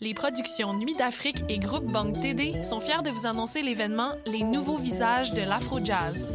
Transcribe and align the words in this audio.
Les 0.00 0.14
productions 0.14 0.72
Nuit 0.74 0.94
d'Afrique 0.94 1.42
et 1.48 1.58
Groupe 1.58 1.90
Banque 1.90 2.20
TD 2.20 2.62
sont 2.62 2.78
fiers 2.78 3.02
de 3.04 3.10
vous 3.10 3.26
annoncer 3.26 3.62
l'événement 3.62 4.12
Les 4.26 4.44
Nouveaux 4.44 4.76
Visages 4.76 5.32
de 5.32 5.40
l'Afro-Jazz. 5.40 6.28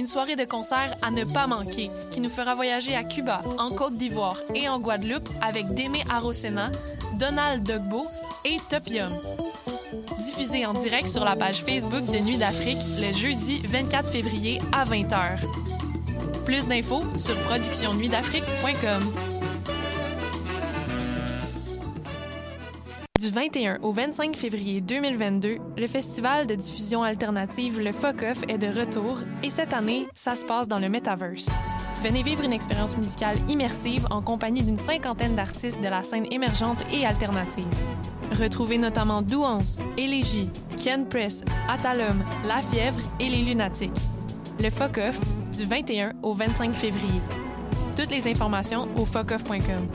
Une 0.00 0.08
soirée 0.08 0.34
de 0.34 0.44
concert 0.44 0.96
à 1.00 1.12
ne 1.12 1.22
pas 1.22 1.46
manquer 1.46 1.90
qui 2.10 2.20
nous 2.20 2.28
fera 2.28 2.56
voyager 2.56 2.96
à 2.96 3.04
Cuba, 3.04 3.40
en 3.58 3.70
Côte 3.70 3.96
d'Ivoire 3.96 4.40
et 4.52 4.68
en 4.68 4.80
Guadeloupe 4.80 5.28
avec 5.40 5.74
Démé 5.74 6.02
Arosena, 6.10 6.72
Donald 7.20 7.62
Dogbo 7.62 8.08
et 8.44 8.56
Topium. 8.68 9.12
Diffusé 10.18 10.64
en 10.64 10.72
direct 10.72 11.08
sur 11.08 11.24
la 11.24 11.36
page 11.36 11.62
Facebook 11.62 12.04
de 12.06 12.18
Nuit 12.18 12.38
d'Afrique 12.38 12.78
le 13.00 13.12
jeudi 13.16 13.60
24 13.66 14.10
février 14.10 14.60
à 14.72 14.84
20h. 14.84 15.40
Plus 16.44 16.66
d'infos 16.66 17.02
sur 17.18 17.34
productionnuitdafrique.com. 17.42 19.02
Du 23.20 23.28
21 23.28 23.78
au 23.82 23.92
25 23.92 24.36
février 24.36 24.80
2022, 24.80 25.58
le 25.76 25.86
festival 25.86 26.46
de 26.46 26.54
diffusion 26.54 27.02
alternative 27.02 27.80
Le 27.80 27.92
Fuck 27.92 28.22
Off 28.22 28.42
est 28.48 28.58
de 28.58 28.68
retour 28.68 29.18
et 29.42 29.50
cette 29.50 29.74
année, 29.74 30.06
ça 30.14 30.34
se 30.34 30.46
passe 30.46 30.68
dans 30.68 30.78
le 30.78 30.88
Metaverse. 30.88 31.50
Venez 32.02 32.22
vivre 32.22 32.44
une 32.44 32.52
expérience 32.52 32.96
musicale 32.96 33.38
immersive 33.48 34.06
en 34.10 34.22
compagnie 34.22 34.62
d'une 34.62 34.76
cinquantaine 34.76 35.34
d'artistes 35.34 35.80
de 35.82 35.88
la 35.88 36.02
scène 36.02 36.26
émergente 36.30 36.84
et 36.92 37.04
alternative. 37.04 37.64
Retrouvez 38.32 38.78
notamment 38.78 39.22
Douance, 39.22 39.78
Élégie, 39.96 40.50
Ken 40.82 41.06
Press, 41.06 41.42
Atalum, 41.68 42.24
La 42.44 42.60
Fièvre 42.62 43.00
et 43.20 43.28
Les 43.28 43.42
Lunatiques. 43.42 44.00
Le 44.58 44.70
Fuck 44.70 44.98
Off 44.98 45.20
du 45.56 45.64
21 45.64 46.12
au 46.22 46.34
25 46.34 46.74
février. 46.74 47.20
Toutes 47.94 48.10
les 48.10 48.26
informations 48.26 48.88
au 48.96 49.04
fuckoff.com. 49.04 49.88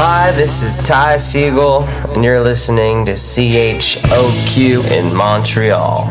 Hi, 0.00 0.30
this 0.30 0.62
is 0.62 0.80
Ty 0.80 1.16
Siegel, 1.16 1.82
and 2.14 2.22
you're 2.22 2.40
listening 2.40 3.04
to 3.06 3.12
CHOQ 3.12 4.84
in 4.92 5.12
Montreal. 5.12 6.08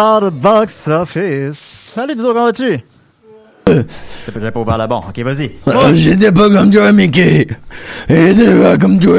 On 0.00 0.02
est 0.02 0.06
par 0.06 0.20
le 0.22 0.30
box 0.30 0.88
office. 0.88 1.90
Salut 1.94 2.14
Dodo, 2.14 2.28
comment 2.32 2.46
vas-tu? 2.46 2.80
J'avais 4.32 4.50
pas 4.50 4.60
ouvert 4.60 4.78
la 4.78 4.86
bon. 4.86 5.00
Ok, 5.06 5.18
vas-y. 5.18 5.52
J'étais 5.94 6.32
pas 6.32 6.48
comme 6.48 6.70
toi, 6.70 6.90
Mickey. 6.90 7.46
J'étais 8.08 8.58
pas 8.62 8.78
comme 8.78 8.98
toi. 8.98 9.18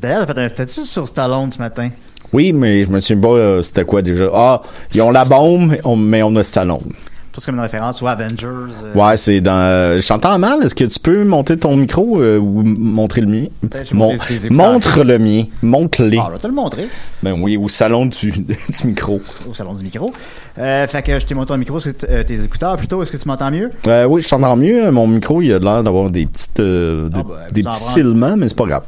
D'ailleurs, 0.00 0.26
t'as 0.26 0.34
fait 0.34 0.40
un 0.44 0.48
statut 0.48 0.84
sur 0.84 1.08
Stallone 1.08 1.50
ce 1.50 1.58
matin. 1.58 1.90
Oui, 2.32 2.52
mais 2.52 2.84
je 2.84 2.88
me 2.90 3.00
souviens 3.00 3.20
pas 3.20 3.28
euh, 3.34 3.62
c'était 3.62 3.84
quoi 3.84 4.00
déjà. 4.00 4.30
Ah, 4.32 4.62
ils 4.94 5.02
ont 5.02 5.10
la 5.10 5.24
bombe, 5.24 5.76
on- 5.82 5.96
mais 5.96 6.22
on 6.22 6.36
a 6.36 6.44
Stallone. 6.44 6.92
Plus 7.32 7.44
comme 7.46 7.54
une 7.54 7.60
référence 7.60 8.02
aux 8.02 8.08
Avengers. 8.08 8.46
euh, 8.46 8.92
Ouais, 8.94 9.16
c'est 9.16 9.40
dans. 9.40 9.52
euh, 9.52 10.00
je 10.00 10.08
t'entends 10.08 10.38
mal. 10.38 10.64
Est-ce 10.64 10.74
que 10.74 10.82
tu 10.84 10.98
peux 10.98 11.22
monter 11.24 11.56
ton 11.56 11.76
micro 11.76 12.20
euh, 12.20 12.38
ou 12.38 12.62
montrer 12.64 13.20
le 13.20 13.28
mien? 13.28 13.44
Ben, 13.62 13.84
Mon- 13.92 14.14
montre 14.50 15.04
le 15.04 15.18
mien. 15.18 15.44
Montre-les. 15.62 16.18
Ah, 16.20 16.24
je 16.28 16.32
vais 16.34 16.38
te 16.40 16.46
le 16.48 16.52
montrer 16.52 16.88
Ben 17.22 17.36
oui, 17.40 17.56
au 17.56 17.68
salon 17.68 18.06
du, 18.06 18.32
du 18.32 18.56
micro. 18.84 19.20
au 19.48 19.54
salon 19.54 19.74
du 19.74 19.84
micro. 19.84 20.12
Euh, 20.58 20.86
fait 20.88 21.02
que 21.02 21.18
je 21.20 21.24
t'ai 21.24 21.34
monté 21.34 21.48
ton 21.48 21.56
micro, 21.56 21.80
tes 21.80 22.42
écouteurs 22.44 22.76
plutôt. 22.76 23.00
Est-ce 23.02 23.12
que 23.12 23.16
tu 23.16 23.28
m'entends 23.28 23.50
mieux? 23.52 23.70
Oui, 24.08 24.22
je 24.22 24.28
t'entends 24.28 24.56
mieux. 24.56 24.90
Mon 24.90 25.06
micro, 25.06 25.40
il 25.40 25.52
a 25.52 25.60
l'air 25.60 25.82
d'avoir 25.84 26.10
des 26.10 26.26
petites, 26.26 26.60
des, 26.60 27.08
Ah, 27.14 27.22
ben, 27.22 27.34
des 27.52 27.62
vous 27.62 27.68
en 27.68 27.70
petits 27.70 27.80
silements, 27.84 28.36
mais 28.36 28.48
c'est 28.48 28.58
pas 28.58 28.66
grave. 28.66 28.82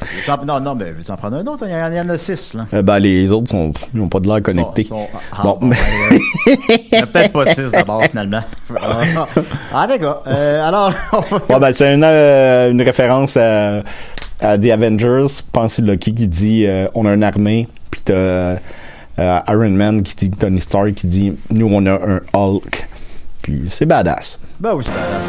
Non, 0.47 0.59
non, 0.59 0.75
mais 0.75 0.91
veux-tu 0.91 1.11
en 1.13 1.17
prendre 1.17 1.37
un 1.37 1.47
autre? 1.47 1.65
Il 1.67 1.71
y 1.73 1.77
en, 1.77 1.91
il 1.93 1.97
y 1.97 2.01
en 2.01 2.09
a 2.09 2.19
six, 2.19 2.55
là. 2.55 2.83
Ben, 2.83 2.99
les 2.99 3.31
autres 3.31 3.51
sont, 3.51 3.71
ils 3.95 4.01
ont 4.01 4.09
pas 4.09 4.19
de 4.19 4.27
l'air 4.27 4.43
connectés. 4.43 4.83
Sont- 4.85 4.99
sont- 4.99 5.09
ah, 5.33 5.43
bon, 5.45 5.59
bon, 5.61 5.67
mais- 5.69 5.77
ouais, 5.77 6.17
ouais. 6.17 6.59
Il 6.93 6.99
y 6.99 7.01
en 7.01 7.05
a 7.05 7.07
peut-être 7.07 7.33
pas 7.33 7.47
six 7.47 7.71
d'abord, 7.71 8.03
finalement. 8.05 8.32
Ah, 9.75 9.87
d'accord. 9.87 10.23
Euh, 10.27 10.67
alors, 10.67 10.93
Ouais, 11.51 11.61
ben, 11.61 11.73
c'est 11.73 11.95
une, 11.95 12.05
euh, 12.05 12.71
une 12.71 12.83
référence 12.83 13.37
à, 13.37 13.83
à 14.41 14.59
The 14.59 14.67
Avengers. 14.71 15.27
Je 15.29 15.43
pense 15.53 15.79
Loki 15.79 16.15
qui 16.15 16.27
dit 16.27 16.67
euh, 16.67 16.87
on 16.95 17.07
a 17.07 17.15
une 17.15 17.25
armée, 17.25 17.69
puis 17.91 18.01
t'as 18.05 18.13
euh, 18.15 18.57
Iron 19.19 19.71
Man 19.71 20.03
qui 20.03 20.15
dit 20.15 20.31
Tony 20.31 20.61
Stark 20.61 20.93
qui 20.95 21.07
dit 21.07 21.37
nous 21.51 21.69
on 21.71 21.85
a 21.87 21.93
un 21.93 22.21
Hulk. 22.33 22.87
Puis 23.43 23.65
c'est 23.69 23.87
badass. 23.87 24.39
Ben 24.61 24.73
oui, 24.75 24.85
c'est 24.85 24.93
badass. 24.93 25.23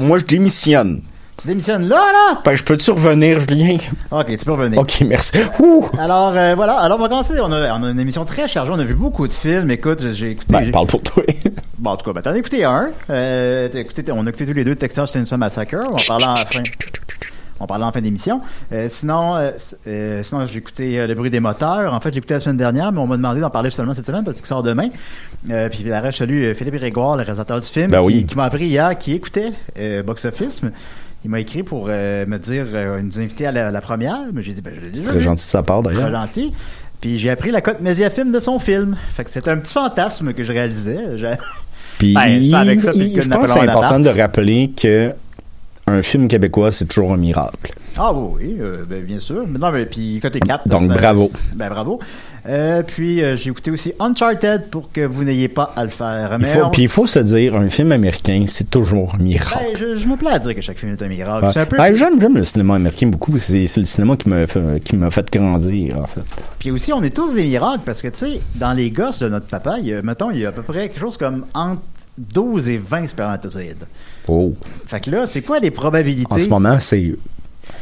Moi 0.00 0.18
je 0.18 0.24
démissionne. 0.24 1.02
Tu 1.40 1.46
démissionnes 1.46 1.88
là, 1.88 2.00
là? 2.12 2.40
Ben, 2.44 2.56
je 2.56 2.64
peux-tu 2.64 2.90
revenir, 2.90 3.38
Julien? 3.38 3.76
Ok, 4.10 4.26
tu 4.36 4.44
peux 4.44 4.52
revenir. 4.52 4.80
Ok, 4.80 5.02
merci. 5.06 5.38
Ouh! 5.60 5.84
Alors, 5.96 6.32
euh, 6.34 6.54
voilà. 6.56 6.78
Alors, 6.78 6.98
on 6.98 7.02
va 7.02 7.08
commencer. 7.08 7.34
On 7.40 7.52
a, 7.52 7.78
on 7.78 7.84
a 7.84 7.90
une 7.90 8.00
émission 8.00 8.24
très 8.24 8.48
chargée. 8.48 8.72
On 8.74 8.78
a 8.78 8.84
vu 8.84 8.94
beaucoup 8.94 9.28
de 9.28 9.32
films. 9.32 9.70
Écoute, 9.70 10.04
j'ai 10.14 10.32
écouté. 10.32 10.52
Ben, 10.52 10.70
parle 10.72 10.88
pour 10.88 11.02
toi. 11.02 11.22
Bon, 11.78 11.90
en 11.90 11.96
tout 11.96 12.04
cas, 12.06 12.12
ben, 12.12 12.22
t'en 12.22 12.32
as 12.32 12.38
écouté 12.38 12.64
un. 12.64 12.88
Euh, 13.08 13.68
écouté, 13.72 14.02
on 14.10 14.26
a 14.26 14.30
écouté 14.30 14.46
tous 14.46 14.52
les 14.52 14.64
deux 14.64 14.74
Texas 14.74 15.12
Chainsaw 15.12 15.36
Massacre. 15.36 15.76
On 15.92 16.08
parlait 16.08 16.26
en 16.26 16.34
fin. 16.34 16.62
On 17.60 17.66
parlait 17.66 17.84
en 17.84 17.92
fin 17.92 18.00
d'émission. 18.00 18.40
Euh, 18.72 18.86
sinon, 18.88 19.36
euh, 19.86 20.22
sinon 20.24 20.44
j'ai 20.46 20.58
écouté 20.58 21.06
Le 21.06 21.14
bruit 21.14 21.30
des 21.30 21.38
moteurs. 21.38 21.94
En 21.94 22.00
fait, 22.00 22.12
j'ai 22.12 22.18
écouté 22.18 22.34
la 22.34 22.40
semaine 22.40 22.56
dernière, 22.56 22.90
mais 22.90 22.98
on 22.98 23.06
m'a 23.06 23.16
demandé 23.16 23.40
d'en 23.40 23.50
parler 23.50 23.70
seulement 23.70 23.94
cette 23.94 24.06
semaine 24.06 24.24
parce 24.24 24.38
qu'il 24.38 24.46
sort 24.46 24.64
demain. 24.64 24.88
Euh, 25.50 25.68
puis 25.68 25.84
la 25.84 26.10
je 26.10 26.16
salue 26.16 26.52
Philippe 26.54 26.74
Grégoire, 26.74 27.16
le 27.16 27.22
réalisateur 27.22 27.60
du 27.60 27.66
film, 27.68 27.92
Ben 27.92 28.00
qui, 28.00 28.06
oui. 28.06 28.26
qui 28.26 28.36
m'a 28.36 28.44
appris 28.44 28.66
hier, 28.66 28.98
qui 28.98 29.14
écoutait 29.14 29.52
Box 30.04 30.24
Office. 30.24 30.62
Il 31.24 31.30
m'a 31.30 31.40
écrit 31.40 31.62
pour 31.62 31.86
euh, 31.88 32.24
me 32.26 32.38
dire, 32.38 32.66
euh, 32.72 33.00
nous 33.02 33.18
inviter 33.18 33.46
à 33.46 33.52
la, 33.52 33.70
la 33.70 33.80
première. 33.80 34.20
Mais 34.32 34.42
j'ai 34.42 34.52
dit, 34.52 34.62
ben, 34.62 34.72
je 34.76 34.80
l'ai 34.80 34.90
dit. 34.90 35.00
C'est 35.00 35.10
très 35.10 35.20
gentil 35.20 35.44
de 35.44 35.50
sa 35.50 35.62
part 35.62 35.82
Très 35.82 35.94
d'ailleurs. 35.94 36.12
gentil. 36.12 36.52
Puis 37.00 37.18
j'ai 37.18 37.30
appris 37.30 37.50
la 37.50 37.60
cote 37.60 37.80
Mediafilm 37.80 38.32
de 38.32 38.40
son 38.40 38.58
film. 38.58 38.96
Fait 39.14 39.24
que 39.24 39.30
c'était 39.30 39.50
un 39.50 39.58
petit 39.58 39.72
fantasme 39.74 40.32
que 40.32 40.42
je 40.44 40.52
réalisais. 40.52 40.98
J'ai- 41.16 41.34
Puis 41.98 42.14
Ben, 42.14 42.42
ça 42.42 42.60
avec 42.60 42.80
ça, 42.80 42.92
puis 42.92 43.00
il- 43.14 43.20
je 43.22 43.28
pense 43.28 43.42
que 43.46 43.50
c'est 43.50 43.68
important 43.68 43.98
de 44.00 44.08
rappeler 44.10 44.70
que 44.80 45.12
un 45.88 46.02
film 46.02 46.28
québécois, 46.28 46.70
c'est 46.72 46.86
toujours 46.86 47.12
un 47.12 47.16
miracle. 47.16 47.72
Ah 48.00 48.12
oui, 48.12 48.56
euh, 48.60 48.84
ben, 48.88 49.02
bien 49.02 49.18
sûr. 49.18 49.44
Mais 49.48 49.58
non, 49.58 49.72
mais 49.72 49.84
puis 49.86 50.20
côté 50.22 50.38
4. 50.38 50.68
Donc, 50.68 50.88
bravo. 50.88 51.32
Ben 51.54 51.68
bravo. 51.68 51.98
Euh, 52.48 52.82
puis 52.86 53.22
euh, 53.22 53.36
j'ai 53.36 53.50
écouté 53.50 53.70
aussi 53.72 53.92
Uncharted 53.98 54.70
pour 54.70 54.90
que 54.92 55.00
vous 55.00 55.24
n'ayez 55.24 55.48
pas 55.48 55.72
à 55.76 55.82
le 55.82 55.90
faire. 55.90 56.36
Il 56.38 56.42
Mais 56.42 56.54
faut, 56.54 56.62
on- 56.66 56.70
puis 56.70 56.82
il 56.84 56.88
faut 56.88 57.06
se 57.06 57.18
dire, 57.18 57.56
un 57.56 57.68
film 57.68 57.90
américain, 57.92 58.44
c'est 58.46 58.70
toujours 58.70 59.16
un 59.18 59.22
miracle. 59.22 59.58
ben, 59.74 59.78
je, 59.78 59.96
je 59.96 60.06
me 60.08 60.16
plais 60.16 60.30
à 60.30 60.38
dire 60.38 60.54
que 60.54 60.60
chaque 60.60 60.78
film 60.78 60.92
est 60.92 61.02
un 61.02 61.08
miracle. 61.08 61.46
Ouais. 61.58 61.66
Peu. 61.66 61.76
Ben, 61.76 61.92
j'aime, 61.94 62.20
j'aime 62.20 62.36
le 62.38 62.44
cinéma 62.44 62.76
américain 62.76 63.08
beaucoup. 63.08 63.36
C'est, 63.36 63.66
c'est 63.66 63.80
le 63.80 63.86
cinéma 63.86 64.16
qui 64.16 64.28
m'a 64.28 64.46
fait, 64.46 64.80
qui 64.84 64.94
m'a 64.96 65.10
fait 65.10 65.28
grandir, 65.32 65.98
en 65.98 66.06
fait. 66.06 66.22
Puis 66.60 66.70
aussi, 66.70 66.92
on 66.92 67.02
est 67.02 67.10
tous 67.14 67.34
des 67.34 67.44
miracles 67.44 67.80
parce 67.84 68.00
que, 68.00 68.08
tu 68.08 68.18
sais, 68.18 68.40
dans 68.54 68.72
les 68.72 68.90
gosses 68.92 69.18
de 69.18 69.28
notre 69.28 69.46
papa, 69.48 69.78
il 69.80 69.88
y 69.88 69.94
a, 69.94 70.02
mettons, 70.02 70.30
il 70.30 70.38
y 70.38 70.46
a 70.46 70.50
à 70.50 70.52
peu 70.52 70.62
près 70.62 70.88
quelque 70.88 71.00
chose 71.00 71.16
comme 71.16 71.44
entre 71.52 71.82
12 72.18 72.68
et 72.68 72.78
20 72.78 73.08
spermatozoïdes. 73.08 73.86
Oh. 74.26 74.54
Fait 74.86 75.00
que 75.00 75.10
là, 75.10 75.26
c'est 75.26 75.42
quoi 75.42 75.58
les 75.58 75.70
probabilités? 75.70 76.32
En 76.32 76.38
ce 76.38 76.48
moment, 76.48 76.78
c'est 76.80 77.14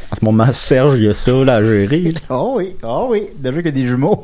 En 0.09 0.15
ce 0.15 0.23
moment, 0.23 0.47
Serge, 0.53 0.93
il 0.97 1.03
y 1.03 1.09
a 1.09 1.13
ça 1.13 1.31
là, 1.43 1.55
à 1.55 1.61
gérer. 1.65 2.13
Oh 2.29 2.53
oui, 2.57 2.69
oh 2.83 3.07
oui, 3.09 3.23
déjà 3.39 3.61
que 3.61 3.69
des 3.69 3.85
jumeaux. 3.85 4.23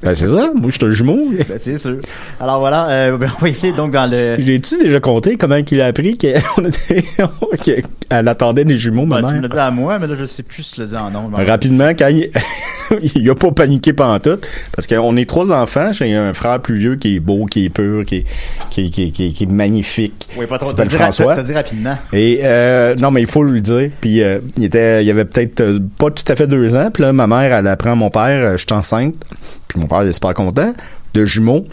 Ben, 0.00 0.14
c'est 0.14 0.28
ça. 0.28 0.50
Moi, 0.54 0.66
je 0.70 0.76
suis 0.76 0.84
un 0.86 0.90
jumeau. 0.90 1.28
Ben, 1.48 1.56
c'est 1.58 1.76
sûr. 1.76 1.96
Alors 2.38 2.60
voilà, 2.60 2.88
euh, 2.88 3.16
ben, 3.18 3.28
aller 3.42 3.72
donc 3.72 3.90
dans 3.92 4.08
le... 4.08 4.36
J'ai-tu 4.38 4.78
déjà 4.78 5.00
compté 5.00 5.36
comment 5.36 5.60
qu'il 5.64 5.80
a 5.80 5.86
appris 5.86 6.16
qu'elle 6.16 6.36
était- 6.64 7.82
qu'elle 8.08 8.28
attendait 8.28 8.64
des 8.64 8.78
jumeaux, 8.78 9.06
ma 9.06 9.20
Ben, 9.20 9.28
tu 9.28 9.34
me 9.34 9.40
mère? 9.40 9.42
l'as 9.42 9.48
dit 9.48 9.58
à 9.58 9.70
moi, 9.72 9.98
mais 9.98 10.06
là, 10.06 10.14
je 10.18 10.24
sais 10.26 10.42
plus 10.44 10.62
si 10.62 10.74
tu 10.74 10.80
le 10.82 10.86
dis 10.86 10.96
en 10.96 11.10
nom. 11.10 11.30
Rapidement, 11.32 11.88
quand 11.90 12.08
il, 12.08 12.30
il 13.16 13.28
a 13.30 13.34
pas 13.34 13.50
paniqué 13.50 13.92
pendant 13.92 14.20
tout, 14.20 14.38
parce 14.76 14.86
qu'on 14.86 15.16
est 15.16 15.28
trois 15.28 15.50
enfants, 15.52 15.92
j'ai 15.92 16.14
un 16.14 16.32
frère 16.32 16.60
plus 16.60 16.78
vieux 16.78 16.94
qui 16.96 17.16
est 17.16 17.20
beau, 17.20 17.46
qui 17.46 17.64
est 17.64 17.70
pur, 17.70 18.04
qui 18.04 18.18
est, 18.18 18.24
qui 18.70 18.82
est, 18.84 18.90
qui 18.90 19.02
est, 19.04 19.10
qui 19.10 19.26
est- 19.26 19.30
qui 19.30 19.44
est 19.44 19.50
magnifique. 19.50 20.28
Oui, 20.36 20.46
pas 20.46 20.58
trop. 20.58 20.68
Il 20.70 20.76
s'appelle 20.76 20.90
François. 20.90 21.42
dit 21.42 21.52
rapidement. 21.54 21.96
Et 22.12 22.40
euh, 22.44 22.94
non, 22.94 23.10
mais 23.10 23.20
il 23.22 23.26
faut 23.26 23.42
lui 23.42 23.60
dire. 23.62 23.90
Puis 24.00 24.22
euh, 24.22 24.38
il 24.58 24.64
était, 24.64 25.04
il 25.04 25.10
avait 25.10 25.23
peut-être 25.24 25.60
euh, 25.60 25.78
pas 25.98 26.10
tout 26.10 26.24
à 26.28 26.36
fait 26.36 26.46
deux 26.46 26.74
ans. 26.74 26.88
Puis 26.92 27.02
là, 27.02 27.12
ma 27.12 27.26
mère, 27.26 27.52
elle 27.52 27.66
apprend 27.66 27.92
à 27.92 27.94
mon 27.94 28.10
père, 28.10 28.44
euh, 28.44 28.52
je 28.52 28.58
suis 28.58 28.72
enceinte. 28.72 29.14
Puis 29.68 29.80
mon 29.80 29.86
père 29.86 30.02
il 30.02 30.08
est 30.08 30.12
super 30.12 30.34
content. 30.34 30.74
De 31.14 31.24
jumeaux. 31.24 31.64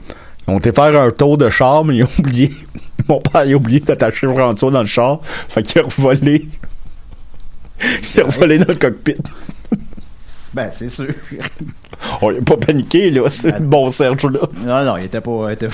Ils 0.47 0.53
ont 0.53 0.59
été 0.59 0.71
faire 0.71 0.99
un 0.99 1.11
tour 1.11 1.37
de 1.37 1.49
char, 1.49 1.85
mais 1.85 1.97
ils 1.97 2.03
ont 2.03 2.09
oublié. 2.19 2.51
Mon 3.07 3.19
père 3.19 3.45
il 3.45 3.53
a 3.53 3.55
oublié 3.55 3.79
d'attacher 3.79 4.27
François 4.27 4.69
dans 4.69 4.81
le 4.81 4.87
char. 4.87 5.19
Fait 5.49 5.63
qu'il 5.63 5.81
a 5.81 5.83
revolé. 5.83 6.47
il 8.15 8.21
a 8.21 8.25
revolé 8.25 8.59
dans 8.59 8.67
le 8.67 8.75
cockpit. 8.75 9.15
Ben, 10.53 10.69
c'est 10.77 10.89
sûr. 10.89 11.07
On 12.21 12.31
il 12.31 12.39
a 12.39 12.41
pas 12.41 12.57
paniqué, 12.57 13.09
là. 13.11 13.29
C'est 13.29 13.51
le 13.59 13.65
bon 13.65 13.89
Serge, 13.89 14.23
là. 14.25 14.39
Non, 14.65 14.83
non, 14.85 14.97
il 14.97 15.05
était 15.05 15.21
pas... 15.21 15.47
il 15.49 15.53
était- 15.53 15.69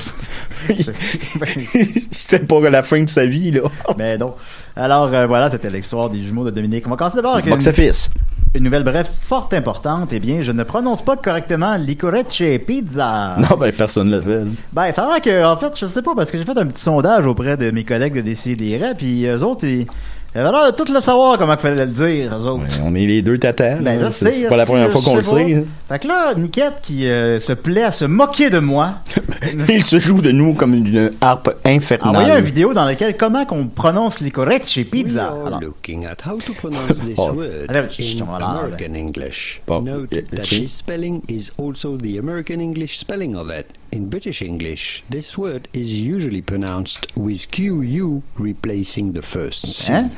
C'était 2.12 2.46
pas 2.46 2.60
la 2.70 2.84
fin 2.84 3.02
de 3.04 3.10
sa 3.10 3.26
vie, 3.26 3.52
là. 3.52 3.62
Mais 3.98 4.18
non. 4.20 4.34
Alors, 4.76 5.12
euh, 5.14 5.26
voilà, 5.26 5.50
c'était 5.50 5.70
l'histoire 5.70 6.10
des 6.10 6.22
jumeaux 6.22 6.46
de 6.46 6.52
Dominique. 6.52 6.86
On 6.88 6.92
va 6.92 6.96
commencer 6.98 7.16
d'abord 7.16 7.34
avec 7.34 7.46
une, 7.46 7.52
Box 7.54 7.68
office. 7.68 8.10
une 8.54 8.64
nouvelle 8.66 8.84
bref 8.84 9.10
fort 9.22 9.50
importante. 9.54 10.10
Eh 10.12 10.20
bien, 10.20 10.42
je 10.42 10.52
ne 10.52 10.64
prononce 10.64 11.02
pas 11.04 11.16
correctement 11.16 11.78
Licorice 11.78 12.44
Pizza. 12.66 13.36
Non, 13.40 13.58
ben, 13.58 13.72
personne 13.72 14.10
l'a 14.12 14.22
fait. 14.22 14.40
là. 14.40 14.46
Ben, 14.74 14.92
ça 14.92 15.06
a 15.06 15.14
l'air 15.14 15.22
que, 15.22 15.46
en 15.46 15.58
fait, 15.58 15.72
je 15.80 15.88
sais 15.88 16.02
pas, 16.02 16.14
parce 16.16 16.30
que 16.30 16.38
j'ai 16.38 16.46
fait 16.46 16.58
un 16.58 16.66
petit 16.68 16.82
sondage 16.84 17.26
auprès 17.26 17.58
de 17.58 17.72
mes 17.72 17.84
collègues 17.84 18.14
de 18.16 18.22
DCDR, 18.22 18.96
puis 18.96 19.26
eux 19.26 19.44
autres, 19.44 19.66
ils, 19.66 19.88
ils 20.36 20.40
avaient 20.40 20.52
l'air 20.52 20.72
de 20.72 20.76
tout 20.78 20.92
le 20.92 21.00
savoir 21.00 21.38
comment 21.38 21.54
il 21.54 21.60
fallait 21.60 21.86
le 21.86 21.92
dire, 21.92 22.36
eux 22.36 22.46
autres. 22.48 22.64
Ouais, 22.64 22.82
on 22.86 22.94
est 22.96 23.06
les 23.08 23.22
deux 23.22 23.38
tatas. 23.38 23.76
Ben, 23.78 24.00
là. 24.02 24.10
C'est 24.12 24.48
pas 24.48 24.58
la 24.58 24.66
première 24.66 24.92
fois 24.92 25.02
qu'on 25.02 25.16
le 25.16 25.22
sait. 25.22 25.66
Fait 25.90 26.00
que 26.00 26.08
là, 26.08 26.34
Niquette 26.36 26.80
qui 26.84 27.10
euh, 27.10 27.40
se 27.40 27.54
plaît 27.54 27.84
à 27.84 27.92
se 27.92 28.06
moquer 28.06 28.50
de 28.50 28.60
moi, 28.60 28.96
Il 29.70 29.84
se 29.84 30.00
joue 30.00 30.22
de 30.22 30.32
nous 30.32 30.54
comme 30.54 30.74
une 30.74 31.12
harpe 31.22 31.48
a 31.48 31.52
envoyé 31.52 31.66
une 31.66 31.78
infernale. 31.78 32.44
vidéo 32.44 32.74
dans 32.74 32.86
laquelle 32.86 33.16
comment 33.18 33.46
qu'on 33.46 33.68
prononce 33.68 34.20
Licorice 34.20 34.76
We 34.78 34.86
Pizza. 34.86 35.28
are 35.30 35.48
Alors, 35.48 35.62
looking 35.62 36.06
at 36.06 36.18
how 36.26 36.38
to 36.40 36.54
pronounce 36.54 37.00
this 37.00 37.16
Oh. 37.18 37.34
word 37.34 37.70
in 37.72 38.22
American 38.22 38.96
English. 38.96 39.62
Note 39.68 40.14
euh, 40.14 40.22
that 40.32 40.44
this 40.44 40.72
spelling 40.72 41.22
is 41.30 41.52
also 41.58 41.98
the 41.98 42.18
American 42.20 42.60
English 42.60 43.00
spelling 43.00 43.36
of 43.36 43.50
it. 43.50 43.66
In 43.94 44.10
British 44.10 44.42
English, 44.42 45.02
this 45.10 45.38
word 45.38 45.70
is 45.74 45.88
usually 45.94 46.42
pronounced 46.42 47.08
with 47.16 47.50
QU 47.52 48.22
replacing 48.38 49.14
the 49.14 49.22
first 49.22 49.66
C. 49.66 49.94
hein? 49.94 50.12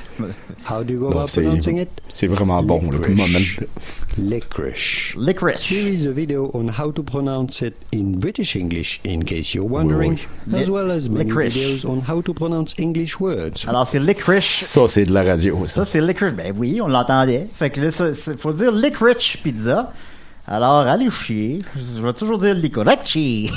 How 0.64 0.82
do 0.84 0.94
you 0.94 1.00
go 1.00 1.10
Non, 1.10 1.12
about 1.22 1.32
pronouncing 1.32 1.78
it? 1.78 1.90
C'est 2.10 2.26
vraiment 2.28 2.64
bon, 2.64 2.90
là, 2.92 2.98
comme 3.00 3.16
moment. 3.16 3.40
Licorice. 4.18 5.14
Licorice. 5.16 5.62
Here 5.62 5.88
is 5.88 6.06
a 6.08 6.12
video 6.12 6.50
on 6.56 6.68
how 6.68 6.92
to 6.92 7.04
pronounce 7.04 7.62
it 7.62 7.76
in 7.94 8.20
British 8.20 8.56
English, 8.56 9.00
in 9.06 9.24
case 9.24 9.54
you're 9.54 9.68
wondering, 9.70 10.18
oui. 10.48 10.60
as 10.60 10.68
well 10.70 10.92
as 10.92 11.08
many 11.08 11.26
Licorice. 11.26 11.54
videos 11.54 11.86
on 11.86 12.02
how 12.02 12.22
to 12.22 12.34
pronounce 12.34 12.74
English 12.80 13.20
words. 13.20 13.66
Alors, 13.68 13.88
c'est 13.88 14.00
Licorice. 14.00 14.66
Ça, 14.66 14.88
c'est 14.88 15.06
de 15.06 15.14
la 15.14 15.24
radio, 15.24 15.66
ça. 15.68 15.76
Ça, 15.76 15.86
c'est 15.86 16.02
Licorice. 16.02 16.34
Ben 16.36 16.54
oui, 16.58 16.82
on 16.82 16.88
l'entendait. 16.88 17.46
Fait 17.54 17.70
que 17.70 17.82
là, 17.82 17.92
ça, 17.92 18.14
c'est- 18.16 18.36
faut 18.36 18.52
dire 18.52 18.72
Licorice 18.72 19.38
Pizza. 19.44 19.94
Alors, 20.52 20.80
allez 20.80 21.12
chier. 21.12 21.62
Je 21.76 22.02
vais 22.02 22.12
toujours 22.12 22.40
dire 22.40 22.56
Licorice. 22.56 23.52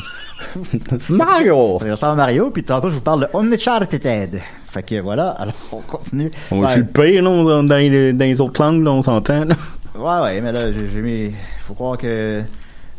Mario! 1.09 1.79
Ça 1.81 1.91
ressemble 1.91 2.13
à 2.13 2.15
Mario, 2.17 2.51
puis 2.51 2.63
tantôt, 2.63 2.91
je 2.91 2.97
vous 2.97 3.01
parle 3.01 3.31
de 3.33 3.55
Uncharted. 3.55 4.43
Fait 4.67 4.83
que 4.83 5.01
voilà, 5.01 5.31
alors, 5.31 5.55
on 5.73 5.81
continue. 5.81 6.31
On 6.51 6.61
va 6.61 6.77
le 6.77 6.85
pire, 6.85 7.23
là, 7.23 7.63
dans, 7.63 7.77
les, 7.77 8.13
dans 8.13 8.25
les 8.27 8.41
autres 8.43 8.63
langues, 8.63 8.85
là, 8.85 8.91
on 8.91 9.01
s'entend. 9.01 9.47
là? 9.47 9.55
Ouais, 9.95 10.23
ouais, 10.23 10.41
mais 10.43 10.53
là, 10.53 10.71
j'ai 10.71 11.01
mis. 11.01 11.33
Faut 11.67 11.73
croire 11.73 11.97
que. 11.97 12.43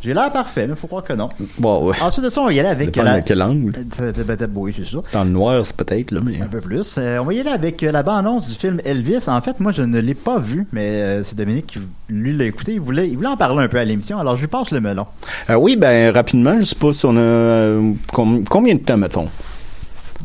J'ai 0.04 0.12
l'air 0.12 0.30
parfait, 0.30 0.66
mais 0.66 0.74
faut 0.76 0.86
croire 0.86 1.02
que 1.02 1.14
non. 1.14 1.30
Bon, 1.58 1.86
ouais. 1.86 1.96
Ensuite 2.02 2.26
de 2.26 2.28
ça, 2.28 2.42
on 2.42 2.46
va 2.46 2.52
y 2.52 2.60
aller 2.60 2.68
avec. 2.68 2.94
La... 2.94 3.20
de 3.20 3.24
quelle 3.26 3.38
langue. 3.38 3.74
Euh, 4.00 4.12
ben, 4.26 4.36
ben, 4.36 4.50
Oui, 4.54 4.74
c'est 4.76 4.84
ça. 4.84 4.98
Dans 5.14 5.24
le 5.24 5.30
noir, 5.30 5.64
c'est 5.64 5.74
peut-être, 5.74 6.10
là, 6.10 6.20
mais... 6.22 6.42
Un 6.42 6.46
peu 6.46 6.60
plus. 6.60 6.96
Euh, 6.98 7.18
on 7.20 7.24
va 7.24 7.32
y 7.32 7.40
aller 7.40 7.48
avec 7.48 7.82
euh, 7.82 7.90
la 7.90 8.02
bande-annonce 8.02 8.48
du 8.50 8.54
film 8.54 8.82
Elvis. 8.84 9.28
En 9.28 9.40
fait, 9.40 9.60
moi, 9.60 9.72
je 9.72 9.80
ne 9.80 9.98
l'ai 10.00 10.12
pas 10.12 10.38
vu, 10.38 10.66
mais 10.72 10.90
euh, 10.90 11.22
c'est 11.22 11.36
Dominique 11.36 11.66
qui, 11.68 11.78
lui, 12.10 12.36
l'a 12.36 12.44
écouté. 12.44 12.74
Il 12.74 12.80
voulait, 12.80 13.08
il 13.08 13.16
voulait 13.16 13.28
en 13.28 13.38
parler 13.38 13.62
un 13.64 13.68
peu 13.68 13.78
à 13.78 13.84
l'émission, 13.86 14.18
alors 14.20 14.36
je 14.36 14.42
lui 14.42 14.48
passe 14.48 14.72
le 14.72 14.82
melon. 14.82 15.06
Euh, 15.48 15.54
oui, 15.54 15.76
ben, 15.76 16.12
rapidement, 16.12 16.56
je 16.60 16.64
sais 16.66 16.74
pas 16.74 16.92
si 16.92 17.06
on 17.06 17.16
a... 17.16 17.80
com- 18.12 18.44
combien 18.48 18.74
de 18.74 18.80
temps, 18.80 18.98
mettons? 18.98 19.28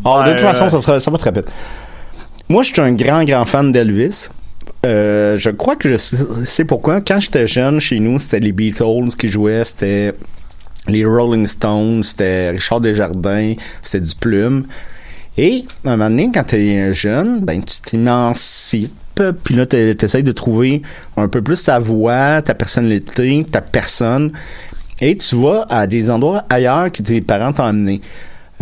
Ah, 0.04 0.24
de 0.26 0.32
Ben, 0.32 0.38
toute 0.38 0.46
façon, 0.46 0.66
euh, 0.66 0.70
ça, 0.70 0.82
sera, 0.82 1.00
ça 1.00 1.10
va 1.10 1.18
très 1.18 1.30
rapide. 1.30 1.46
Moi, 2.50 2.64
je 2.64 2.74
suis 2.74 2.82
un 2.82 2.92
grand, 2.94 3.24
grand 3.24 3.46
fan 3.46 3.72
d'Elvis. 3.72 4.28
Euh, 4.86 5.36
je 5.38 5.50
crois 5.50 5.76
que 5.76 5.90
je 5.90 5.98
sais 6.46 6.66
pourquoi. 6.66 7.02
Quand 7.02 7.20
j'étais 7.20 7.48
jeune, 7.48 7.80
chez 7.82 8.00
nous, 8.00 8.18
c'était 8.20 8.40
les 8.40 8.52
Beatles 8.54 9.10
qui 9.18 9.28
jouaient, 9.28 9.66
c'était 9.66 10.14
les 10.88 11.04
Rolling 11.06 11.46
Stones, 11.46 12.04
c'était 12.04 12.52
Richard 12.52 12.80
Desjardins, 12.82 13.54
c'était 13.82 14.06
du 14.06 14.16
Plume. 14.16 14.66
Et, 15.38 15.66
à 15.86 15.90
un 15.92 15.98
moment 15.98 16.10
donné, 16.10 16.32
quand 16.34 16.44
t'es 16.44 16.94
jeune, 16.94 17.42
ben, 17.42 17.62
tu 17.64 17.80
t'émancipes, 17.82 19.22
puis 19.44 19.56
là, 19.56 19.66
t'es- 19.66 19.96
t'essayes 19.96 20.24
de 20.24 20.32
trouver 20.32 20.82
un 21.18 21.28
peu 21.28 21.42
plus 21.42 21.64
ta 21.64 21.78
voix, 21.80 22.42
ta 22.42 22.54
personnalité, 22.54 23.46
ta 23.50 23.62
personne. 23.62 24.32
Et 25.02 25.16
tu 25.18 25.36
vas 25.36 25.66
à 25.70 25.88
des 25.88 26.10
endroits 26.10 26.44
ailleurs 26.50 26.92
que 26.92 27.02
tes 27.02 27.22
parents 27.22 27.54
t'ont 27.54 27.64
amené. 27.64 28.02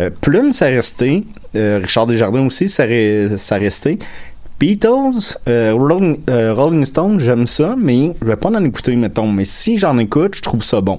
Euh, 0.00 0.10
Plume, 0.20 0.52
ça 0.52 0.66
resté. 0.66 1.24
Euh, 1.56 1.80
Richard 1.82 2.06
Desjardins 2.06 2.46
aussi, 2.46 2.68
ça, 2.68 2.86
re- 2.86 3.36
ça 3.38 3.56
resté. 3.56 3.98
Beatles, 4.58 5.38
euh, 5.48 5.72
Rolling, 5.74 6.18
euh, 6.30 6.52
Rolling 6.52 6.84
Stone, 6.84 7.20
j'aime 7.20 7.46
ça, 7.46 7.76
mais 7.78 8.12
je 8.20 8.26
vais 8.26 8.36
pas 8.36 8.48
en 8.48 8.64
écouter, 8.64 8.96
mettons. 8.96 9.30
Mais 9.30 9.44
si 9.44 9.78
j'en 9.78 9.98
écoute, 9.98 10.34
je 10.34 10.42
trouve 10.42 10.64
ça 10.64 10.80
bon. 10.80 10.98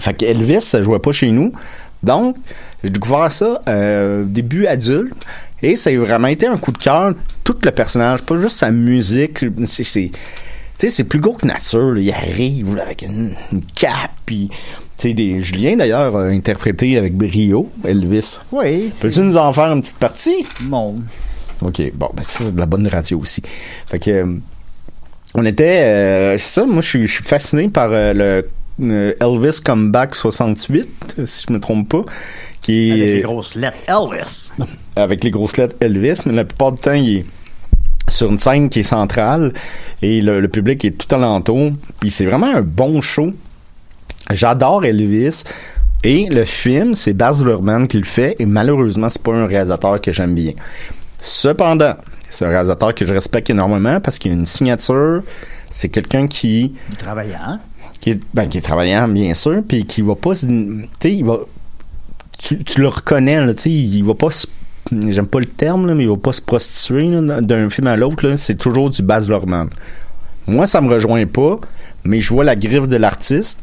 Fait 0.00 0.14
que 0.14 0.24
Elvis, 0.24 0.62
ça 0.62 0.82
jouait 0.82 0.98
pas 0.98 1.12
chez 1.12 1.30
nous. 1.30 1.52
Donc, 2.02 2.36
j'ai 2.82 2.90
découvert 2.90 3.30
ça 3.30 3.60
euh, 3.68 4.24
début 4.24 4.66
adulte. 4.66 5.14
Et 5.62 5.76
ça 5.76 5.90
a 5.90 5.96
vraiment 5.96 6.28
été 6.28 6.46
un 6.46 6.56
coup 6.56 6.70
de 6.72 6.78
cœur, 6.78 7.12
tout 7.42 7.56
le 7.62 7.70
personnage, 7.72 8.22
pas 8.22 8.38
juste 8.38 8.56
sa 8.56 8.70
musique. 8.70 9.44
C'est, 9.66 9.82
c'est, 9.82 10.10
tu 10.12 10.18
sais, 10.78 10.90
c'est 10.90 11.04
plus 11.04 11.18
gros 11.18 11.32
que 11.34 11.46
nature. 11.46 11.94
là. 11.94 12.00
Il 12.00 12.10
arrive 12.12 12.78
avec 12.80 13.02
une, 13.02 13.34
une 13.52 13.62
cape, 13.74 14.12
puis... 14.24 14.48
Tu 14.96 15.10
sais, 15.10 15.14
des, 15.14 15.38
Julien, 15.40 15.76
d'ailleurs, 15.76 16.16
a 16.16 16.24
interprété 16.24 16.98
avec 16.98 17.16
brio 17.16 17.70
Elvis. 17.84 18.40
Oui, 18.50 18.90
Peux-tu 19.00 19.20
nous 19.20 19.36
en 19.36 19.52
faire 19.52 19.70
une 19.72 19.80
petite 19.80 19.98
partie? 19.98 20.44
mon. 20.62 20.96
OK, 21.62 21.82
bon, 21.94 22.08
ben 22.14 22.22
ça, 22.22 22.44
c'est 22.44 22.54
de 22.54 22.60
la 22.60 22.66
bonne 22.66 22.86
radio 22.88 23.18
aussi. 23.18 23.42
Fait 23.86 23.98
que... 23.98 24.10
euh, 24.10 24.36
on 25.34 25.44
était... 25.44 25.82
euh, 25.84 26.38
c'est 26.38 26.60
ça, 26.60 26.66
moi, 26.66 26.80
je 26.82 26.88
suis- 26.88 27.06
fasciné 27.08 27.68
par 27.68 27.90
euh, 27.92 28.12
le 28.14 28.48
euh, 28.80 29.12
Elvis 29.20 29.60
Comeback 29.62 30.14
68, 30.14 30.88
euh, 31.18 31.26
si 31.26 31.44
je 31.48 31.52
me 31.52 31.58
trompe 31.60 31.88
pas, 31.88 32.04
qui 32.62 32.90
Avec 32.92 33.04
les 33.14 33.20
grosses 33.22 33.54
lettres. 33.56 33.76
Elvis. 33.88 34.52
avec 34.96 35.24
les 35.24 35.30
grosses 35.30 35.56
lettres 35.56 35.76
Elvis, 35.80 36.20
mais 36.26 36.32
la 36.32 36.44
plupart 36.44 36.72
du 36.72 36.80
temps, 36.80 36.92
il 36.92 37.16
est 37.18 37.24
sur 38.08 38.30
une 38.30 38.38
scène 38.38 38.68
qui 38.70 38.80
est 38.80 38.84
centrale 38.84 39.52
et 40.00 40.20
le, 40.22 40.40
le 40.40 40.48
public 40.48 40.82
est 40.84 40.92
tout 40.92 41.12
alentour. 41.14 41.72
Puis 42.00 42.10
c'est 42.10 42.24
vraiment 42.24 42.46
un 42.54 42.62
bon 42.62 43.00
show. 43.02 43.32
J'adore 44.30 44.84
Elvis. 44.84 45.42
Et 46.04 46.28
le 46.30 46.44
film, 46.44 46.94
c'est 46.94 47.12
Baz 47.12 47.44
Luhrmann 47.44 47.88
qui 47.88 47.98
le 47.98 48.04
fait 48.04 48.36
et 48.38 48.46
malheureusement, 48.46 49.08
c'est 49.10 49.20
pas 49.22 49.34
un 49.34 49.46
réalisateur 49.46 50.00
que 50.00 50.12
j'aime 50.12 50.34
bien. 50.34 50.52
Cependant, 51.20 51.94
c'est 52.28 52.44
un 52.44 52.48
réalisateur 52.48 52.94
que 52.94 53.04
je 53.06 53.12
respecte 53.12 53.50
énormément 53.50 54.00
parce 54.00 54.18
qu'il 54.18 54.32
a 54.32 54.34
une 54.34 54.46
signature. 54.46 55.22
C'est 55.70 55.88
quelqu'un 55.88 56.26
qui 56.26 56.74
travaillant. 56.98 57.58
qui 58.00 58.10
est, 58.10 58.20
ben, 58.34 58.48
qui 58.48 58.58
est 58.58 58.62
travaillant, 58.62 59.08
bien 59.08 59.34
sûr, 59.34 59.62
puis 59.66 59.84
qui 59.84 60.02
va 60.02 60.14
pas 60.14 60.34
se. 60.34 60.46
Tu 60.46 60.88
sais, 61.00 61.14
il 61.14 61.24
va. 61.24 61.38
Tu, 62.38 62.62
tu 62.62 62.80
le 62.80 62.88
reconnais, 62.88 63.44
là, 63.44 63.52
tu 63.54 63.62
sais, 63.62 63.70
il 63.70 64.02
va 64.02 64.14
pas 64.14 64.30
se. 64.30 64.46
J'aime 65.08 65.26
pas 65.26 65.40
le 65.40 65.46
terme, 65.46 65.86
là, 65.86 65.94
mais 65.94 66.04
il 66.04 66.08
va 66.08 66.16
pas 66.16 66.32
se 66.32 66.40
prostituer 66.40 67.10
d'un 67.42 67.68
film 67.68 67.88
à 67.88 67.96
l'autre. 67.96 68.34
C'est 68.36 68.54
toujours 68.54 68.88
du 68.88 69.02
Baz 69.02 69.28
Luhrmann. 69.28 69.68
Moi, 70.46 70.66
ça 70.66 70.80
me 70.80 70.90
rejoint 70.90 71.26
pas, 71.26 71.60
mais 72.04 72.22
je 72.22 72.30
vois 72.30 72.44
la 72.44 72.56
griffe 72.56 72.88
de 72.88 72.96
l'artiste. 72.96 73.60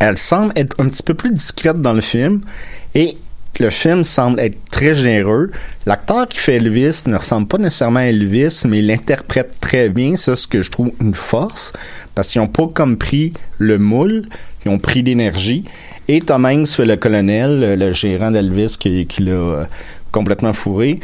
Elle 0.00 0.18
semble 0.18 0.52
être 0.56 0.74
un 0.80 0.88
petit 0.88 1.04
peu 1.04 1.14
plus 1.14 1.32
discrète 1.32 1.80
dans 1.80 1.92
le 1.92 2.00
film 2.00 2.40
et 2.94 3.16
le 3.58 3.70
film 3.70 4.04
semble 4.04 4.40
être 4.40 4.58
très 4.70 4.94
généreux. 4.94 5.50
L'acteur 5.86 6.28
qui 6.28 6.38
fait 6.38 6.54
Elvis 6.56 7.02
ne 7.06 7.16
ressemble 7.16 7.48
pas 7.48 7.58
nécessairement 7.58 8.00
à 8.00 8.04
Elvis, 8.04 8.62
mais 8.66 8.78
il 8.78 8.86
l'interprète 8.86 9.58
très 9.60 9.88
bien. 9.88 10.16
Ça, 10.16 10.36
c'est 10.36 10.42
ce 10.42 10.48
que 10.48 10.62
je 10.62 10.70
trouve 10.70 10.92
une 11.00 11.14
force 11.14 11.72
parce 12.14 12.28
qu'ils 12.28 12.40
ont 12.40 12.48
pas 12.48 12.68
comme 12.68 12.96
pris 12.96 13.32
le 13.58 13.78
moule, 13.78 14.28
ils 14.64 14.70
ont 14.70 14.78
pris 14.78 15.02
l'énergie. 15.02 15.64
Et 16.08 16.20
Tom 16.20 16.46
Hanks 16.46 16.68
fait 16.68 16.84
le 16.84 16.96
colonel, 16.96 17.60
le, 17.60 17.74
le 17.74 17.92
gérant 17.92 18.30
d'Elvis 18.30 18.76
qui, 18.78 19.06
qui 19.06 19.22
l'a 19.22 19.32
euh, 19.32 19.64
complètement 20.12 20.52
fourré. 20.52 21.00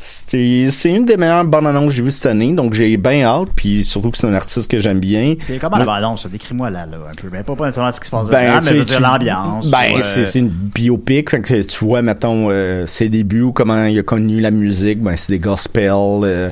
C'est 0.00 0.90
une 0.94 1.04
des 1.04 1.16
meilleures 1.16 1.44
bandes 1.44 1.66
annonces 1.66 1.88
que 1.88 1.94
j'ai 1.94 2.02
vues 2.02 2.10
cette 2.12 2.26
année, 2.26 2.52
donc 2.52 2.72
j'ai 2.72 2.96
bien 2.96 3.22
hâte, 3.24 3.48
puis 3.56 3.82
surtout 3.82 4.10
que 4.12 4.16
c'est 4.16 4.26
un 4.28 4.34
artiste 4.34 4.70
que 4.70 4.78
j'aime 4.78 5.00
bien. 5.00 5.34
Et 5.50 5.58
comment 5.60 5.76
la 5.76 5.84
balance, 5.84 6.22
ça? 6.22 6.28
décris-moi 6.28 6.70
là, 6.70 6.86
là, 6.86 6.98
un 7.10 7.14
peu. 7.14 7.28
Ben, 7.28 7.42
pas, 7.42 7.56
pas 7.56 7.66
nécessairement 7.66 7.90
ce 7.92 7.98
qui 8.00 8.06
se 8.06 8.10
passe 8.10 8.28
Ben, 8.28 8.60
dedans, 8.60 8.70
mais 8.78 8.84
tu- 8.84 9.02
l'ambiance. 9.02 9.68
Ben, 9.70 9.78
euh, 9.98 10.02
c'est 10.24 10.38
une 10.38 10.48
biopic, 10.48 11.30
fait 11.30 11.40
que 11.40 11.62
tu 11.62 11.84
vois, 11.84 12.02
mettons, 12.02 12.48
euh, 12.50 12.86
ses 12.86 13.08
débuts, 13.08 13.42
ou 13.42 13.52
comment 13.52 13.86
il 13.86 13.98
a 13.98 14.02
connu 14.04 14.40
la 14.40 14.52
musique, 14.52 15.02
ben, 15.02 15.16
c'est 15.16 15.32
des 15.32 15.38
gospels, 15.40 15.90
euh, 16.22 16.50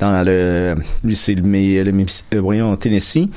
dans 0.00 0.24
le, 0.24 0.74
lui, 1.04 1.14
c'est 1.14 1.34
le, 1.34 1.42
le, 1.84 1.92
Memphis- 1.92 2.24
euh, 2.34 2.40
voyons, 2.40 2.74
Tennessee, 2.76 3.28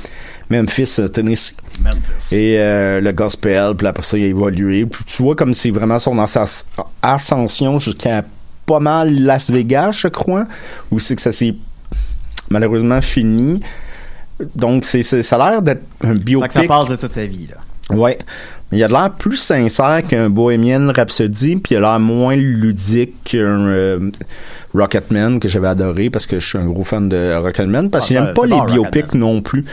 Memphis, 0.49 0.95
euh, 0.99 1.07
Tennessee. 1.07 1.55
Memphis. 1.83 2.35
Et 2.35 2.59
euh, 2.59 2.99
le 2.99 3.11
gospel, 3.13 3.73
puis 3.77 3.87
après 3.87 4.03
ça, 4.03 4.17
il 4.17 4.23
a 4.25 4.27
évolué. 4.27 4.85
Puis 4.85 5.03
tu 5.05 5.23
vois 5.23 5.35
comme 5.35 5.53
c'est 5.53 5.71
vraiment 5.71 5.97
son 5.99 6.15
ascens- 6.17 6.65
ascension 7.01 7.79
jusqu'à 7.79 8.23
pas 8.71 8.79
mal 8.79 9.13
Las 9.13 9.49
Vegas, 9.51 9.91
je 10.01 10.07
crois, 10.07 10.45
où 10.91 10.99
c'est 10.99 11.15
que 11.15 11.21
ça 11.21 11.31
s'est 11.31 11.55
malheureusement 12.49 13.01
fini. 13.01 13.61
Donc, 14.55 14.85
c'est, 14.85 15.03
ça 15.03 15.35
a 15.35 15.51
l'air 15.51 15.61
d'être 15.61 15.83
un 16.03 16.13
biopic. 16.13 16.51
ça 16.51 16.63
passe 16.63 16.87
de 16.89 16.95
toute 16.95 17.11
sa 17.11 17.25
vie, 17.25 17.47
là. 17.49 17.95
Ouais. 17.95 18.17
Il 18.71 18.81
a 18.83 18.87
l'air 18.87 19.11
plus 19.11 19.35
sincère 19.35 20.01
qu'un 20.07 20.29
Bohemian 20.29 20.93
Rhapsody, 20.95 21.57
puis 21.57 21.75
il 21.75 21.77
a 21.77 21.81
l'air 21.81 21.99
moins 21.99 22.35
ludique 22.37 23.15
qu'un 23.25 23.67
euh, 23.67 24.09
Rocketman 24.73 25.39
que 25.41 25.49
j'avais 25.49 25.67
adoré 25.67 26.09
parce 26.09 26.25
que 26.25 26.39
je 26.39 26.45
suis 26.47 26.57
un 26.57 26.65
gros 26.65 26.85
fan 26.85 27.09
de 27.09 27.35
Rocketman 27.35 27.89
parce 27.89 28.07
que 28.07 28.13
Ah, 28.15 28.23
j'aime 28.25 28.33
pas 28.33 28.45
les 28.45 28.61
biopics 28.73 29.03
Rocketman. 29.07 29.19
non 29.19 29.41
plus. 29.41 29.65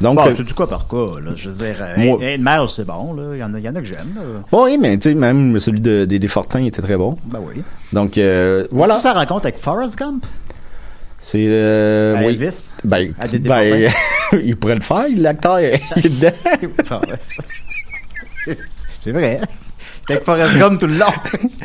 Donc, 0.00 0.16
Bon, 0.16 0.26
euh, 0.26 0.34
c'est 0.36 0.42
du 0.44 0.52
cas 0.52 0.66
par 0.66 0.86
cas, 0.88 1.20
là? 1.24 1.30
Je 1.34 1.48
veux 1.50 1.56
dire, 1.64 1.76
euh, 1.80 1.96
Moi- 1.96 2.18
Miles, 2.38 2.68
c'est 2.68 2.86
bon, 2.86 3.14
là. 3.14 3.22
Il 3.34 3.38
y 3.38 3.42
en 3.44 3.54
a, 3.54 3.58
y 3.60 3.68
en 3.68 3.74
a 3.74 3.80
que 3.80 3.86
j'aime, 3.86 4.12
là. 4.14 4.22
oui, 4.52 4.76
mais 4.80 4.98
tu 4.98 5.08
sais, 5.10 5.14
même 5.14 5.58
celui 5.58 5.80
de 5.80 6.04
Dédé 6.04 6.28
Fortin 6.28 6.60
il 6.60 6.66
était 6.66 6.82
très 6.82 6.96
bon. 6.98 7.16
Ben 7.24 7.38
oui. 7.42 7.62
Donc, 7.94 8.18
euh, 8.18 8.66
Voilà. 8.70 8.98
ça 8.98 9.14
rencontre 9.14 9.46
avec 9.46 9.58
Forrest 9.58 9.96
Gump? 9.98 10.26
C'est. 11.18 11.46
Euh, 11.48 12.16
oui. 12.18 12.34
Elvis? 12.34 12.72
Ben, 12.84 13.12
ben 13.40 13.90
il 14.44 14.54
pourrait 14.56 14.74
le 14.74 14.82
faire, 14.82 15.06
l'acteur 15.16 15.58
est 15.60 15.80
dedans. 15.96 16.30
C'est- 18.44 18.58
C'est 19.02 19.12
vrai. 19.12 19.40
T'es 20.06 20.12
avec 20.14 20.24
Forrest 20.24 20.58
Gump 20.58 20.78
tout 20.78 20.86
le 20.88 20.98
long. 20.98 21.06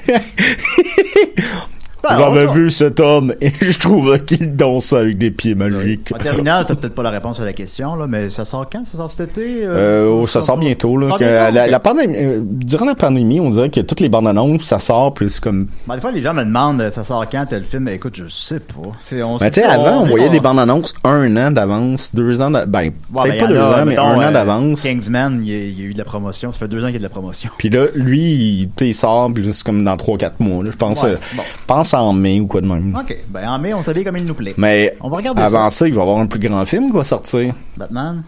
Ben, 2.03 2.17
J'avais 2.17 2.47
vu 2.47 2.71
cet 2.71 2.99
homme 2.99 3.33
et 3.41 3.51
je 3.61 3.77
trouve 3.79 4.17
qu'il 4.25 4.55
danse 4.55 4.93
avec 4.93 5.17
des 5.17 5.29
pieds 5.31 5.55
magiques. 5.55 6.11
En 6.15 6.17
terminant, 6.21 6.63
t'as 6.67 6.75
peut-être 6.75 6.95
pas 6.95 7.03
la 7.03 7.11
réponse 7.11 7.39
à 7.39 7.45
la 7.45 7.53
question, 7.53 7.95
là, 7.95 8.07
mais 8.07 8.29
ça 8.29 8.43
sort 8.45 8.67
quand? 8.71 8.83
Ça 8.85 8.97
sort 8.97 9.09
cet 9.11 9.21
été? 9.31 9.61
Euh, 9.63 10.07
oh, 10.07 10.25
ça 10.27 10.41
sort 10.41 10.57
bientôt 10.57 10.97
là. 10.97 11.07
Ça 11.07 11.09
sort 11.11 11.19
que 11.19 11.23
bientôt, 11.25 11.55
la, 11.55 11.63
ok. 11.65 11.71
la 11.71 11.79
pandémie, 11.79 12.15
euh, 12.17 12.39
durant 12.43 12.85
la 12.85 12.95
pandémie, 12.95 13.39
on 13.39 13.49
dirait 13.51 13.69
que 13.69 13.81
toutes 13.81 13.99
les 13.99 14.09
bandes 14.09 14.27
annonces, 14.27 14.63
ça 14.63 14.79
sort, 14.79 15.13
puis 15.13 15.29
c'est 15.29 15.43
comme. 15.43 15.67
Ben, 15.87 15.95
des 15.95 16.01
fois, 16.01 16.11
les 16.11 16.21
gens 16.21 16.33
me 16.33 16.43
demandent, 16.43 16.81
euh, 16.81 16.89
ça 16.89 17.03
sort 17.03 17.25
quand 17.29 17.45
tel 17.47 17.63
film? 17.63 17.87
Écoute, 17.87 18.15
je 18.15 18.27
sais 18.29 18.59
pas. 18.59 18.89
On 19.23 19.37
Mais 19.39 19.39
sait 19.39 19.51
tu 19.51 19.59
sais, 19.61 19.65
avant, 19.65 20.01
on 20.01 20.07
voyait 20.07 20.27
on- 20.29 20.31
des 20.31 20.39
bandes 20.39 20.59
annonces 20.59 20.93
un 21.03 21.35
an 21.37 21.51
d'avance, 21.51 22.15
deux 22.15 22.41
ans, 22.41 22.49
d'a- 22.51 22.65
ben 22.65 22.79
Ouais, 22.81 22.91
peut-être 23.23 23.31
ben, 23.31 23.39
pas 23.39 23.47
deux 23.47 23.59
ans, 23.59 23.85
mais 23.85 23.97
un 23.97 24.01
an 24.15 24.21
euh, 24.21 24.31
d'avance. 24.31 24.81
Kingsman, 24.81 25.41
il 25.43 25.49
y, 25.51 25.55
a, 25.55 25.57
il 25.59 25.79
y 25.79 25.83
a 25.83 25.85
eu 25.85 25.93
de 25.93 25.97
la 25.97 26.05
promotion. 26.05 26.51
Ça 26.51 26.57
fait 26.59 26.67
deux 26.67 26.81
ans 26.83 26.87
qu'il 26.87 26.93
y 26.93 26.97
a 26.97 26.99
de 26.99 27.03
la 27.03 27.09
promotion. 27.09 27.49
Puis 27.57 27.69
là, 27.69 27.85
lui, 27.93 28.69
il, 28.79 28.93
sort, 28.95 29.31
puis 29.33 29.47
c'est 29.53 29.63
comme 29.63 29.83
dans 29.83 29.95
trois, 29.97 30.17
quatre 30.17 30.39
mois. 30.39 30.63
Je 30.65 30.71
pense, 30.75 31.03
euh, 31.03 31.15
bon. 31.35 31.43
Pense 31.91 32.01
en 32.01 32.13
mai 32.13 32.39
ou 32.39 32.47
quoi 32.47 32.61
de 32.61 32.67
même. 32.67 32.95
OK. 32.95 33.15
Ben, 33.29 33.47
en 33.49 33.59
mai, 33.59 33.73
on 33.73 33.83
s'habille 33.83 34.03
comme 34.03 34.17
il 34.17 34.25
nous 34.25 34.33
plaît. 34.33 34.53
Mais 34.57 34.95
On 35.01 35.09
va 35.09 35.17
regarder 35.17 35.41
avant 35.41 35.69
ça. 35.69 35.79
ça. 35.79 35.87
il 35.87 35.93
va 35.93 35.99
y 35.99 36.01
avoir 36.03 36.19
un 36.19 36.27
plus 36.27 36.39
grand 36.39 36.65
film 36.65 36.87
qui 36.87 36.95
va 36.95 37.03
sortir. 37.03 37.53
Batman? 37.77 38.23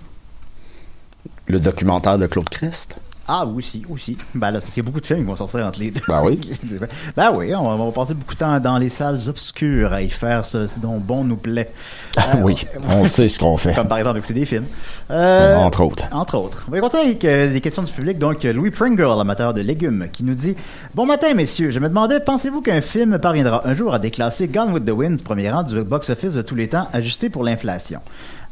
Le 1.47 1.59
documentaire 1.59 2.17
de 2.17 2.27
Claude 2.27 2.49
Christ. 2.49 2.95
Ah, 3.27 3.45
aussi, 3.45 3.83
aussi. 3.89 4.17
Ben 4.35 4.51
là, 4.51 4.59
parce 4.59 4.73
qu'il 4.73 4.83
y 4.83 4.85
a 4.85 4.87
beaucoup 4.87 4.99
de 4.99 5.05
films 5.05 5.19
qui 5.19 5.25
vont 5.25 5.35
sortir 5.35 5.65
entre 5.65 5.79
les 5.79 5.91
deux. 5.91 6.01
Ben 6.07 6.21
oui. 6.23 6.39
ben 7.15 7.31
oui, 7.33 7.55
on 7.55 7.63
va, 7.63 7.69
on 7.69 7.85
va 7.85 7.91
passer 7.91 8.13
beaucoup 8.13 8.33
de 8.33 8.39
temps 8.39 8.59
dans 8.59 8.77
les 8.77 8.89
salles 8.89 9.19
obscures 9.27 9.93
à 9.93 10.01
y 10.01 10.09
faire 10.09 10.43
ce, 10.43 10.67
dont 10.79 10.97
bon 10.97 11.23
nous 11.23 11.37
plaît. 11.37 11.71
Euh, 12.23 12.37
oui, 12.41 12.63
on 12.89 13.09
sait 13.09 13.27
ce 13.27 13.39
qu'on 13.39 13.57
fait. 13.57 13.73
Comme 13.73 13.87
par 13.87 13.97
exemple 13.97 14.19
écouter 14.19 14.35
des 14.35 14.45
films. 14.45 14.65
Euh, 15.09 15.55
Entre 15.55 15.81
autres. 15.81 16.03
Entre 16.11 16.37
autres. 16.37 16.63
On 16.67 16.71
va 16.71 16.77
y 16.77 16.81
continuer 16.81 17.03
avec 17.03 17.25
euh, 17.25 17.51
des 17.51 17.59
questions 17.59 17.83
du 17.83 17.91
public. 17.91 18.17
Donc, 18.19 18.45
euh, 18.45 18.53
Louis 18.53 18.69
Pringle, 18.69 19.19
amateur 19.19 19.53
de 19.53 19.61
légumes, 19.61 20.07
qui 20.13 20.23
nous 20.23 20.35
dit 20.35 20.55
Bon 20.93 21.05
matin, 21.05 21.33
messieurs. 21.33 21.71
Je 21.71 21.79
me 21.79 21.89
demandais, 21.89 22.19
pensez-vous 22.19 22.61
qu'un 22.61 22.81
film 22.81 23.17
parviendra 23.17 23.67
un 23.67 23.73
jour 23.73 23.93
à 23.93 23.99
déclasser 23.99 24.47
Gone 24.47 24.71
with 24.73 24.85
the 24.85 24.91
Wind 24.91 25.23
premier 25.23 25.49
rang 25.49 25.63
du 25.63 25.81
box-office 25.81 26.33
de 26.33 26.41
tous 26.43 26.55
les 26.55 26.67
temps, 26.67 26.87
ajusté 26.93 27.29
pour 27.29 27.43
l'inflation 27.43 27.99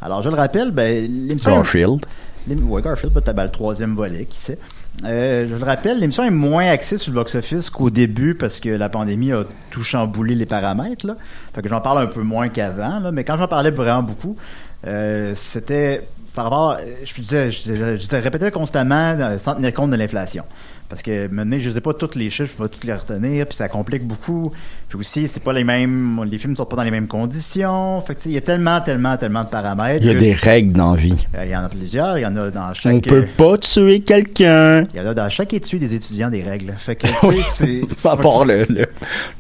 Alors, 0.01 0.23
je 0.23 0.29
le 0.29 0.35
rappelle, 0.35 0.71
ben, 0.71 1.05
l'émission. 1.07 1.55
Garfield. 1.55 2.05
Ouais, 2.49 2.81
Garfield, 2.81 3.13
peut-être 3.13 3.35
ben, 3.35 3.43
le 3.43 3.49
troisième 3.49 3.95
volet, 3.95 4.25
qui 4.25 4.37
sait. 4.37 4.57
Euh, 5.05 5.47
je 5.49 5.55
le 5.55 5.63
rappelle, 5.63 5.99
l'émission 5.99 6.23
est 6.23 6.31
moins 6.31 6.67
axée 6.67 6.97
sur 6.97 7.11
le 7.11 7.15
box-office 7.15 7.69
qu'au 7.69 7.89
début 7.89 8.35
parce 8.35 8.59
que 8.59 8.69
la 8.69 8.89
pandémie 8.89 9.31
a 9.31 9.45
tout 9.69 9.83
chamboulé 9.83 10.35
les 10.35 10.45
paramètres. 10.45 11.07
Là. 11.07 11.15
Fait 11.53 11.61
que 11.61 11.69
j'en 11.69 11.81
parle 11.81 12.03
un 12.03 12.07
peu 12.07 12.21
moins 12.21 12.49
qu'avant, 12.49 12.99
là, 12.99 13.11
mais 13.11 13.23
quand 13.23 13.37
j'en 13.37 13.47
parlais 13.47 13.71
vraiment 13.71 14.03
beaucoup, 14.03 14.35
euh, 14.85 15.33
c'était 15.35 16.01
par 16.35 16.45
rapport, 16.45 16.77
je 17.03 17.21
disais, 17.21 17.51
je, 17.51 18.15
répétais 18.15 18.51
constamment 18.51 19.15
euh, 19.19 19.37
sans 19.37 19.55
tenir 19.55 19.73
compte 19.73 19.91
de 19.91 19.97
l'inflation. 19.97 20.43
Parce 20.91 21.03
que 21.03 21.29
maintenant, 21.29 21.55
je 21.57 21.69
sais 21.69 21.79
pas 21.79 21.93
tous 21.93 22.15
les 22.17 22.29
chiffres, 22.29 22.51
je 22.57 22.61
vais 22.63 22.67
pas 22.67 22.75
tous 22.77 22.85
les 22.85 22.93
retenir, 22.93 23.47
puis 23.47 23.55
ça 23.55 23.69
complique 23.69 24.05
beaucoup. 24.05 24.51
Puis 24.89 24.99
aussi, 24.99 25.29
c'est 25.29 25.41
pas 25.41 25.53
les 25.53 25.63
mêmes, 25.63 26.21
les 26.29 26.37
films 26.37 26.53
sortent 26.53 26.69
pas 26.69 26.75
dans 26.75 26.83
les 26.83 26.91
mêmes 26.91 27.07
conditions. 27.07 28.01
Fait 28.01 28.17
il 28.25 28.33
y 28.33 28.37
a 28.37 28.41
tellement, 28.41 28.81
tellement, 28.81 29.15
tellement 29.15 29.45
de 29.45 29.47
paramètres. 29.49 29.99
Il 30.01 30.11
y 30.11 30.13
a 30.13 30.19
des 30.19 30.33
règles 30.33 30.73
dans 30.73 30.91
la 30.93 30.99
vie. 30.99 31.25
euh, 31.37 31.45
Il 31.45 31.51
y 31.51 31.55
en 31.55 31.63
a 31.63 31.69
plusieurs, 31.69 32.17
il 32.17 32.23
y 32.23 32.25
en 32.25 32.35
a 32.35 32.51
dans 32.51 32.73
chaque. 32.73 32.93
On 32.93 32.99
peut 32.99 33.25
pas 33.37 33.57
tuer 33.57 34.01
quelqu'un. 34.01 34.83
Il 34.93 34.97
y 34.97 34.99
en 34.99 35.07
a 35.07 35.13
dans 35.13 35.29
chaque 35.29 35.53
étude 35.53 35.79
des 35.79 35.95
étudiants 35.95 36.29
des 36.29 36.43
règles. 36.43 36.73
Fait 36.77 36.97
que, 36.97 37.07
sais, 37.07 37.41
c'est. 37.53 37.81
À 38.09 38.17
part 38.17 38.43
le, 38.43 38.65
le, 38.67 38.85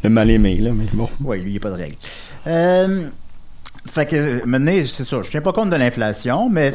le 0.03 0.09
mal-aimé, 0.09 0.55
là, 0.55 0.71
mais 0.73 0.85
bon. 0.93 1.09
Oui, 1.21 1.41
lui, 1.41 1.49
il 1.49 1.51
n'y 1.51 1.57
a 1.57 1.59
pas 1.59 1.71
de 1.71 1.75
règles. 1.75 1.97
Euh, 2.47 3.07
fait 3.87 4.05
que, 4.05 4.45
maintenant, 4.45 4.73
c'est 4.85 5.03
ça. 5.05 5.21
Je 5.23 5.29
tiens 5.29 5.41
pas 5.41 5.53
compte 5.53 5.69
de 5.69 5.75
l'inflation, 5.75 6.49
mais 6.49 6.71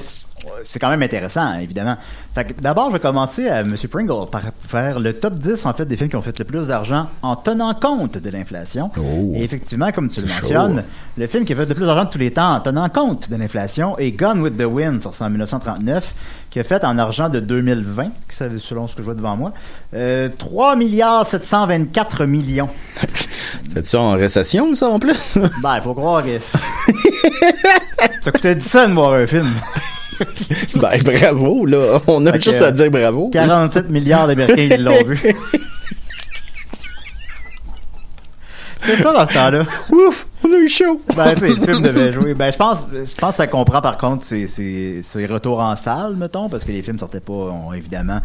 c'est- 0.64 0.78
quand 0.78 0.90
même 0.90 1.02
intéressant, 1.02 1.54
évidemment. 1.58 1.96
Fait 2.34 2.44
que, 2.44 2.60
d'abord, 2.60 2.88
je 2.88 2.94
vais 2.94 3.00
commencer 3.00 3.48
à 3.48 3.60
M. 3.60 3.74
Pringle 3.90 4.28
par 4.30 4.42
faire 4.68 4.98
le 5.00 5.12
top 5.14 5.34
10, 5.38 5.64
en 5.66 5.72
fait, 5.72 5.84
des 5.86 5.96
films 5.96 6.10
qui 6.10 6.16
ont 6.16 6.22
fait 6.22 6.38
le 6.38 6.44
plus 6.44 6.66
d'argent 6.66 7.08
en 7.22 7.36
tenant 7.36 7.72
compte 7.74 8.18
de 8.18 8.30
l'inflation. 8.30 8.90
Oh. 8.98 9.32
Et 9.34 9.44
effectivement, 9.44 9.90
comme 9.92 10.08
tu 10.10 10.20
le 10.20 10.26
mentionnes, 10.26 10.76
chaud. 10.76 10.82
le 11.16 11.26
film 11.26 11.44
qui 11.44 11.52
a 11.52 11.56
fait 11.56 11.64
le 11.66 11.74
plus 11.74 11.86
d'argent 11.86 12.04
de 12.04 12.10
tous 12.10 12.18
les 12.18 12.32
temps 12.32 12.54
en 12.56 12.60
tenant 12.60 12.88
compte 12.88 13.30
de 13.30 13.36
l'inflation 13.36 13.96
est 13.98 14.10
Gone 14.12 14.40
with 14.40 14.58
the 14.58 14.64
Wind, 14.66 15.00
sorti 15.00 15.22
en 15.22 15.30
1939, 15.30 16.12
qui 16.50 16.60
a 16.60 16.64
fait 16.64 16.84
en 16.84 16.98
argent 16.98 17.28
de 17.28 17.40
2020, 17.40 18.04
qui 18.04 18.10
c'est 18.30 18.58
selon 18.58 18.88
ce 18.88 18.94
que 18.96 19.02
je 19.02 19.06
vois 19.06 19.14
devant 19.14 19.36
moi, 19.36 19.52
euh, 19.94 20.28
3 20.36 20.76
milliards 20.76 21.26
724 21.26 22.26
millions. 22.26 22.68
C'est 23.72 23.86
ça 23.86 24.00
en 24.00 24.12
récession, 24.12 24.74
ça, 24.74 24.88
en 24.88 24.98
plus? 24.98 25.38
Ben, 25.62 25.76
il 25.76 25.82
faut 25.82 25.94
croire 25.94 26.22
que. 26.24 26.38
ça 28.22 28.30
coûtait 28.32 28.54
10 28.54 28.64
cents 28.68 28.88
de 28.88 28.94
voir 28.94 29.12
un 29.14 29.26
film. 29.26 29.50
ben, 30.76 31.02
bravo, 31.02 31.66
là. 31.66 32.00
On 32.06 32.24
a 32.26 32.32
Fait 32.32 32.40
juste 32.44 32.62
à 32.62 32.70
dire 32.72 32.90
bravo. 32.90 33.28
47 33.32 33.90
milliards 33.90 34.26
d'Américains 34.26 34.76
qui 34.76 34.82
l'ont 34.82 35.04
vu. 35.04 35.20
C'était 38.80 39.02
ça 39.02 39.12
dans 39.12 39.26
ce 39.26 39.32
temps-là. 39.34 39.64
Ouf, 39.90 40.26
on 40.44 40.52
a 40.52 40.56
eu 40.58 40.68
chaud. 40.68 41.00
Ben, 41.16 41.34
tu 41.34 41.40
sais, 41.40 41.48
le 41.48 41.54
film 41.54 41.80
devait 41.80 42.12
jouer. 42.12 42.34
Ben, 42.34 42.52
je 42.52 42.56
pense, 42.56 42.78
je 42.92 43.14
pense 43.14 43.30
que 43.30 43.36
ça 43.36 43.46
comprend 43.46 43.80
par 43.80 43.96
contre 43.96 44.22
ses, 44.24 44.46
ses, 44.46 45.00
ses 45.02 45.26
retours 45.26 45.60
en 45.60 45.74
salle, 45.76 46.14
mettons, 46.14 46.48
parce 46.48 46.62
que 46.64 46.70
les 46.72 46.82
films 46.82 46.98
sortaient 46.98 47.20
pas, 47.20 47.32
on- 47.32 47.72
évidemment, 47.72 48.20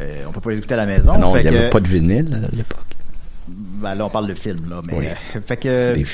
euh, 0.00 0.24
on 0.26 0.32
peut 0.32 0.40
pas 0.40 0.50
les 0.52 0.58
écouter 0.58 0.74
à 0.74 0.78
la 0.78 0.86
maison. 0.86 1.10
Ah 1.14 1.18
non, 1.18 1.36
il 1.36 1.42
n'y 1.42 1.48
avait 1.48 1.70
pas 1.70 1.80
de 1.80 1.88
vinyle 1.88 2.40
à 2.50 2.56
l'époque. 2.56 2.80
Ben, 3.48 3.94
là, 3.94 4.06
on 4.06 4.10
parle 4.10 4.26
de 4.26 4.34
film, 4.34 4.68
là, 4.68 4.80
mais. 4.84 4.94
Oui. 4.94 5.06
euh, 5.06 5.40
fait 5.46 5.56
que. 5.56 5.94
Des 5.94 6.04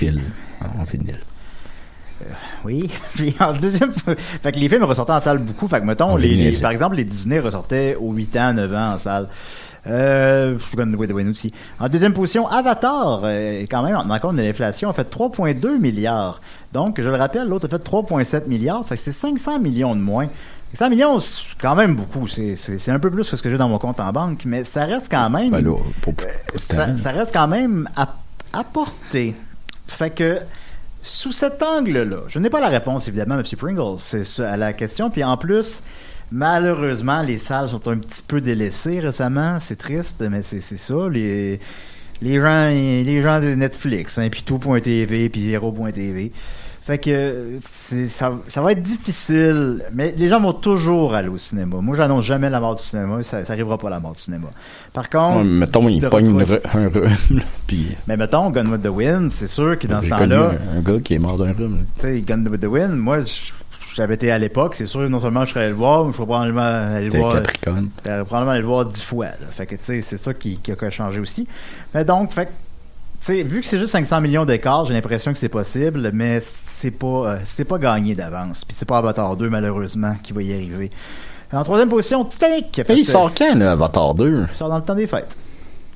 en 0.79 0.85
vinyle. 0.85 1.19
Oui. 2.65 2.89
Puis 3.15 3.35
en 3.41 3.53
deuxième, 3.53 3.93
fait 3.93 4.53
que 4.53 4.59
les 4.59 4.69
films 4.69 4.85
ressortaient 4.85 5.13
en 5.13 5.21
salle 5.21 5.39
beaucoup. 5.39 5.67
Fait 5.67 5.81
que 5.81 5.87
mettons, 5.87 6.17
les, 6.17 6.53
par 6.61 6.71
exemple, 6.71 6.97
les 6.97 7.05
Disney 7.05 7.41
ressortaient 7.41 7.97
aux 7.97 8.13
8 8.13 8.37
ans, 8.37 8.53
9 8.55 8.75
ans 8.75 8.93
en 8.95 8.99
salle. 8.99 9.29
Euh, 9.87 10.57
aussi. 11.29 11.53
En 11.81 11.89
deuxième 11.89 12.13
position, 12.13 12.47
Avatar, 12.47 13.23
euh, 13.25 13.65
quand 13.69 13.83
même, 13.83 13.97
en 13.97 14.03
tenant 14.05 14.19
compte 14.21 14.37
de 14.37 14.43
l'inflation, 14.43 14.89
a 14.89 14.93
fait 14.93 15.11
3,2 15.11 15.79
milliards. 15.81 16.41
Donc, 16.73 17.01
je 17.01 17.09
le 17.09 17.17
rappelle, 17.17 17.49
l'autre 17.49 17.67
a 17.67 17.69
fait 17.69 17.83
3,7 17.83 18.47
milliards. 18.47 18.87
Fait 18.87 18.95
que 18.95 19.01
c'est 19.01 19.13
500 19.13 19.59
millions 19.59 19.97
de 19.97 20.01
moins. 20.01 20.29
500 20.75 20.91
millions, 20.91 21.21
c'est 21.21 21.59
quand 21.61 21.75
même 21.75 21.95
beaucoup. 21.95 22.27
C'est- 22.29 22.89
un 22.89 22.99
peu 22.99 23.11
plus 23.11 23.29
que 23.31 23.37
ce 23.37 23.43
que 23.43 23.51
j'ai 23.51 23.57
dans 23.59 23.69
mon 23.69 23.79
compte 23.79 24.01
en 24.01 24.13
banque, 24.13 24.45
mais 24.47 24.65
ça 24.65 24.85
reste 24.87 25.09
quand 25.11 25.29
même. 25.31 25.51
Ben 25.51 25.63
là, 25.63 25.77
pas 26.05 26.13
de 26.13 26.97
ça, 26.99 27.11
reste 27.11 27.33
quand 27.33 27.49
même 27.49 27.89
portée. 28.73 29.35
Fait 29.87 30.11
que, 30.11 30.39
sous 31.03 31.33
cet 31.33 31.63
angle-là, 31.63 32.23
je 32.29 32.39
n'ai 32.39 32.49
pas 32.49 32.61
la 32.61 32.69
réponse, 32.69 33.07
évidemment, 33.09 33.35
M. 33.39 33.43
Pringles, 33.59 33.99
c'est 33.99 34.41
à 34.43 34.57
la 34.57 34.73
question. 34.73 35.11
Puis 35.11 35.23
en 35.25 35.37
plus, 35.37 35.83
malheureusement, 36.31 37.23
les 37.23 37.39
salles 37.39 37.69
sont 37.69 37.87
un 37.89 37.99
petit 37.99 38.23
peu 38.27 38.41
délaissées 38.41 39.01
récemment. 39.01 39.59
C'est 39.61 39.77
triste, 39.77 40.23
mais 40.31 40.43
c'est 40.43 40.61
ça. 40.61 40.95
Les, 41.11 41.61
les, 42.23 42.41
gens, 42.41 42.69
les 42.69 43.21
gens 43.23 43.41
de 43.41 43.55
Netflix, 43.55 44.19
hein, 44.19 44.29
puis 44.31 44.43
tout.tv, 44.43 45.29
puis 45.29 45.51
Hero.tv. 45.51 46.33
Fait 46.85 46.99
que 46.99 47.59
c'est, 47.89 48.09
ça, 48.09 48.33
ça 48.49 48.61
va 48.61 48.73
être 48.73 48.83
difficile, 48.83 49.85
mais 49.93 50.13
les 50.17 50.29
gens 50.29 50.41
vont 50.41 50.53
toujours 50.53 51.15
aller 51.15 51.29
au 51.29 51.39
cinéma. 51.39 51.77
Moi, 51.81 51.97
j'annonce 51.97 52.25
jamais 52.25 52.51
la 52.51 52.59
mort 52.59 52.75
du 52.75 52.83
cinéma, 52.83 53.23
ça, 53.23 53.45
ça 53.45 53.53
arrivera 53.53 53.79
pas 53.79 53.89
la 53.89 54.01
mort 54.01 54.15
du 54.15 54.21
cinéma. 54.21 54.49
Par 54.93 55.09
contre, 55.09 55.39
Ouais, 55.39 55.45
mettons, 55.45 55.89
il 55.89 56.01
pogne 56.09 56.43
re- 56.43 56.61
un 56.75 56.89
rhume, 56.89 57.41
puis 57.69 57.97
mais 58.09 58.17
mettons, 58.17 58.51
Gun 58.51 58.67
with 58.67 58.83
the 58.83 58.89
Wind, 58.89 59.31
c'est 59.31 59.47
sûr 59.47 59.79
que 59.79 59.87
dans 59.87 60.03
ce 60.03 60.09
temps-là, 60.09 60.53
un, 60.77 60.81
gars 60.81 60.99
qui 61.01 61.15
est 61.15 61.19
mort 61.21 61.37
d'un 61.37 61.53
rhume. 61.53 61.85
tu 61.99 62.03
sais, 62.07 62.21
Gun 62.23 62.45
with 62.47 62.61
the 62.61 62.67
Wind, 62.67 62.97
moi, 62.97 63.19
j'avais 63.95 64.15
été 64.15 64.33
à 64.33 64.39
l'époque, 64.41 64.75
c'est 64.75 64.87
sûr, 64.87 65.09
non 65.09 65.21
seulement 65.21 65.45
je 65.45 65.51
serais 65.51 65.61
allé 65.61 65.69
le 65.69 65.77
voir, 65.77 66.05
mais 66.05 66.11
je 66.11 66.17
serais 66.17 66.27
probablement 66.27 66.63
aller 66.63 67.09
le 67.11 67.19
voir. 67.19 67.33
Capricorne. 67.35 67.91
Probablement 68.03 68.51
aller 68.51 68.61
le 68.61 68.67
voir 68.67 68.87
dix 68.87 69.03
fois. 69.03 69.27
là. 69.27 69.47
Fait 69.53 69.67
que, 69.67 69.77
tu 69.77 69.85
sais, 69.85 70.01
c'est 70.01 70.17
ça 70.17 70.35
qui, 70.35 70.57
qui 70.59 70.73
a 70.73 70.91
changé 70.91 71.21
aussi. 71.21 71.47
Mais 71.95 72.05
donc, 72.05 72.33
fait 72.33 72.49
sais, 73.27 73.43
vu 73.43 73.61
que 73.61 73.67
c'est 73.67 73.79
juste 73.79 73.93
500 73.93 74.21
millions 74.21 74.45
d'écart, 74.45 74.85
j'ai 74.85 74.95
l'impression 74.95 75.33
que 75.33 75.39
c'est 75.39 75.49
possible, 75.49 76.11
mais 76.13 76.43
c'est 76.43 76.91
pas, 76.91 77.07
euh, 77.07 77.37
c'est 77.47 77.65
pas 77.65 77.79
gagné 77.79 78.15
d'avance. 78.15 78.65
Puis 78.65 78.77
c'est 78.79 78.87
pas 78.89 78.99
Avatar 78.99 79.37
2, 79.37 79.49
malheureusement, 79.49 80.15
qui 80.23 80.33
va 80.33 80.43
y 80.43 80.53
arriver. 80.53 80.91
En 81.53 81.65
troisième 81.65 81.89
position, 81.91 82.25
Titanic. 82.25 82.79
Hey, 82.89 83.01
il 83.01 83.05
sort 83.05 83.31
quand, 83.37 83.55
là, 83.55 83.73
Avatar 83.73 84.15
2? 84.15 84.47
Il 84.53 84.57
sort 84.57 84.69
dans 84.71 84.77
le 84.79 84.83
temps 84.83 84.95
des 84.95 85.07
fêtes. 85.07 85.37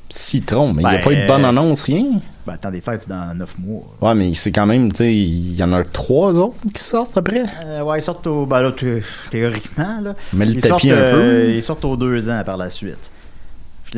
Citron, 0.09 0.73
mais 0.73 0.83
il 0.83 0.89
n'y 0.89 0.95
a 0.95 0.99
Ben, 0.99 1.03
pas 1.05 1.13
eu 1.13 1.17
de 1.23 1.27
bonne 1.27 1.45
euh, 1.45 1.49
annonce, 1.49 1.83
rien? 1.83 2.05
Ben, 2.47 2.53
le 2.53 2.59
temps 2.59 2.71
des 2.71 2.81
fêtes, 2.81 3.03
c'est 3.03 3.09
dans 3.09 3.35
neuf 3.35 3.57
mois. 3.59 3.83
Ouais, 4.01 4.15
mais 4.15 4.35
c'est 4.35 4.53
quand 4.53 4.67
même, 4.67 4.93
tu 4.93 4.99
sais, 4.99 5.13
il 5.13 5.57
y 5.57 5.65
en 5.65 5.73
a 5.73 5.83
trois 5.83 6.33
autres 6.39 6.55
qui 6.73 6.81
sortent 6.81 7.17
après. 7.19 7.43
Euh, 7.65 7.81
ouais, 7.83 7.99
ils 7.99 8.03
sortent 8.03 8.25
au. 8.29 8.47
Ben 8.47 8.61
là, 8.61 8.71
thé- 8.71 9.03
théoriquement, 9.33 9.99
là. 10.01 10.15
Mais 10.33 10.45
le 10.47 10.53
ils 10.53 10.61
tapis 10.61 10.69
sortent, 10.91 10.99
un 11.01 11.11
peu. 11.13 11.19
euh, 11.21 11.55
Ils 11.57 11.63
sortent 11.63 11.85
aux 11.85 11.97
deux 11.97 12.29
ans 12.29 12.41
par 12.47 12.57
la 12.57 12.71
suite. 12.71 13.11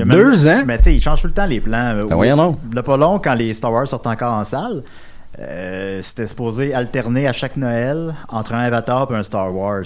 Deux 0.04 0.48
ans? 0.48 0.62
Mais 0.66 0.78
tu 0.78 0.84
sais, 0.84 0.94
ils 0.94 1.02
changent 1.02 1.20
tout 1.22 1.26
le 1.28 1.32
temps 1.34 1.46
les 1.46 1.60
plans. 1.60 1.94
Ben 2.08 2.14
voyons 2.16 2.36
donc. 2.36 2.58
Le 2.72 2.82
pas 2.82 2.96
long, 2.96 3.18
quand 3.18 3.34
les 3.34 3.52
Star 3.54 3.72
Wars 3.72 3.86
sortent 3.88 4.06
encore 4.06 4.34
en 4.34 4.44
salle, 4.44 4.82
euh, 5.40 6.00
c'était 6.02 6.26
supposé 6.26 6.74
alterner 6.74 7.26
à 7.28 7.32
chaque 7.32 7.56
Noël 7.56 8.14
entre 8.28 8.54
un 8.54 8.60
Avatar 8.60 9.08
et 9.12 9.14
un 9.14 9.22
Star 9.22 9.54
Wars. 9.54 9.84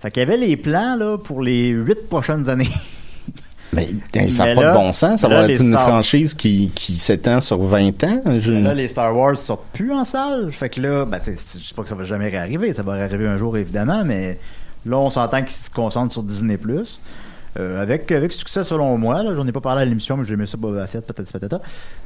Fait 0.00 0.10
qu'il 0.10 0.20
y 0.22 0.26
avait 0.26 0.36
les 0.36 0.56
plans 0.56 0.96
là, 0.96 1.16
pour 1.18 1.42
les 1.42 1.68
huit 1.68 2.08
prochaines 2.08 2.48
années. 2.48 2.70
Mais 3.72 3.86
hein, 4.16 4.28
ça 4.28 4.46
n'a 4.46 4.54
pas 4.56 4.62
là- 4.62 4.70
de 4.72 4.76
bon 4.76 4.92
sens. 4.92 5.20
Ça 5.20 5.28
là, 5.28 5.42
va 5.42 5.48
être 5.52 5.60
une 5.62 5.72
Star- 5.74 5.86
franchise 5.86 6.34
qui, 6.34 6.72
qui 6.74 6.96
s'étend 6.96 7.40
sur 7.40 7.62
20 7.62 8.02
ans. 8.04 8.22
Je- 8.38 8.52
Là, 8.52 8.74
les 8.74 8.88
Star 8.88 9.16
Wars 9.16 9.38
sortent 9.38 9.66
plus 9.72 9.92
en 9.92 10.04
salle. 10.04 10.50
Fait 10.52 10.68
que 10.68 10.80
là, 10.80 11.04
ben, 11.04 11.20
je 11.24 11.30
sais 11.36 11.74
pas 11.76 11.82
que 11.82 11.88
ça 11.88 11.94
va 11.94 12.02
jamais 12.04 12.28
réarriver. 12.28 12.74
Ça 12.74 12.82
va 12.82 12.94
arriver 12.94 13.28
un 13.28 13.36
jour, 13.38 13.56
évidemment, 13.56 14.02
mais 14.04 14.38
là, 14.86 14.98
on 14.98 15.08
s'entend 15.08 15.40
qu'ils 15.42 15.52
se 15.52 15.70
concentrent 15.70 16.12
sur 16.12 16.24
Disney+. 16.24 16.58
Euh, 17.58 17.82
avec, 17.82 18.12
avec 18.12 18.32
succès, 18.32 18.62
selon 18.62 18.96
moi. 18.96 19.24
Là, 19.24 19.34
j'en 19.34 19.44
ai 19.46 19.50
pas 19.50 19.60
parlé 19.60 19.82
à 19.82 19.84
l'émission, 19.84 20.16
mais 20.16 20.24
j'ai 20.24 20.34
aimé 20.34 20.46
ça 20.46 20.56
Boba 20.56 20.86
Fett, 20.86 21.04
peut-être, 21.04 21.32
peut-être. 21.36 21.60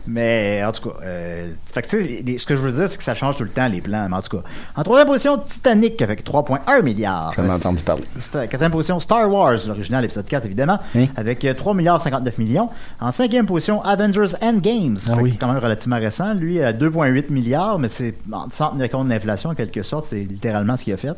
Mais, 0.06 0.62
en 0.64 0.72
tout 0.72 0.88
cas, 0.88 0.96
euh, 1.02 1.50
fait 1.66 1.82
que, 1.82 1.88
tu 1.88 2.00
sais, 2.02 2.22
les- 2.24 2.38
ce 2.38 2.46
que 2.46 2.56
je 2.56 2.60
veux 2.62 2.72
dire, 2.72 2.90
c'est 2.90 2.96
que 2.96 3.04
ça 3.04 3.14
change 3.14 3.36
tout 3.36 3.42
le 3.44 3.50
temps, 3.50 3.68
les 3.68 3.82
plans. 3.82 4.06
Mais 4.08 4.16
en 4.16 4.22
tout 4.22 4.38
cas, 4.38 4.42
en 4.76 4.82
troisième 4.82 5.06
position, 5.06 5.36
Titanic, 5.38 6.00
avec 6.00 6.24
3,1 6.24 6.80
milliards. 6.82 7.32
J'en 7.36 7.44
ai 7.46 7.50
entendu 7.50 7.82
parler. 7.82 8.04
C'était- 8.20 8.48
Quatrième 8.48 8.72
position, 8.72 8.98
Star 9.00 9.30
Wars, 9.30 9.58
l'original 9.66 10.04
épisode 10.04 10.26
4, 10.26 10.46
évidemment, 10.46 10.78
Hein? 10.96 11.06
avec 11.16 11.44
euh, 11.44 11.52
3 11.52 11.74
milliards 11.74 12.00
59 12.00 12.38
millions. 12.38 12.70
En 13.00 13.12
cinquième 13.12 13.44
position, 13.46 13.82
Avengers 13.82 14.34
Endgames, 14.40 14.96
Ah 15.10 15.16
oui. 15.20 15.36
quand 15.38 15.52
même 15.52 15.62
relativement 15.62 15.96
récent. 15.98 16.32
Lui, 16.34 16.62
à 16.62 16.72
2,8 16.72 17.30
milliards, 17.30 17.78
mais 17.78 17.88
c'est 17.90 18.14
en- 18.32 18.48
sans 18.50 18.70
tenir 18.70 18.88
compte 18.90 19.08
de 19.08 19.12
l'inflation, 19.12 19.50
en 19.50 19.54
quelque 19.54 19.82
sorte, 19.82 20.06
c'est 20.08 20.20
littéralement 20.22 20.76
ce 20.78 20.84
qu'il 20.84 20.92
a 20.94 20.96
fait. 20.96 21.12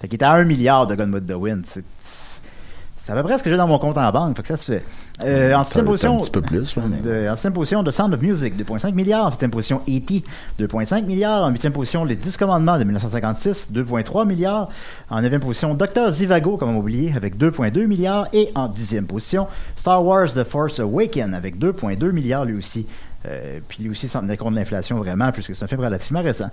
Fait 0.00 0.08
qu'il 0.08 0.16
était 0.16 0.24
à 0.24 0.32
1 0.32 0.44
milliard 0.44 0.86
de 0.86 0.94
Gun 0.94 1.12
with 1.12 1.26
the 1.26 1.32
Wind. 1.34 1.64
C'est 1.66 1.84
c'est 3.12 3.18
à 3.18 3.22
peu 3.22 3.28
près 3.28 3.38
ce 3.38 3.42
que 3.42 3.50
j'ai 3.50 3.56
dans 3.56 3.66
mon 3.66 3.78
compte 3.78 3.98
en 3.98 4.12
banque, 4.12 4.36
fait 4.36 4.42
que 4.42 4.48
ça 4.48 4.56
se 4.56 4.72
fait. 4.72 4.84
Euh, 5.24 5.52
en 5.54 5.64
sixième 5.64 5.84
position, 5.84 6.16
un 6.16 6.20
petit 6.20 6.30
peu 6.30 6.40
plus, 6.42 6.76
là, 6.76 6.82
mais- 6.88 7.00
de- 7.00 7.28
en 7.28 7.34
sixième 7.34 7.52
position, 7.52 7.82
The 7.84 7.90
Sound 7.90 8.14
of 8.14 8.22
Music, 8.22 8.56
2,5 8.56 8.94
milliards. 8.94 9.26
En 9.26 9.30
septième 9.30 9.50
position, 9.50 9.82
E.T., 9.88 10.22
2,5 10.58 11.04
milliards. 11.04 11.42
En 11.44 11.50
huitième 11.50 11.72
position, 11.72 12.04
Les 12.04 12.14
10 12.16 12.36
commandements 12.36 12.78
de 12.78 12.84
1956, 12.84 13.70
2,3 13.72 14.24
milliards. 14.26 14.68
En 15.10 15.20
neuvième 15.20 15.40
position, 15.40 15.74
Dr. 15.74 16.10
Zivago, 16.10 16.56
comme 16.56 16.70
on 16.70 16.78
oublié, 16.78 17.12
avec 17.16 17.36
2,2 17.36 17.86
milliards. 17.86 18.28
Et 18.32 18.50
en 18.54 18.68
dixième 18.68 19.06
position, 19.06 19.46
Star 19.76 20.04
Wars 20.04 20.32
The 20.32 20.44
Force 20.44 20.78
Awakens, 20.80 21.34
avec 21.34 21.58
2,2 21.58 22.12
milliards 22.12 22.44
lui 22.44 22.56
aussi. 22.56 22.86
Euh, 23.26 23.58
puis 23.68 23.82
lui 23.82 23.90
aussi, 23.90 24.08
sans 24.08 24.20
tenir 24.20 24.38
compte 24.38 24.54
de 24.54 24.58
l'inflation 24.58 24.96
vraiment, 24.96 25.30
puisque 25.32 25.54
c'est 25.54 25.62
un 25.64 25.66
film 25.68 25.80
relativement 25.82 26.22
récent. 26.22 26.48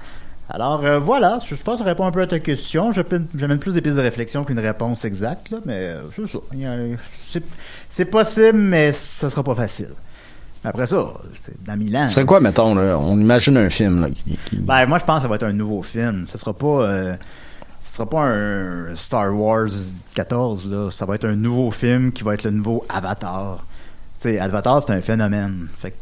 Alors 0.50 0.86
euh, 0.86 0.98
voilà, 1.00 1.40
je 1.46 1.56
pense 1.56 1.80
que 1.80 1.84
ça 1.84 1.90
répond 1.90 2.06
un 2.06 2.12
peu 2.12 2.22
à 2.22 2.28
ta 2.28 2.40
question. 2.40 2.92
J'amène 2.94 3.60
plus 3.60 3.74
des 3.74 3.82
pistes 3.82 3.98
de 3.98 4.02
réflexion 4.02 4.44
qu'une 4.46 4.60
réponse 4.60 5.04
exacte, 5.04 5.50
là, 5.50 5.58
mais 5.66 5.74
euh, 5.76 6.02
c'est 6.16 6.28
ça. 6.28 6.40
C'est- 7.32 7.44
C'est 7.90 8.06
possible, 8.06 8.58
mais 8.58 8.92
ça 8.92 9.30
sera 9.30 9.44
pas 9.44 9.56
facile. 9.56 9.90
Après 10.64 10.86
ça, 10.88 11.14
c'est 11.42 11.62
dans 11.64 11.76
Milan. 11.78 12.08
Ce 12.08 12.16
serait 12.16 12.26
quoi, 12.26 12.40
mettons, 12.40 12.76
là? 12.76 12.98
On 12.98 13.18
imagine 13.20 13.58
un 13.58 13.70
film, 13.70 14.02
là, 14.02 14.10
qui, 14.10 14.38
qui- 14.46 14.58
Ben, 14.58 14.86
moi, 14.86 15.00
je 15.00 15.06
pense 15.06 15.18
que 15.18 15.22
ça 15.24 15.28
va 15.28 15.36
être 15.36 15.44
un 15.44 15.54
nouveau 15.54 15.82
film. 15.82 16.26
Ce 16.28 16.38
sera 16.38 16.54
pas, 16.54 16.82
euh, 16.84 17.16
ce 17.82 17.96
sera 17.98 18.10
pas 18.10 18.22
un 18.24 18.96
Star 18.96 19.34
Wars 19.34 19.68
14, 20.16 20.70
là. 20.70 20.90
Ça 20.92 21.06
va 21.06 21.16
être 21.16 21.26
un 21.26 21.36
nouveau 21.36 21.72
film 21.72 22.12
qui 22.12 22.24
va 22.24 22.34
être 22.34 22.44
le 22.44 22.52
nouveau 22.52 22.86
Avatar. 22.90 23.66
Tu 24.22 24.30
sais, 24.30 24.40
Avatar, 24.40 24.82
c'est 24.84 24.94
un 24.94 25.02
phénomène. 25.02 25.68
Fait 25.80 25.92
que, 25.92 25.96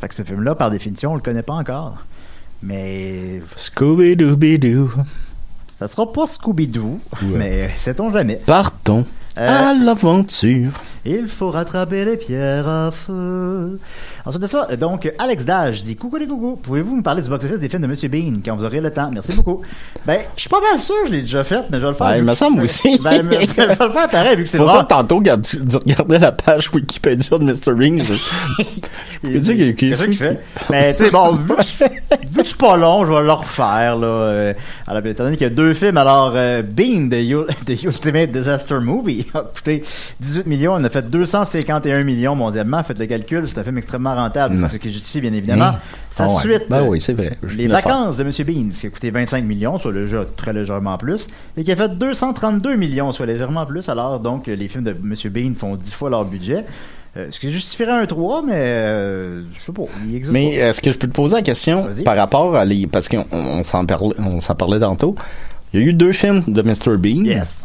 fait 0.00 0.08
que 0.08 0.14
ce 0.14 0.22
film-là, 0.22 0.54
par 0.54 0.70
définition, 0.70 1.12
on 1.12 1.16
le 1.16 1.20
connaît 1.22 1.42
pas 1.42 1.54
encore. 1.54 1.98
Mais 2.62 3.40
Scooby-Dooby-Doo. 3.56 4.90
ça 5.78 5.88
sera 5.88 6.12
pas 6.12 6.26
Scooby-Doo, 6.26 7.00
mais 7.22 7.70
sait-on 7.78 8.12
jamais. 8.12 8.36
Partons 8.46 9.04
Euh, 9.38 9.70
à 9.70 9.72
l'aventure. 9.74 10.72
Il 11.06 11.28
faut 11.28 11.50
rattraper 11.50 12.04
les 12.04 12.16
pierres 12.18 12.68
à 12.68 12.90
feu. 12.90 13.78
Ensuite 14.26 14.42
de 14.42 14.46
ça, 14.48 14.68
donc, 14.78 15.10
Alex 15.18 15.44
Dage 15.46 15.82
dit 15.82 15.96
Coucou 15.96 16.16
les 16.18 16.26
coucou, 16.26 16.56
pouvez-vous 16.62 16.96
me 16.96 17.02
parler 17.02 17.22
du 17.22 17.30
box-office 17.30 17.58
des 17.58 17.68
films 17.70 17.82
de 17.82 17.86
Monsieur 17.86 18.08
Bean 18.10 18.34
quand 18.44 18.54
vous 18.54 18.64
aurez 18.64 18.80
le 18.82 18.90
temps? 18.90 19.10
Merci 19.12 19.32
beaucoup. 19.32 19.62
Ben, 20.06 20.20
je 20.36 20.40
suis 20.42 20.50
pas 20.50 20.60
mal 20.60 20.78
sûr, 20.78 20.94
je 21.06 21.12
l'ai 21.12 21.22
déjà 21.22 21.42
fait, 21.42 21.62
mais 21.70 21.78
je 21.78 21.84
vais 21.84 21.88
le 21.88 21.94
faire. 21.94 22.08
Ben, 22.08 22.16
il 22.18 22.24
me 22.24 22.34
semble 22.34 22.62
aussi. 22.62 22.98
Ben, 23.02 23.12
je 23.22 23.22
vais 23.28 23.66
le 23.66 23.74
faire 23.74 24.08
pareil, 24.10 24.36
vu 24.36 24.42
que 24.44 24.48
c'est 24.50 24.58
pour 24.58 24.70
ça 24.70 24.82
que 24.82 24.88
tantôt, 24.88 25.22
quand 25.22 25.40
tu, 25.40 25.58
tu 25.66 25.76
regardais 25.76 26.18
la 26.18 26.32
page 26.32 26.70
Wikipédia 26.72 27.38
de 27.38 27.44
Mr. 27.44 27.72
Ring, 27.74 28.04
je... 28.04 29.28
Dire 29.38 29.56
qu'il- 29.56 29.74
Qu'est-ce 29.74 30.04
que 30.04 30.12
je 30.12 30.16
fais? 30.18 30.40
Mais, 30.70 30.94
tu 30.94 31.04
sais, 31.04 31.10
bon, 31.10 31.32
vu 31.32 31.54
que, 31.56 31.64
c'est 32.44 32.56
pas 32.56 32.76
long, 32.76 33.04
je 33.06 33.12
vais 33.12 33.22
le 33.22 33.32
refaire, 33.32 33.96
là. 33.96 34.06
Euh, 34.06 34.54
alors, 34.86 35.04
étant 35.06 35.24
donné 35.24 35.36
qu'il 35.36 35.46
y 35.46 35.50
a 35.50 35.54
deux 35.54 35.74
films, 35.74 35.96
alors, 35.98 36.32
euh, 36.36 36.62
Bean, 36.62 37.08
The, 37.08 37.82
Ultimate 37.84 38.30
Disaster 38.32 38.78
Movie, 38.80 39.26
a 39.34 39.40
coûté 39.40 39.84
18 40.20 40.46
millions, 40.46 40.78
a 40.98 41.02
fait 41.02 41.10
251 41.10 42.04
millions 42.04 42.34
mondialement. 42.34 42.82
Faites 42.82 42.98
le 42.98 43.06
calcul, 43.06 43.44
c'est 43.48 43.58
un 43.58 43.64
film 43.64 43.78
extrêmement 43.78 44.14
rentable, 44.14 44.56
Non. 44.56 44.68
ce 44.68 44.76
qui 44.76 44.92
justifie, 44.92 45.20
bien 45.20 45.32
évidemment, 45.32 45.64
Hein? 45.66 45.78
sa 46.10 46.24
Ah 46.24 46.28
ouais. 46.28 46.40
suite. 46.40 46.62
Ben 46.68 46.82
oui, 46.86 47.00
c'est 47.00 47.12
vrai. 47.14 47.36
Je 47.42 47.56
Les 47.56 47.64
le 47.68 47.70
faire. 47.74 47.82
vacances 47.82 48.16
de 48.18 48.22
M. 48.24 48.30
Bean, 48.46 48.70
ce 48.74 48.80
qui 48.80 48.86
a 48.86 48.90
coûté 48.90 49.10
25 49.10 49.44
millions, 49.44 49.78
soit 49.78 49.92
déjà 49.92 50.24
très 50.36 50.52
légèrement 50.52 50.98
plus, 50.98 51.28
et 51.56 51.64
qui 51.64 51.72
a 51.72 51.76
fait 51.76 51.88
232 51.96 52.76
millions, 52.76 53.12
soit 53.12 53.26
légèrement 53.26 53.64
plus. 53.66 53.88
Alors, 53.88 54.20
donc, 54.20 54.46
les 54.48 54.68
films 54.68 54.84
de 54.84 54.90
M. 54.90 55.14
Bean 55.32 55.52
font 55.56 55.76
10 55.76 55.92
fois 55.92 56.10
leur 56.10 56.24
budget. 56.24 56.64
Euh, 57.16 57.26
ce 57.30 57.40
qui 57.40 57.52
justifierait 57.52 57.90
un 58.02 58.06
3, 58.06 58.42
mais 58.46 58.52
euh, 58.54 59.42
je 59.58 59.60
sais 59.64 59.72
pas, 59.72 59.82
il 60.08 60.14
existe 60.14 60.32
Mais 60.32 60.50
est-ce 60.54 60.80
que 60.80 60.92
je 60.92 60.96
peux 60.98 61.08
te 61.08 61.12
poser 61.12 61.34
la 61.34 61.42
question 61.42 61.88
par 62.04 62.16
rapport 62.16 62.54
à 62.54 62.64
les. 62.64 62.86
Parce 62.86 63.08
qu'on 63.08 63.24
on 63.32 63.64
s'en 63.64 63.84
parlait, 63.84 64.14
on 64.20 64.40
s'en 64.40 64.54
parlait 64.54 64.78
tantôt. 64.78 65.16
Il 65.74 65.80
y 65.80 65.82
a 65.82 65.86
eu 65.86 65.92
deux 65.92 66.12
films 66.12 66.42
de 66.46 66.62
Mr. 66.62 66.96
Bean, 66.98 67.24
Yes. 67.24 67.64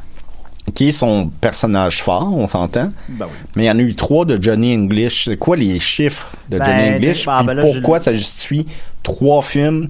Qui 0.73 0.87
est 0.89 0.91
son 0.91 1.29
personnage 1.41 2.01
fort, 2.01 2.33
on 2.33 2.47
s'entend. 2.47 2.91
Ben 3.07 3.25
oui. 3.25 3.31
Mais 3.55 3.63
il 3.63 3.67
y 3.67 3.71
en 3.71 3.77
a 3.77 3.81
eu 3.81 3.95
trois 3.95 4.25
de 4.25 4.41
Johnny 4.41 4.73
English. 4.75 5.25
C'est 5.25 5.37
quoi 5.37 5.55
les 5.55 5.79
chiffres 5.79 6.31
de 6.49 6.57
Ben, 6.57 6.65
Johnny 6.65 6.95
English? 6.95 7.25
ah, 7.27 7.37
Puis 7.39 7.47
ben 7.47 7.53
là, 7.53 7.61
pourquoi 7.61 7.99
ça 7.99 8.13
justifie 8.13 8.65
trois 9.03 9.41
films 9.41 9.89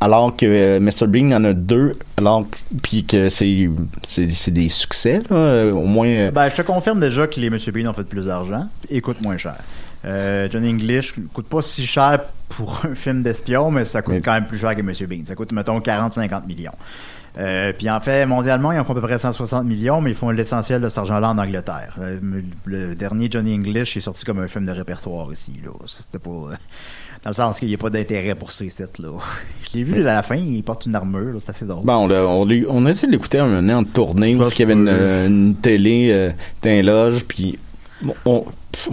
alors 0.00 0.36
que 0.36 0.44
euh, 0.44 0.80
Mr. 0.80 1.06
Bean 1.06 1.32
en 1.32 1.42
a 1.44 1.54
deux, 1.54 1.92
alors 2.18 2.42
que- 2.42 2.76
puis 2.82 3.04
que 3.04 3.30
c'est 3.30 4.50
des 4.50 4.68
succès 4.68 5.22
là, 5.30 5.66
au 5.72 5.84
moins. 5.86 6.06
euh, 6.08 6.30
Ben, 6.30 6.50
je 6.50 6.56
te 6.56 6.62
confirme 6.62 7.00
déjà 7.00 7.26
que 7.26 7.40
les 7.40 7.48
Monsieur 7.48 7.72
Bean 7.72 7.86
ont 7.88 7.94
fait 7.94 8.04
plus 8.04 8.26
d'argent 8.26 8.66
et 8.90 9.00
coûtent 9.00 9.22
moins 9.22 9.38
cher. 9.38 9.54
Euh, 10.04 10.48
Johnny 10.50 10.70
English 10.70 11.14
coûte 11.32 11.46
pas 11.48 11.62
si 11.62 11.86
cher 11.86 12.20
pour 12.50 12.82
un 12.90 12.94
film 12.94 13.22
d'espion, 13.22 13.70
mais 13.70 13.84
ça 13.84 14.02
coûte 14.02 14.14
Mais- 14.14 14.20
quand 14.20 14.32
même 14.34 14.46
plus 14.46 14.58
cher 14.58 14.74
que 14.74 14.82
Monsieur 14.82 15.06
Bean. 15.06 15.20
Ça 15.24 15.34
coûte, 15.34 15.52
mettons, 15.52 15.78
40-50 15.80 16.46
millions. 16.46 16.72
Euh, 17.36 17.72
puis 17.76 17.90
en 17.90 18.00
fait, 18.00 18.26
mondialement, 18.26 18.70
ils 18.70 18.78
en 18.78 18.84
font 18.84 18.92
à 18.92 18.96
peu 18.96 19.00
près 19.00 19.18
160 19.18 19.64
millions, 19.66 20.00
mais 20.00 20.10
ils 20.10 20.16
font 20.16 20.30
l'essentiel 20.30 20.80
de 20.80 20.88
cet 20.88 20.98
argent-là 20.98 21.30
en 21.30 21.38
Angleterre. 21.38 21.96
Euh, 22.00 22.20
le 22.64 22.94
dernier 22.94 23.28
Johnny 23.28 23.54
English 23.54 23.96
est 23.96 24.00
sorti 24.02 24.24
comme 24.24 24.38
un 24.38 24.46
film 24.46 24.66
de 24.66 24.70
répertoire 24.70 25.32
ici. 25.32 25.54
Là. 25.64 25.70
C'était 25.84 26.20
pas... 26.20 26.30
euh, 26.30 26.54
Dans 27.24 27.30
le 27.30 27.34
sens 27.34 27.58
qu'il 27.58 27.66
n'y 27.66 27.74
a 27.74 27.78
pas 27.78 27.90
d'intérêt 27.90 28.36
pour 28.36 28.52
ça 28.52 28.64
ici. 28.64 28.80
Là. 29.00 29.08
Je 29.68 29.76
l'ai 29.76 29.82
vu 29.82 30.00
à 30.02 30.14
la 30.14 30.22
fin, 30.22 30.36
il 30.36 30.62
porte 30.62 30.86
une 30.86 30.94
armure. 30.94 31.32
là, 31.34 31.40
C'est 31.44 31.50
assez 31.50 31.64
drôle. 31.64 31.84
Bon, 31.84 32.08
on, 32.08 32.48
on, 32.68 32.86
a 32.86 32.90
essayé 32.90 33.08
de 33.08 33.12
l'écouter 33.12 33.40
un 33.40 33.48
moment 33.48 33.78
en 33.78 33.84
tournée, 33.84 34.36
parce 34.36 34.54
qu'il 34.54 34.68
y 34.68 34.70
avait 34.70 34.80
une, 34.80 34.88
une 34.88 35.54
télé 35.56 36.10
euh, 36.12 36.30
dans 36.62 36.70
les 36.70 36.82
loges, 36.84 37.24
puis 37.24 37.58
bon, 38.02 38.14
on 38.26 38.44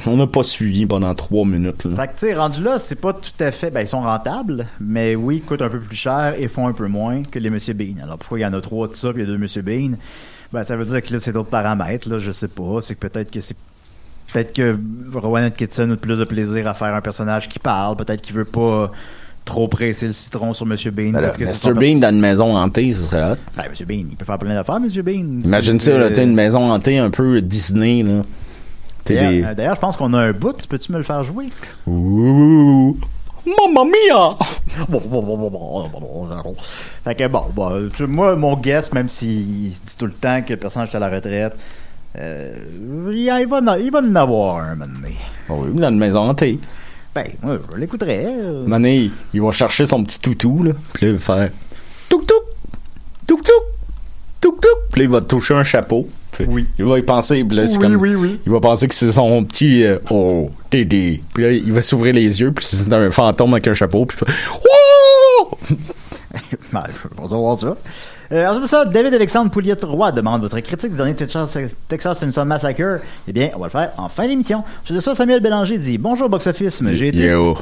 on 0.05 0.17
n'a 0.17 0.27
pas 0.27 0.43
suivi 0.43 0.85
pendant 0.85 1.13
trois 1.15 1.45
minutes. 1.45 1.83
Là. 1.85 1.95
Fait 1.95 2.07
que, 2.07 2.19
tu 2.19 2.27
sais, 2.27 2.33
rendu 2.33 2.63
là, 2.63 2.79
c'est 2.79 2.99
pas 2.99 3.13
tout 3.13 3.31
à 3.39 3.51
fait. 3.51 3.71
Ben, 3.71 3.81
ils 3.81 3.87
sont 3.87 4.01
rentables, 4.01 4.67
mais 4.79 5.15
oui, 5.15 5.37
ils 5.37 5.41
coûtent 5.41 5.61
un 5.61 5.69
peu 5.69 5.79
plus 5.79 5.95
cher 5.95 6.35
et 6.37 6.47
font 6.47 6.67
un 6.67 6.73
peu 6.73 6.87
moins 6.87 7.23
que 7.23 7.39
les 7.39 7.49
Monsieur 7.49 7.73
Bean. 7.73 8.03
Alors, 8.03 8.17
pourquoi 8.17 8.39
il 8.39 8.41
y 8.41 8.45
en 8.45 8.53
a 8.53 8.61
trois 8.61 8.87
de 8.87 8.95
ça, 8.95 9.11
puis 9.13 9.23
il 9.23 9.25
y 9.25 9.29
a 9.29 9.31
deux 9.31 9.37
Monsieur 9.37 9.61
Bean? 9.61 9.91
Ben, 10.51 10.63
ça 10.63 10.75
veut 10.75 10.85
dire 10.85 11.01
que 11.01 11.13
là, 11.13 11.19
c'est 11.19 11.31
d'autres 11.33 11.49
paramètres, 11.49 12.09
là, 12.09 12.19
je 12.19 12.31
sais 12.31 12.47
pas. 12.47 12.81
C'est 12.81 12.95
que 12.95 13.07
peut-être 13.07 13.31
que 13.31 13.39
c'est. 13.39 13.55
Peut-être 14.31 14.53
que 14.53 14.79
Rowan 15.13 15.43
Atkinson 15.43 15.89
a 15.91 15.97
plus 15.97 16.19
de 16.19 16.23
plaisir 16.23 16.65
à 16.67 16.73
faire 16.73 16.95
un 16.95 17.01
personnage 17.01 17.49
qui 17.49 17.59
parle. 17.59 17.97
Peut-être 17.97 18.21
qu'il 18.21 18.33
veut 18.33 18.45
pas 18.45 18.91
trop 19.45 19.67
presser 19.67 20.07
le 20.07 20.13
citron 20.13 20.53
sur 20.53 20.65
Monsieur 20.65 20.91
Bean. 20.91 21.11
Ben 21.11 21.21
parce 21.21 21.37
que 21.37 21.43
Mr. 21.43 21.73
Bean 21.73 21.99
dans 21.99 22.13
une 22.13 22.21
maison 22.21 22.55
hantée, 22.55 22.93
ce 22.93 23.03
serait 23.03 23.31
hot. 23.31 23.35
Ben, 23.57 23.63
Monsieur 23.69 23.85
Bean, 23.85 24.05
il 24.09 24.15
peut 24.15 24.25
faire 24.25 24.37
plein 24.37 24.53
d'affaires, 24.53 24.79
Monsieur 24.79 25.01
Bean. 25.01 25.41
Imagine 25.43 25.79
ça, 25.79 25.97
là, 25.97 26.09
t'as 26.09 26.21
euh, 26.21 26.25
une 26.25 26.35
maison 26.35 26.71
hantée 26.71 26.97
un 26.97 27.09
peu 27.09 27.41
Disney, 27.41 28.03
là. 28.03 28.21
T'es 29.03 29.15
D'ailleurs, 29.15 29.31
des... 29.31 29.43
euh, 29.43 29.53
D'ailleurs, 29.55 29.75
je 29.75 29.79
pense 29.81 29.97
qu'on 29.97 30.13
a 30.13 30.19
un 30.19 30.31
bout. 30.33 30.55
Peux-tu 30.67 30.91
me 30.91 30.97
le 30.97 31.03
faire 31.03 31.23
jouer? 31.23 31.47
Ouh. 31.87 32.97
Mamma 33.45 33.85
mia! 33.85 34.37
Bon, 34.87 35.01
bon, 35.05 35.21
bon, 35.21 35.37
bon, 35.37 35.49
bon, 35.49 35.89
bon, 35.89 35.99
bon, 35.99 36.41
bon. 36.43 36.55
Fait 37.03 37.15
que 37.15 37.27
bon, 37.27 37.43
bon, 37.53 37.89
tu- 37.93 38.05
moi, 38.07 38.35
mon 38.35 38.55
guess, 38.55 38.93
même 38.93 39.09
s'il 39.09 39.69
dit 39.71 39.97
tout 39.97 40.05
le 40.05 40.11
temps 40.13 40.41
que 40.41 40.53
le 40.53 40.57
personnage 40.59 40.89
est 40.91 40.95
à 40.95 40.99
la 40.99 41.09
retraite, 41.09 41.53
euh, 42.17 42.53
il, 43.11 43.17
il 43.41 43.47
va, 43.47 43.57
en- 43.57 43.75
il 43.75 43.91
va 43.91 43.99
en 43.99 44.15
avoir 44.15 44.57
un 44.63 44.75
moment 44.75 44.93
donné. 44.93 45.15
Ah 45.49 45.53
oui, 45.57 45.69
dans 45.73 45.89
une 45.89 45.97
maison 45.97 46.21
hantée. 46.29 46.57
Ben, 47.13 47.25
moi, 47.41 47.57
je 47.73 47.77
l'écouterais. 47.77 48.25
euh. 48.27 48.65
Mané, 48.65 49.11
il 49.33 49.41
va 49.41 49.51
chercher 49.51 49.85
son 49.85 50.03
petit 50.03 50.19
toutou, 50.19 50.63
là. 50.63 50.71
Puis 50.93 51.05
là, 51.07 51.11
il 51.11 51.17
va 51.17 51.35
faire 51.35 51.51
touk 52.09 52.25
touk, 52.25 52.43
touk 53.27 53.43
touk, 53.43 53.63
touk 54.39 54.61
touk. 54.61 54.77
Puis 54.91 55.01
là, 55.01 55.03
il 55.05 55.09
va 55.09 55.21
toucher 55.21 55.53
un 55.55 55.63
chapeau. 55.65 56.07
Oui. 56.47 56.65
Il 56.79 56.85
va 56.85 56.99
y 56.99 57.01
penser, 57.01 57.43
puis 57.43 57.57
là, 57.57 57.67
c'est 57.67 57.77
Oui, 57.77 57.83
comme. 57.83 57.95
oui, 57.95 58.15
oui. 58.15 58.39
Il 58.45 58.51
va 58.51 58.59
penser 58.59 58.87
que 58.87 58.93
c'est 58.95 59.11
son 59.11 59.43
petit. 59.43 59.83
euh, 59.83 59.97
oh, 60.09 60.49
Dédé. 60.71 61.21
Puis 61.33 61.43
là, 61.43 61.51
il 61.51 61.71
va 61.71 61.81
s'ouvrir 61.81 62.13
les 62.13 62.39
yeux, 62.41 62.51
puis 62.51 62.65
c'est 62.65 62.91
un 62.93 63.11
fantôme 63.11 63.53
avec 63.53 63.67
un 63.67 63.73
chapeau, 63.73 64.05
puis 64.05 64.17
il 64.21 64.25
fait. 64.27 64.33
Ben, 66.71 66.83
je 66.87 67.07
pas 67.09 67.23
savoir 67.27 67.57
ça. 67.57 67.75
Euh, 68.31 68.47
ensuite 68.47 68.63
de 68.63 68.67
ça, 68.69 68.85
David 68.85 69.13
Alexandre 69.13 69.51
Pouliot-Roy 69.51 70.11
demande 70.13 70.41
votre 70.41 70.59
critique 70.61 70.91
du 70.91 70.95
dernier 70.97 71.13
Texas, 71.13 71.57
Texas 71.89 72.19
Chainsaw 72.21 72.45
Massacre. 72.45 72.99
Eh 73.27 73.33
bien, 73.33 73.49
on 73.55 73.59
va 73.59 73.65
le 73.65 73.71
faire 73.71 73.91
en 73.97 74.07
fin 74.07 74.27
d'émission. 74.27 74.63
Ensuite 74.81 74.95
de 74.95 75.01
ça, 75.01 75.13
Samuel 75.15 75.41
Bélanger 75.41 75.77
dit 75.77 75.97
Bonjour 75.97 76.29
Box 76.29 76.47
Office, 76.47 76.81
j'ai 76.93 77.09
été. 77.09 77.17
Yo. 77.17 77.57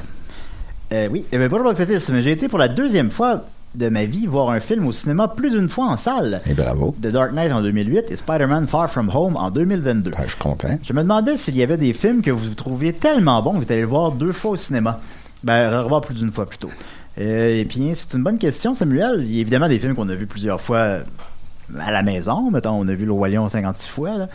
Euh, 0.93 1.07
oui, 1.11 1.25
eh 1.31 1.37
bien, 1.37 1.47
bonjour 1.47 1.65
Box 1.65 1.79
Office, 1.81 2.11
j'ai 2.19 2.31
été 2.31 2.47
pour 2.47 2.59
la 2.59 2.67
deuxième 2.67 3.09
fois 3.09 3.43
de 3.75 3.89
ma 3.89 4.05
vie 4.05 4.25
voir 4.25 4.49
un 4.49 4.59
film 4.59 4.87
au 4.87 4.91
cinéma 4.91 5.27
plus 5.27 5.51
d'une 5.51 5.69
fois 5.69 5.85
en 5.85 5.97
salle. 5.97 6.41
Et 6.49 6.53
bravo. 6.53 6.95
The 7.01 7.07
Dark 7.07 7.33
Knight 7.33 7.51
en 7.51 7.61
2008 7.61 8.05
et 8.09 8.15
Spider-Man 8.15 8.67
Far 8.67 8.89
From 8.89 9.11
Home 9.13 9.35
en 9.35 9.51
2022. 9.51 10.11
Ben, 10.11 10.17
je 10.23 10.29
suis 10.29 10.39
content. 10.39 10.77
Je 10.83 10.93
me 10.93 11.01
demandais 11.01 11.37
s'il 11.37 11.55
y 11.55 11.63
avait 11.63 11.77
des 11.77 11.93
films 11.93 12.21
que 12.21 12.31
vous 12.31 12.53
trouviez 12.55 12.93
tellement 12.93 13.41
bons 13.41 13.59
que 13.59 13.65
vous 13.65 13.71
allez 13.71 13.81
le 13.81 13.87
voir 13.87 14.11
deux 14.11 14.31
fois 14.31 14.51
au 14.51 14.55
cinéma. 14.55 14.99
Ben, 15.43 15.81
revoir 15.81 16.01
plus 16.01 16.15
d'une 16.15 16.31
fois 16.31 16.45
plutôt. 16.47 16.69
Euh, 17.19 17.59
et 17.59 17.65
puis, 17.65 17.91
c'est 17.93 18.13
une 18.17 18.23
bonne 18.23 18.37
question, 18.37 18.73
Samuel. 18.73 19.21
Il 19.23 19.35
y 19.35 19.37
a 19.37 19.41
évidemment 19.41 19.67
des 19.67 19.79
films 19.79 19.95
qu'on 19.95 20.09
a 20.09 20.15
vus 20.15 20.27
plusieurs 20.27 20.59
fois 20.61 20.77
euh, 20.77 21.01
à 21.79 21.91
la 21.91 22.01
maison. 22.01 22.49
Mettons, 22.51 22.71
on 22.71 22.87
a 22.87 22.93
vu 22.93 23.05
Le 23.05 23.11
Roi 23.11 23.29
Lion 23.29 23.47
56 23.47 23.87
fois. 23.87 24.17
là. 24.17 24.27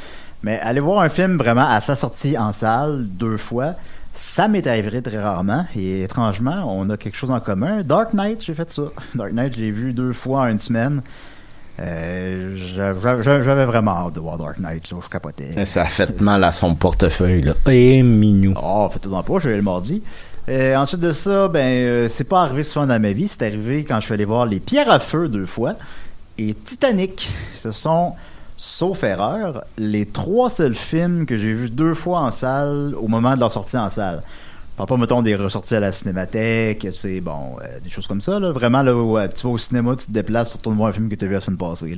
Mais 0.43 0.61
aller 0.61 0.81
voir 0.81 1.01
un 1.01 1.09
film 1.09 1.39
vraiment 1.39 1.67
à 1.67 1.81
sa 1.81 1.97
sortie 1.97 2.37
en 2.37 2.53
salle 2.53 3.07
deux 3.09 3.39
fois, 3.39 3.75
ça 4.15 4.49
m'est 4.49 4.67
arrivé 4.67 5.03
très 5.03 5.21
rarement. 5.21 5.67
Et 5.77 6.03
étrangement, 6.03 6.65
on 6.67 6.89
a 6.91 6.97
quelque 6.97 7.17
chose 7.17 7.31
en 7.31 7.41
commun. 7.41 7.83
Dark 7.83 8.15
Knight, 8.15 8.43
j'ai 8.43 8.55
fait 8.55 8.73
ça. 8.73 8.85
Dark 9.15 9.33
Knight, 9.33 9.55
je 9.55 9.61
l'ai 9.61 9.71
vu 9.71 9.93
deux 9.93 10.13
fois 10.13 10.43
en 10.43 10.47
une 10.47 10.61
semaine. 10.61 11.03
Euh, 11.81 12.55
j'avais 12.77 13.65
vraiment 13.65 14.07
hâte 14.07 14.15
de 14.15 14.21
voir 14.21 14.39
Dark 14.39 14.59
Knight. 14.59 14.91
là. 14.91 14.99
Je 15.03 15.09
capotais. 15.09 15.65
Ça 15.67 15.83
a 15.83 15.87
fait 15.87 16.21
mal 16.21 16.45
à 16.45 16.53
son 16.53 16.75
portefeuille, 16.77 17.43
là. 17.43 17.55
Eh, 17.69 18.03
mignon. 18.03 18.55
Oh, 18.63 18.89
faites-en 18.93 19.23
pas, 19.23 19.39
je 19.41 19.49
vais 19.49 19.57
le 19.57 19.63
mardi. 19.63 20.03
Euh, 20.49 20.77
ensuite 20.77 21.01
de 21.01 21.11
ça, 21.11 21.49
ben, 21.49 21.61
euh, 21.61 22.09
c'est 22.09 22.25
pas 22.25 22.43
arrivé 22.43 22.63
souvent 22.63 22.87
dans 22.87 23.01
ma 23.01 23.13
vie. 23.13 23.29
C'est 23.29 23.43
arrivé 23.43 23.83
quand 23.83 23.99
je 24.01 24.05
suis 24.05 24.15
allé 24.15 24.25
voir 24.25 24.47
Les 24.47 24.61
Pierres 24.61 24.91
à 24.91 25.01
Feu 25.01 25.29
deux 25.29 25.47
fois 25.47 25.75
et 26.39 26.55
Titanic. 26.55 27.31
Ce 27.57 27.73
sont, 27.73 28.13
sauf 28.65 29.05
erreur, 29.05 29.63
les 29.77 30.07
trois 30.07 30.49
seuls 30.49 30.75
films 30.75 31.27
que 31.27 31.37
j'ai 31.37 31.53
vus 31.53 31.69
deux 31.69 31.93
fois 31.93 32.21
en 32.21 32.31
salle 32.31 32.95
au 32.97 33.09
moment 33.09 33.35
de 33.35 33.41
leur 33.41 33.53
sortie 33.53 33.77
en 33.77 33.91
salle. 33.91 34.23
Je 34.73 34.77
parle 34.79 34.89
pas, 34.89 34.97
mettons, 34.97 35.21
des 35.21 35.37
ressorties 35.37 35.75
à 35.75 35.81
la 35.81 35.93
cinémathèque, 35.93 36.89
c'est 36.93 37.21
bon, 37.21 37.57
euh, 37.63 37.79
des 37.85 37.91
choses 37.91 38.07
comme 38.07 38.23
ça. 38.23 38.41
Là. 38.41 38.53
Vraiment, 38.53 38.83
là, 38.83 38.93
euh, 38.93 39.29
tu 39.29 39.47
vas 39.47 39.53
au 39.53 39.59
cinéma, 39.59 39.95
tu 39.97 40.07
te 40.07 40.13
déplaces, 40.13 40.53
tu 40.53 40.57
retournes 40.57 40.77
voir 40.77 40.89
un 40.89 40.93
film 40.93 41.11
que 41.11 41.15
tu 41.15 41.27
as 41.27 41.29
vu 41.29 41.35
la 41.35 41.43
semaine 41.43 41.59
passée. 41.59 41.97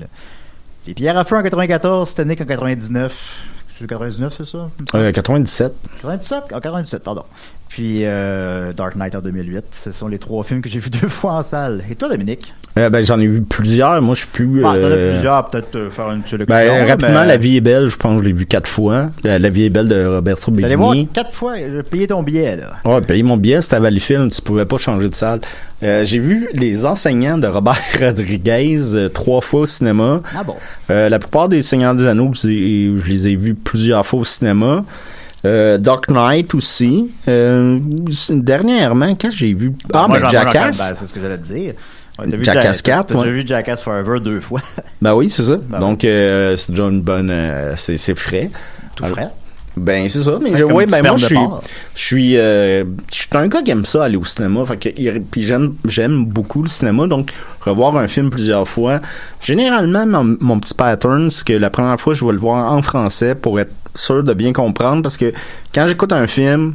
Les 0.87 0.95
Pierres 0.95 1.17
à 1.17 1.25
Feu 1.25 1.37
en 1.37 1.43
94, 1.45 2.09
Titanic 2.09 2.41
en 2.41 2.47
99. 2.47 3.47
C'est 3.79 3.87
99, 3.87 4.35
c'est 4.37 4.47
ça? 4.47 4.71
Euh, 4.95 5.13
97. 5.13 5.73
97? 6.03 6.45
Ah, 6.53 6.61
97, 6.61 7.03
pardon. 7.03 7.25
Puis 7.69 8.03
euh, 8.05 8.73
Dark 8.73 8.97
Knight 8.97 9.15
en 9.17 9.21
2008. 9.21 9.65
Ce 9.73 9.93
sont 9.93 10.09
les 10.09 10.19
trois 10.19 10.43
films 10.45 10.63
que 10.63 10.69
j'ai 10.69 10.79
vus 10.79 10.89
deux 11.03 11.09
fois 11.09 11.33
en 11.33 11.43
salle. 11.43 11.83
Et 11.91 11.95
toi, 11.95 12.09
Dominique? 12.09 12.55
Euh, 12.79 12.89
ben, 12.91 13.05
j'en 13.05 13.19
ai 13.19 13.27
vu 13.27 13.43
plusieurs. 13.43 14.01
Moi, 14.01 14.15
je 14.15 14.21
suis 14.21 14.29
plus. 14.29 14.65
Ah, 14.65 14.69
t'en 14.69 14.77
as 14.77 14.81
euh, 14.91 15.13
plusieurs, 15.13 15.49
peut-être 15.49 15.77
euh, 15.77 15.91
faire 15.91 16.11
une 16.13 16.25
sélection. 16.25 16.55
Ben, 16.57 16.87
rapidement, 16.89 17.21
mais- 17.21 17.27
La 17.27 17.37
vie 17.37 17.57
est 17.57 17.61
belle, 17.61 17.89
je 17.89 17.97
pense 17.97 18.17
que 18.17 18.23
je 18.23 18.29
l'ai 18.29 18.35
vu 18.35 18.47
quatre 18.47 18.69
fois. 18.69 19.11
La, 19.25 19.39
vie 19.49 19.65
est 19.65 19.71
belle 19.71 19.89
de 19.89 20.07
Roberto 20.07 20.51
T'allais 20.53 20.75
voir 20.75 20.91
Benigni. 20.93 21.09
quatre 21.09 21.33
fois, 21.35 21.55
euh, 21.59 21.83
payer 21.83 22.07
ton 22.07 22.23
billet, 22.23 22.57
là. 22.57 22.77
Ouais, 22.85 23.01
payer 23.03 23.23
mon 23.23 23.37
billet, 23.37 23.61
c'était 23.61 23.77
à 23.77 23.81
Valleyfield, 23.81 24.31
tu 24.33 24.41
pouvais 24.43 24.65
pas 24.67 24.77
changer 24.79 25.09
de 25.09 25.15
salle. 25.15 25.41
Euh, 25.83 26.05
j'ai 26.07 26.19
vu 26.19 26.49
Les 26.55 26.87
enseignants 26.87 27.37
de 27.39 27.47
Robert 27.47 27.79
Rodriguez 28.01 28.79
euh, 28.95 29.09
trois 29.11 29.41
fois 29.43 29.61
au 29.61 29.67
cinéma. 29.67 30.21
Ah 30.35 30.43
bon? 30.43 30.55
Euh, 30.91 31.09
la 31.11 31.19
plupart 31.19 31.49
des 31.51 31.61
Seigneurs 31.61 31.95
des 31.95 32.07
Anneaux, 32.07 32.31
je, 32.35 32.41
je 32.99 33.07
les 33.07 33.27
ai 33.29 33.37
vus 33.37 33.55
plusieurs 33.55 34.07
fois 34.07 34.21
au 34.21 34.25
cinéma. 34.25 34.85
Euh, 35.45 35.77
Dark 35.79 36.09
Knight 36.09 36.55
aussi. 36.55 37.11
Euh, 37.29 37.79
dernièrement, 38.31 39.15
quand 39.21 39.31
j'ai 39.31 39.53
vu... 39.53 39.73
Ah, 39.93 40.09
Moi, 40.09 40.19
mais 40.23 40.29
Jackass. 40.31 40.79
ben, 40.79 40.95
c'est 40.99 41.07
ce 41.07 41.13
que 41.13 41.21
j'allais 41.21 41.39
te 41.39 41.47
dire. 41.53 41.75
Ouais, 42.19 42.27
vu 42.37 42.43
Jackass 42.45 42.79
Jack- 42.79 42.83
4, 42.85 43.07
T'as 43.09 43.15
déjà 43.15 43.27
ouais. 43.27 43.33
vu 43.33 43.47
Jackass 43.47 43.83
Forever 43.83 44.19
deux 44.21 44.41
fois? 44.41 44.63
Ben 45.03 45.15
oui, 45.15 45.29
c'est 45.29 45.43
ça. 45.45 45.59
Ben 45.69 45.79
Donc, 45.79 46.05
euh, 46.05 46.57
c'est 46.57 46.73
déjà 46.73 46.85
une 46.85 47.03
bonne... 47.03 47.29
euh, 47.31 47.75
c'est 47.77 47.99
c'est 47.99 48.15
frais. 48.19 48.51
Tout 48.97 49.05
Alors, 49.05 49.17
frais. 49.19 49.29
Ben 49.77 50.09
c'est 50.09 50.23
ça, 50.23 50.39
mais 50.43 50.57
je, 50.57 50.65
ouais, 50.65 50.87
ben 50.87 51.03
moi 51.03 51.19
je 51.19 51.27
suis, 51.27 51.39
je 51.95 52.03
suis, 52.03 52.39
euh, 52.39 52.85
je 53.13 53.15
suis 53.15 53.29
un 53.33 53.47
gars 53.47 53.61
qui 53.61 53.71
aime 53.71 53.85
ça 53.85 54.05
aller 54.05 54.17
au 54.17 54.25
cinéma, 54.25 54.65
fait 54.65 54.77
que 54.79 55.19
puis 55.19 55.43
j'aime, 55.43 55.75
j'aime 55.85 56.25
beaucoup 56.25 56.63
le 56.63 56.69
cinéma, 56.69 57.07
donc 57.07 57.31
revoir 57.61 57.95
un 57.99 58.09
film 58.09 58.31
plusieurs 58.31 58.67
fois. 58.67 59.01
Généralement, 59.43 60.07
mon, 60.07 60.37
mon 60.41 60.61
petit 60.61 60.73
pattern, 60.73 61.31
c'est 61.31 61.45
que 61.45 61.53
la 61.53 61.69
première 61.69 62.01
fois 62.01 62.15
je 62.15 62.25
vais 62.25 62.33
le 62.33 62.39
voir 62.39 62.73
en 62.73 62.81
français 62.81 63.35
pour 63.35 63.61
être 63.61 63.73
sûr 63.95 64.25
de 64.25 64.33
bien 64.33 64.55
comprendre, 64.55 65.03
parce 65.03 65.19
que 65.19 65.35
quand 65.75 65.87
j'écoute 65.87 66.13
un 66.13 66.27
film, 66.27 66.75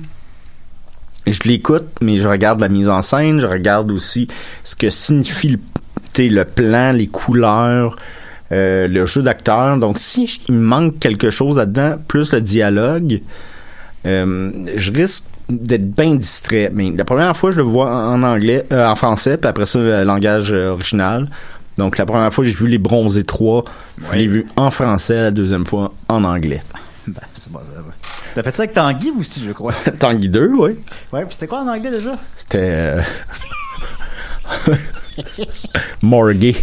je 1.25 1.39
l'écoute, 1.45 1.87
mais 2.01 2.17
je 2.17 2.27
regarde 2.27 2.59
la 2.59 2.69
mise 2.69 2.87
en 2.87 3.01
scène, 3.01 3.41
je 3.41 3.47
regarde 3.47 3.89
aussi 3.89 4.27
ce 4.63 4.75
que 4.75 4.91
signifie 4.91 5.57
le 6.17 6.43
plan, 6.43 6.91
les 6.91 7.07
couleurs, 7.07 7.95
euh, 8.51 8.87
le 8.87 9.05
jeu 9.05 9.21
d'acteur. 9.21 9.77
Donc, 9.77 9.97
si 9.97 10.41
il 10.49 10.55
manque 10.55 10.99
quelque 10.99 11.31
chose 11.31 11.57
là-dedans, 11.57 11.95
plus 12.07 12.31
le 12.33 12.41
dialogue, 12.41 13.21
euh, 14.05 14.51
je 14.75 14.91
risque 14.91 15.23
d'être 15.49 15.89
bien 15.89 16.15
distrait. 16.15 16.71
Mais 16.73 16.91
la 16.91 17.05
première 17.05 17.35
fois, 17.37 17.51
je 17.51 17.57
le 17.57 17.63
vois 17.63 17.89
en 17.89 18.23
anglais, 18.23 18.65
euh, 18.71 18.87
en 18.87 18.95
français, 18.95 19.37
puis 19.37 19.47
après 19.47 19.65
ça, 19.65 19.79
le 19.79 20.03
langage 20.03 20.51
original. 20.51 21.29
Donc, 21.77 21.97
la 21.97 22.05
première 22.05 22.33
fois, 22.33 22.43
j'ai 22.43 22.53
vu 22.53 22.67
Les 22.67 22.77
Bronzés 22.77 23.23
3. 23.23 23.63
Je 24.11 24.17
l'ai 24.17 24.27
vu 24.27 24.45
en 24.57 24.69
français, 24.69 25.15
la 25.15 25.31
deuxième 25.31 25.65
fois 25.65 25.93
en 26.07 26.23
anglais. 26.23 26.61
Ben, 27.07 27.19
c'est 27.33 27.51
ouais. 27.51 27.61
T'as 28.35 28.43
fait 28.43 28.55
ça 28.55 28.61
avec 28.61 28.73
Tanguy 28.75 29.11
aussi, 29.17 29.41
je 29.43 29.51
crois. 29.53 29.73
Tanguy 29.99 30.29
2, 30.29 30.51
oui. 30.53 30.75
ouais, 31.11 31.25
puis 31.25 31.33
c'était 31.33 31.47
quoi 31.47 31.61
en 31.61 31.67
anglais 31.67 31.89
déjà? 31.89 32.11
C'était... 32.37 32.97
Morgue. 36.03 36.55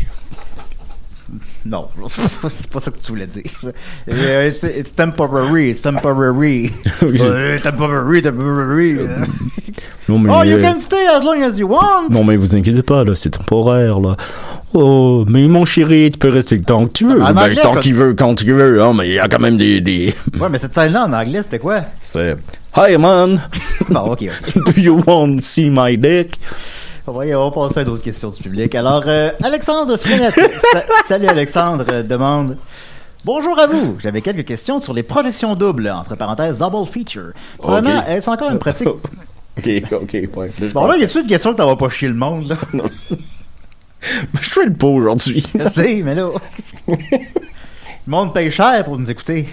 Non, 1.69 1.87
c'est 2.09 2.71
pas 2.71 2.81
ça 2.81 2.91
que 2.91 2.99
tu 2.99 3.13
voulais 3.13 3.27
dire. 3.27 3.43
Euh, 4.09 4.49
it's, 4.49 4.63
it's 4.63 4.95
temporary, 4.95 5.71
it's 5.71 5.83
temporary. 5.83 6.73
Euh, 7.03 7.59
temporary, 7.61 8.23
temporary. 8.23 8.97
Non, 10.09 10.19
mais, 10.19 10.31
oh, 10.33 10.43
you 10.43 10.57
euh, 10.57 10.63
can 10.63 10.81
stay 10.81 11.07
as 11.07 11.21
long 11.23 11.43
as 11.43 11.59
you 11.59 11.69
want. 11.69 12.09
Non, 12.09 12.25
mais 12.25 12.37
vous 12.37 12.57
inquiétez 12.57 12.83
pas, 12.83 13.05
là, 13.05 13.15
c'est 13.15 13.29
temporaire, 13.29 14.01
là. 14.01 14.17
Oh, 14.73 15.27
mais 15.29 15.47
mon 15.49 15.67
chéri, 15.67 16.11
tu 16.11 16.19
peux 16.19 16.31
rester 16.31 16.57
le 16.57 16.63
temps 16.63 16.87
que 16.87 16.93
tu 16.93 17.05
veux. 17.05 17.21
En 17.21 17.35
Ben, 17.35 17.43
anglais, 17.43 17.55
le 17.57 17.61
temps 17.61 17.75
qu'il 17.75 17.95
veut, 17.95 18.15
quand 18.15 18.41
il 18.41 18.55
veut. 18.55 18.83
Hein, 18.83 18.95
mais 18.97 19.09
il 19.09 19.15
y 19.15 19.19
a 19.19 19.29
quand 19.29 19.39
même 19.39 19.59
des... 19.59 19.83
des... 19.83 20.15
Ouais, 20.41 20.49
mais 20.49 20.59
cette 20.59 20.73
scène-là 20.73 21.05
en 21.05 21.13
anglais, 21.13 21.43
c'était 21.43 21.59
quoi? 21.59 21.83
C'est... 22.01 22.37
Hi, 22.75 22.97
man! 22.97 23.39
Ok, 23.91 24.25
ok. 24.25 24.65
Do 24.65 24.81
you 24.81 25.03
want 25.07 25.37
to 25.37 25.43
see 25.43 25.69
my 25.71 25.99
dick? 25.99 26.39
On 27.11 27.13
va 27.51 27.51
passer 27.51 27.81
à 27.81 27.85
d'autres 27.85 28.03
questions 28.03 28.29
du 28.29 28.43
public. 28.43 28.75
Alors, 28.75 29.03
euh, 29.07 29.31
Alexandre 29.43 29.97
Frenette. 29.97 30.35
Sa- 30.73 30.83
Salut 31.07 31.27
Alexandre, 31.27 31.85
euh, 31.91 32.03
demande. 32.03 32.59
Bonjour 33.25 33.59
à 33.59 33.67
vous. 33.67 33.97
J'avais 33.99 34.21
quelques 34.21 34.45
questions 34.47 34.79
sur 34.79 34.93
les 34.93 35.03
projections 35.03 35.55
doubles, 35.55 35.89
entre 35.91 36.17
parenthèses, 36.17 36.59
double 36.59 36.87
feature. 36.87 37.31
Premièrement, 37.57 38.01
Ok. 38.01 38.09
est-ce 38.09 38.29
encore 38.31 38.51
une 38.51 38.59
pratique... 38.59 38.89
Ok, 39.59 39.69
ok, 39.91 40.17
ouais. 40.37 40.53
Là, 40.61 40.67
Bon, 40.73 40.87
là, 40.87 40.97
y 40.97 41.03
a-tu 41.03 41.21
une 41.21 41.27
question 41.27 41.51
que 41.53 41.57
t'en 41.57 41.67
vas 41.67 41.75
pas 41.75 41.89
chier 41.89 42.07
le 42.07 42.15
monde, 42.15 42.47
là? 42.47 42.57
Je 44.41 44.49
fais 44.51 44.67
le 44.67 44.73
pot 44.73 44.91
aujourd'hui. 44.95 45.45
Je 45.59 45.67
sais, 45.69 46.01
mais 46.05 46.15
là... 46.15 46.29
le 46.87 46.97
monde 48.07 48.33
paye 48.33 48.53
cher 48.53 48.85
pour 48.85 48.97
nous 48.99 49.11
écouter. 49.11 49.49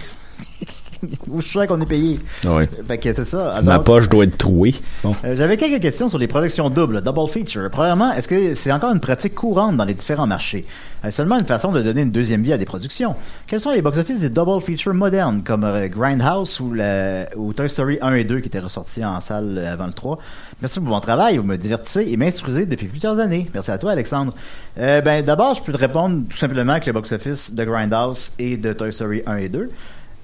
Je 1.40 1.60
sais 1.60 1.68
qu'on 1.68 1.82
est 1.82 1.86
payé. 1.86 2.20
Ouais. 2.48 2.70
Fait 2.88 2.98
que 2.98 3.14
c'est 3.14 3.26
ça. 3.26 3.60
Ma 3.64 3.80
poche 3.80 4.10
doit 4.10 4.26
être 4.26 4.38
trouée. 4.38 4.76
Bon. 5.04 5.16
Euh, 5.24 5.36
J'avais 5.38 5.58
quelques 5.58 5.82
questions 5.82 6.10
sur 6.10 6.18
les 6.18 6.28
productions 6.28 6.70
doubles, 6.70 7.02
double 7.02 7.28
feature. 7.28 7.70
Premièrement, 7.72 8.14
est-ce 8.14 8.28
que 8.28 8.56
c'est 8.56 8.72
encore 8.72 8.92
une 8.92 9.00
pratique 9.00 9.36
courante 9.36 9.78
dans 9.78 9.86
les 9.86 9.94
différents 9.94 10.28
marchés? 10.28 10.66
est 11.08 11.12
seulement 11.12 11.38
une 11.38 11.46
façon 11.46 11.72
de 11.72 11.82
donner 11.82 12.02
une 12.02 12.12
deuxième 12.12 12.44
vie 12.44 12.54
à 12.54 12.58
des 12.58 12.66
productions. 12.66 13.16
Quels 13.48 13.60
sont 13.60 13.72
les 13.72 13.82
box-office 13.82 14.20
des 14.20 14.30
double 14.30 14.62
features 14.62 14.94
modernes, 14.94 15.44
comme 15.44 15.64
euh, 15.64 15.88
Grindhouse 15.88 16.60
ou, 16.60 16.74
la, 16.74 17.28
ou 17.36 17.54
Toy 17.54 17.70
Story 17.70 17.98
1 18.02 18.16
et 18.16 18.24
2 18.24 18.40
qui 18.40 18.48
étaient 18.48 18.60
ressortis 18.60 19.04
en 19.04 19.20
salle 19.20 19.58
euh, 19.58 19.74
avant 19.74 19.88
le 19.88 19.94
3? 19.94 20.18
Merci 20.62 20.80
pour 20.80 20.90
mon 20.90 21.00
travail, 21.00 21.38
vous 21.38 21.44
me 21.44 21.58
divertissez 21.58 22.08
et 22.10 22.18
m'instruisez 22.18 22.66
depuis 22.66 22.88
plusieurs 22.88 23.20
années. 23.20 23.48
Merci 23.54 23.72
à 23.72 23.78
toi, 23.78 23.92
Alexandre. 23.92 24.34
Euh, 24.78 25.02
ben, 25.02 25.24
d'abord, 25.24 25.56
je 25.56 25.64
peux 25.64 25.74
te 25.74 25.78
répondre 25.78 26.24
tout 26.30 26.38
simplement 26.38 26.80
que 26.80 26.88
le 26.88 26.94
box-office 26.94 27.54
de 27.54 27.64
Grindhouse 27.64 28.32
et 28.40 28.58
de 28.58 28.74
Toy 28.74 28.92
Story 28.92 29.22
1 29.26 29.38
et 29.38 29.50
2 29.50 29.70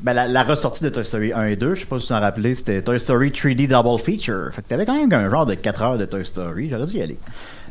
ben, 0.01 0.13
la, 0.13 0.27
la 0.27 0.43
ressortie 0.43 0.83
de 0.83 0.89
Toy 0.89 1.05
Story 1.05 1.31
1 1.33 1.45
et 1.47 1.55
2, 1.55 1.75
je 1.75 1.81
sais 1.81 1.85
pas 1.85 1.97
si 1.99 2.07
tu 2.07 2.13
t'en 2.13 2.19
rappelais, 2.19 2.55
c'était 2.55 2.81
Toy 2.81 2.99
Story 2.99 3.29
3D 3.29 3.67
Double 3.67 3.99
Feature. 4.01 4.49
Fait 4.53 4.61
que 4.61 4.67
t'avais 4.67 4.85
quand 4.85 4.95
même 4.97 5.11
un 5.13 5.29
genre 5.29 5.45
de 5.45 5.53
4 5.53 5.81
heures 5.81 5.97
de 5.97 6.05
Toy 6.05 6.25
Story, 6.25 6.69
j'aurais 6.71 6.85
dû 6.85 6.97
y 6.97 7.01
aller. 7.01 7.17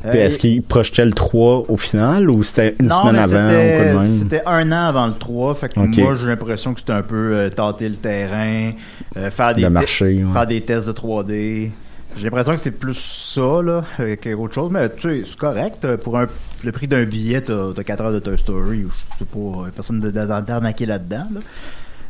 Puis 0.09 0.19
Euh, 0.19 0.27
est-ce 0.27 0.39
qu'il 0.39 0.63
projetait 0.63 1.05
le 1.05 1.13
3 1.13 1.67
au 1.69 1.77
final 1.77 2.31
ou 2.31 2.43
c'était 2.43 2.75
une 2.81 2.87
non, 2.87 2.97
semaine 3.01 3.17
avant 3.17 3.37
ou 3.37 3.51
c'était- 3.51 3.77
quoi 3.77 3.85
de 3.93 3.99
même? 4.09 4.19
C'était 4.23 4.43
un 4.47 4.73
an 4.73 4.87
avant 4.89 5.07
le 5.09 5.13
3, 5.15 5.55
fait 5.55 5.69
que 5.69 5.81
moi 5.81 6.15
j'ai 6.15 6.27
l'impression 6.27 6.73
que 6.73 6.81
c'était 6.81 6.93
un 6.93 7.03
peu 7.03 7.33
euh, 7.35 7.51
tâter 7.51 7.89
le 7.89 7.97
terrain, 7.97 8.71
euh, 9.19 9.31
faire 9.31 9.53
des 9.55 9.61
Le 9.63 9.69
te- 9.69 9.73
marché, 9.73 10.25
ouais. 10.25 10.33
faire 10.33 10.47
des 10.47 10.61
tests 10.63 10.87
de 10.89 10.93
3D. 10.93 11.71
J'ai 12.17 12.25
l'impression 12.25 12.53
que 12.55 12.59
c'est 12.61 12.71
plus 12.73 12.95
ça 12.99 13.63
là 13.63 13.85
qu'autre 14.23 14.55
chose, 14.55 14.71
mais 14.73 14.89
tu 14.89 15.01
sais 15.23 15.23
c'est 15.31 15.37
correct. 15.37 15.85
Euh, 15.85 15.97
Pour 15.97 16.19
un, 16.19 16.27
le 16.65 16.73
prix 16.73 16.89
d'un 16.89 17.05
billet, 17.05 17.41
t'as 17.43 17.69
as 17.77 17.85
4 17.85 18.01
heures 18.03 18.13
de 18.13 18.19
Toy 18.21 18.39
Story. 18.39 18.87
Je 19.13 19.19
sais 19.19 19.25
pas, 19.27 19.39
euh, 19.39 19.71
personne 19.75 20.01
d'arnaquer 20.01 20.87
là-dedans. 20.87 21.27
Là. 21.35 21.41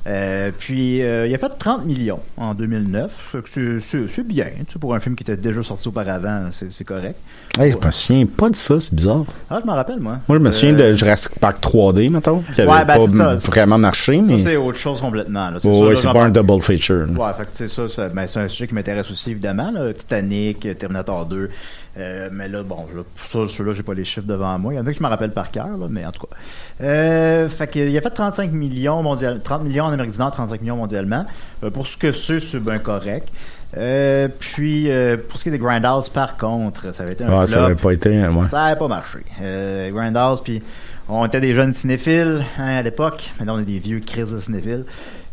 Euh, 0.07 0.51
puis 0.59 1.03
euh, 1.03 1.27
il 1.27 1.35
a 1.35 1.39
fait 1.39 1.51
30 1.59 1.85
millions 1.85 2.21
en 2.39 2.55
2009. 2.55 3.13
Fait 3.33 3.43
que 3.43 3.81
c'est- 3.81 4.23
bien. 4.23 4.47
Tu 4.67 4.73
sais, 4.75 4.79
pour 4.79 4.95
un 4.95 5.01
film 5.01 5.15
qui 5.17 5.23
était 5.25 5.37
déjà 5.37 5.63
sorti 5.63 5.89
auparavant, 5.89 6.49
c'est 6.53 6.85
correct. 6.85 7.17
Hey, 7.59 7.73
je 7.73 7.87
me 7.87 7.91
souviens 7.91 8.27
pas 8.27 8.49
de 8.51 8.57
ça, 8.57 8.79
c'est 8.81 8.95
bizarre. 8.95 9.25
Ah, 9.51 9.59
je 9.61 9.67
m'en 9.67 9.75
rappelle, 9.75 9.99
moi. 10.01 10.19
Moi, 10.29 10.39
je 10.39 10.43
me 10.43 10.51
souviens 10.51 10.75
Euh, 10.79 10.89
de 10.89 10.93
Jurassic 10.93 11.39
Park 11.39 11.59
3D, 11.61 12.09
mettons, 12.11 12.43
qui 12.53 12.61
avait 12.61 12.71
Ouais, 12.71 12.85
ben, 12.85 13.07
pas 13.09 13.35
vraiment 13.37 13.79
marché, 13.79 14.21
Ça, 14.27 14.35
c'est 14.39 14.57
autre 14.57 14.79
chose 14.79 15.01
complètement. 15.01 15.51
ouais, 15.65 15.97
c'est 15.97 16.13
pas 16.13 16.25
un 16.25 16.31
double 16.31 16.63
feature. 16.63 17.07
là. 17.07 17.27
Ouais, 17.27 17.33
fait 17.37 17.43
que 17.45 17.49
c'est 17.55 17.69
ça, 17.69 17.89
ça 17.89 18.09
ben, 18.09 18.27
c'est 18.27 18.41
un 18.41 18.49
sujet 18.49 18.69
qui 18.69 18.75
m'intéresse 18.75 19.11
aussi 19.11 19.33
évidemment, 19.33 19.71
là, 19.71 19.93
Titanic, 19.93 20.79
Terminator 20.79 21.27
2. 21.27 21.51
Euh, 21.99 22.29
mais 22.33 22.49
là, 22.49 22.63
bon, 22.63 22.87
là, 22.95 23.03
pour 23.17 23.27
ça, 23.27 23.53
ceux-là, 23.53 23.73
j'ai 23.75 23.83
pas 23.83 23.95
les 23.95 24.05
chiffres 24.05 24.27
devant 24.27 24.57
moi. 24.59 24.73
Il 24.73 24.77
y 24.77 24.79
en 24.79 24.87
a 24.87 24.93
que 24.93 24.97
je 24.99 25.03
me 25.03 25.09
rappelle 25.09 25.33
par 25.33 25.51
cœur, 25.51 25.67
là, 25.67 25.87
mais 25.91 26.07
en 26.07 26.13
tout 26.13 26.23
cas. 26.27 26.37
Euh, 26.85 27.49
fait 27.49 27.71
il 27.75 27.97
a 27.99 28.01
fait 28.01 28.11
35 28.11 28.53
millions 28.53 29.03
mondial, 29.03 29.41
30 29.43 29.65
millions 29.65 29.85
en 29.87 29.93
Amérique 29.93 30.13
du 30.13 30.19
Nord, 30.19 30.31
35 30.31 30.61
millions 30.61 30.77
mondialement. 30.77 31.27
Euh, 31.65 31.71
pour 31.71 31.87
ce 31.89 31.97
que 31.97 32.13
c'est, 32.13 32.39
c'est 32.41 32.61
bien 32.61 32.79
correct. 32.79 33.29
Euh, 33.77 34.29
puis, 34.39 34.91
euh, 34.91 35.17
pour 35.17 35.39
ce 35.39 35.45
qui 35.45 35.49
est 35.49 35.53
des 35.53 35.59
Grindhouse, 35.59 36.09
par 36.09 36.37
contre, 36.37 36.93
ça 36.95 37.03
avait 37.03 37.13
été 37.13 37.25
un 37.25 37.29
Ouais, 37.29 37.47
flop. 37.47 37.47
ça 37.47 37.65
avait 37.67 37.75
pas 37.75 37.93
été, 37.93 38.23
euh, 38.23 38.31
ouais. 38.33 38.47
Ça 38.51 38.65
n'avait 38.65 38.79
pas 38.79 38.89
marché. 38.89 39.19
Euh, 39.43 39.91
Grindhouse, 39.91 40.41
puis 40.43 40.63
on 41.09 41.25
était 41.27 41.41
des 41.41 41.55
jeunes 41.55 41.73
cinéphiles 41.73 42.45
hein, 42.59 42.77
à 42.79 42.83
l'époque. 42.83 43.31
Maintenant, 43.39 43.57
on 43.57 43.61
est 43.61 43.65
des 43.65 43.79
vieux 43.81 44.01
crises 44.01 44.31
de 44.33 44.39
cinéphiles. 44.41 44.85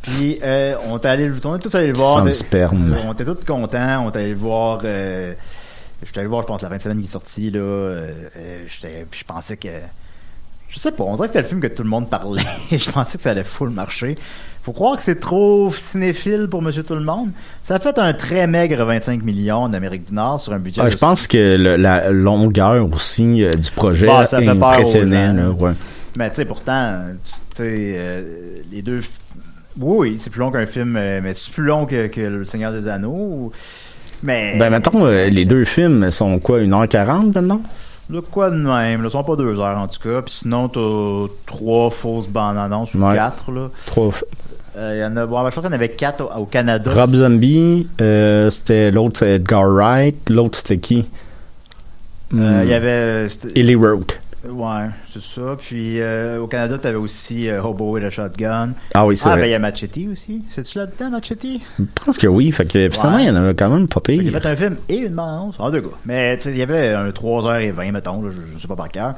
Puis 0.02 0.40
euh, 0.44 0.76
on 0.90 0.98
est 0.98 1.06
allé, 1.06 1.32
on 1.44 1.56
est 1.56 1.60
tous 1.60 1.74
allés 1.76 1.88
le 1.88 1.94
voir. 1.98 2.14
Sans 2.20 2.26
de- 2.26 2.30
sperme. 2.32 2.96
On 3.08 3.14
était 3.14 3.26
tous 3.26 3.44
contents. 3.46 4.06
On 4.06 4.12
est 4.12 4.16
allé 4.18 4.30
le 4.30 4.36
voir. 4.38 4.80
Euh, 6.02 6.06
J'étais 6.06 6.20
allé 6.20 6.28
voir, 6.28 6.42
je 6.44 6.48
pense, 6.48 6.62
la 6.62 6.70
fin 6.70 6.78
de 6.78 6.82
semaine 6.82 7.00
qui 7.00 7.06
est 7.06 7.12
sortie 7.12 7.52
là. 7.52 7.60
Euh, 7.60 8.12
euh, 8.36 8.60
je 8.70 9.24
pensais 9.24 9.58
que 9.58 9.68
je 10.70 10.78
sais 10.80 10.92
pas, 10.92 11.04
on 11.06 11.16
dirait 11.16 11.28
que 11.28 11.34
c'était 11.34 11.42
le 11.44 11.48
film 11.48 11.62
que 11.62 11.68
tout 11.68 11.84
le 11.84 11.90
monde 11.90 12.10
parlait. 12.10 12.44
je 12.72 12.92
pensais 12.92 13.18
que 13.18 13.24
ça 13.24 13.32
allait 13.32 13.44
full 13.46 13.70
marcher. 13.70 14.16
Faut 14.62 14.74
croire 14.74 14.98
que 14.98 15.04
c'est 15.04 15.20
trop 15.20 15.72
cinéphile 15.72 16.48
pour 16.52 16.62
Monsieur 16.62 16.84
Tout 16.84 16.96
le 16.96 17.04
Monde. 17.06 17.30
Ça 17.64 17.76
a 17.76 17.80
fait 17.80 17.98
un 17.98 18.14
très 18.14 18.48
maigre 18.48 18.84
25 18.84 19.24
millions 19.24 19.60
en 19.64 19.74
Amérique 19.74 20.04
du 20.04 20.14
Nord 20.14 20.42
sur 20.42 20.52
un 20.52 20.60
budget. 20.60 20.84
De 20.84 20.90
je 20.90 20.98
pense 20.98 21.26
que 21.26 21.56
le- 21.58 21.78
la 21.78 22.10
longueur 22.12 22.86
aussi 22.94 23.44
euh, 23.46 23.54
du 23.54 23.72
projet 23.72 24.08
Bah, 24.08 24.26
gens. 24.30 24.38
là, 25.38 25.50
ouais. 25.52 25.72
Mais 26.18 26.30
tu 26.32 26.36
sais, 26.36 26.46
pourtant, 26.46 27.02
tu 27.24 27.32
sais, 27.56 27.94
euh, 27.96 28.62
les 28.72 28.82
deux. 28.82 29.00
Oui, 29.80 30.18
c'est 30.20 30.32
plus 30.32 30.40
long 30.40 30.52
qu'un 30.52 30.66
film, 30.66 30.92
mais 30.94 31.34
c'est 31.34 31.54
plus 31.54 31.64
long 31.64 31.86
que, 31.86 32.08
que 32.08 32.20
Le 32.22 32.44
Seigneur 32.44 32.74
des 32.74 32.88
Anneaux. 32.90 33.12
ou- 33.12 33.52
Mais. 34.24 34.58
Ben, 34.58 34.70
mettons, 34.72 35.06
euh, 35.06 35.28
les 35.30 35.46
deux 35.46 35.66
films 35.66 36.10
sont 36.12 36.40
quoi, 36.40 36.60
1h40 36.62 37.34
maintenant? 37.36 37.62
Là, 38.10 38.22
quoi 38.32 38.50
de 38.50 38.56
même? 38.56 39.04
Là, 39.04 39.10
sont 39.10 39.24
pas 39.24 39.36
deux 39.36 39.60
heures 39.60 39.78
en 39.78 39.88
tout 39.88 40.00
cas. 40.02 40.22
Puis 40.22 40.34
sinon, 40.36 40.70
t'as 40.70 41.32
trois 41.46 41.90
fausses 41.92 42.28
bandes 42.28 42.58
annonces 42.58 42.94
ou 42.96 43.00
Ouais. 43.04 43.16
quatre. 43.16 43.52
Là. 43.52 43.70
Trois. 43.86 44.12
Euh, 44.78 44.94
il 44.96 45.00
y 45.02 45.04
en 45.04 45.18
a, 45.18 45.26
bon, 45.26 45.38
je 45.40 45.44
pense 45.44 45.56
qu'il 45.56 45.64
y 45.64 45.68
en 45.68 45.72
avait 45.74 45.90
quatre 45.90 46.22
au, 46.24 46.42
au 46.42 46.46
Canada. 46.46 46.92
Rob 46.94 47.14
Zombie, 47.16 47.88
euh, 48.00 48.50
c'était 48.50 48.92
l'autre, 48.92 49.18
c'est 49.20 49.36
Edgar 49.36 49.68
Wright, 49.68 50.30
l'autre, 50.30 50.58
c'était 50.58 50.78
qui? 50.78 51.06
Euh, 52.34 52.62
Hmm. 52.62 52.64
Il 52.64 52.70
y 52.70 52.74
avait. 52.74 53.30
c'était- 53.30 53.60
Ellie 53.60 53.76
Roth. 53.76 54.20
Ouais, 54.48 54.86
c'est 55.12 55.22
ça. 55.22 55.56
Puis 55.58 56.00
euh, 56.00 56.40
au 56.40 56.48
Canada, 56.48 56.78
t'avais 56.78 56.96
aussi 56.98 57.50
euh, 57.50 57.62
Hobo 57.62 57.98
et 57.98 58.02
le 58.02 58.10
Shotgun. 58.10 58.70
Ah 58.94 59.06
oui, 59.06 59.18
c'est 59.18 59.28
Ah, 59.30 59.32
vrai. 59.34 59.42
ben 59.42 59.48
il 59.48 59.52
y 59.52 59.56
a 59.56 59.60
Machete 59.60 59.98
aussi. 60.12 60.44
C'est-tu 60.52 60.78
là-dedans, 60.78 61.10
Machete? 61.10 61.60
Je 61.80 61.84
pense 62.06 62.18
que 62.18 62.28
oui, 62.28 62.52
fait 62.52 62.66
que 62.72 62.90
finalement, 62.90 63.18
Ouais. 63.18 63.24
il 63.24 63.28
y 63.28 63.32
en 63.32 63.36
avait 63.36 63.56
quand 63.56 63.70
même 63.70 63.88
pas 63.88 64.00
pire. 64.00 64.36
a 64.36 64.40
fait 64.40 64.48
un 64.48 64.56
film 64.56 64.78
et 64.90 64.98
une 64.98 65.16
bande 65.16 65.54
en 65.58 65.72
deux 65.72 65.82
gars. 65.82 65.88
Mais 66.06 66.40
il 66.46 66.56
y 66.58 66.62
avait 66.62 66.94
un 66.94 67.10
3h20, 67.10 67.92
mettons, 67.92 68.22
là, 68.22 68.30
je, 68.32 68.54
je 68.56 68.62
sais 68.62 68.68
pas 68.68 68.76
par 68.76 68.90
cœur. 68.90 69.16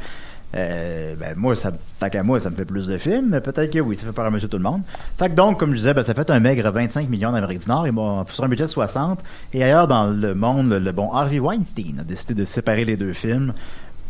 Euh, 0.56 1.14
ben 1.16 1.36
moi, 1.38 1.56
ça, 1.56 1.72
tant 2.00 2.10
qu'à 2.10 2.24
moi, 2.24 2.40
ça 2.40 2.50
me 2.50 2.56
fait 2.56 2.66
plus 2.66 2.88
de 2.88 2.98
films, 2.98 3.28
mais 3.30 3.40
peut-être 3.42 3.72
que 3.72 3.78
oui, 3.80 3.96
ça 3.96 4.08
fait 4.08 4.14
peur 4.14 4.26
à 4.26 4.32
monsieur 4.32 4.48
tout 4.48 4.58
le 4.58 4.64
monde. 4.64 4.82
Fait 5.20 5.30
que 5.30 5.36
donc, 5.36 5.60
comme 5.60 5.74
je 5.74 5.78
disais, 5.78 5.94
ben, 5.94 6.02
ça 6.02 6.16
fait 6.16 6.28
un 6.32 6.40
maigre 6.40 6.72
25 6.72 7.08
millions 7.08 7.32
d'Amérique 7.32 7.60
du 7.60 7.68
Nord, 7.68 7.86
et 7.86 7.92
bon, 7.92 8.26
sur 8.32 8.46
un 8.46 8.48
budget 8.48 8.64
de 8.64 8.70
60. 8.70 9.20
Et 9.54 9.64
ailleurs 9.64 9.88
dans 9.88 10.08
le 10.08 10.34
monde, 10.34 10.70
le, 10.70 10.80
le 10.80 10.92
bon 10.92 11.12
Harvey 11.12 11.38
Weinstein 11.38 12.00
a 12.00 12.04
décidé 12.04 12.34
de 12.34 12.46
séparer 12.46 12.84
les 12.84 12.98
deux 12.98 13.14
films, 13.14 13.54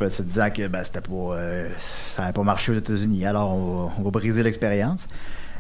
se 0.07 0.21
disant 0.21 0.49
que 0.55 0.67
ben, 0.67 0.81
c'était 0.85 1.01
pas, 1.01 1.35
euh, 1.35 1.67
ça 2.07 2.21
n'avait 2.21 2.33
pas 2.33 2.43
marché 2.43 2.71
aux 2.71 2.75
États-Unis, 2.75 3.25
alors 3.25 3.53
on 3.53 3.85
va, 3.88 3.91
on 3.99 4.03
va 4.03 4.12
briser 4.12 4.43
l'expérience. 4.43 5.07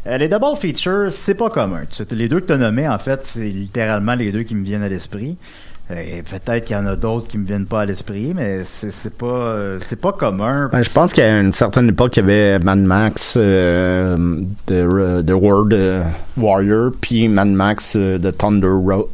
Euh, 0.07 0.17
les 0.17 0.29
double 0.29 0.55
features, 0.57 1.11
c'est 1.11 1.35
pas 1.35 1.49
commun. 1.49 1.81
Les 2.11 2.29
deux 2.29 2.39
que 2.39 2.45
tu 2.47 2.53
as 2.53 2.57
nommés, 2.57 2.87
en 2.87 2.99
fait, 2.99 3.19
c'est 3.25 3.49
littéralement 3.49 4.13
les 4.15 4.31
deux 4.31 4.43
qui 4.43 4.55
me 4.55 4.63
viennent 4.63 4.83
à 4.83 4.87
l'esprit. 4.87 5.35
Euh, 5.91 5.95
Et 5.97 6.21
peut-être 6.21 6.65
qu'il 6.65 6.75
y 6.75 6.79
en 6.79 6.85
a 6.85 6.95
d'autres 6.95 7.27
qui 7.27 7.37
me 7.39 7.45
viennent 7.47 7.65
pas 7.65 7.81
à 7.81 7.85
l'esprit, 7.85 8.31
mais 8.35 8.63
c'est 8.63 8.91
c'est 8.91 9.09
pas 9.17 9.25
euh, 9.25 9.79
c'est 9.81 9.99
pas 9.99 10.13
commun. 10.13 10.69
Ben, 10.71 10.83
je 10.83 10.89
pense 10.91 11.11
qu'à 11.13 11.39
une 11.41 11.51
certaine 11.51 11.89
époque, 11.89 12.15
il 12.15 12.19
y 12.19 12.23
avait 12.23 12.59
Mad 12.59 12.77
Max 12.79 13.33
euh, 13.37 14.15
de 14.67 15.21
The 15.21 15.31
World 15.31 15.73
euh, 15.73 16.03
Warrior, 16.37 16.91
puis 17.01 17.27
Mad 17.27 17.47
Max 17.47 17.97
de 17.97 18.31
Thunder 18.31 18.67
Ro- 18.67 19.09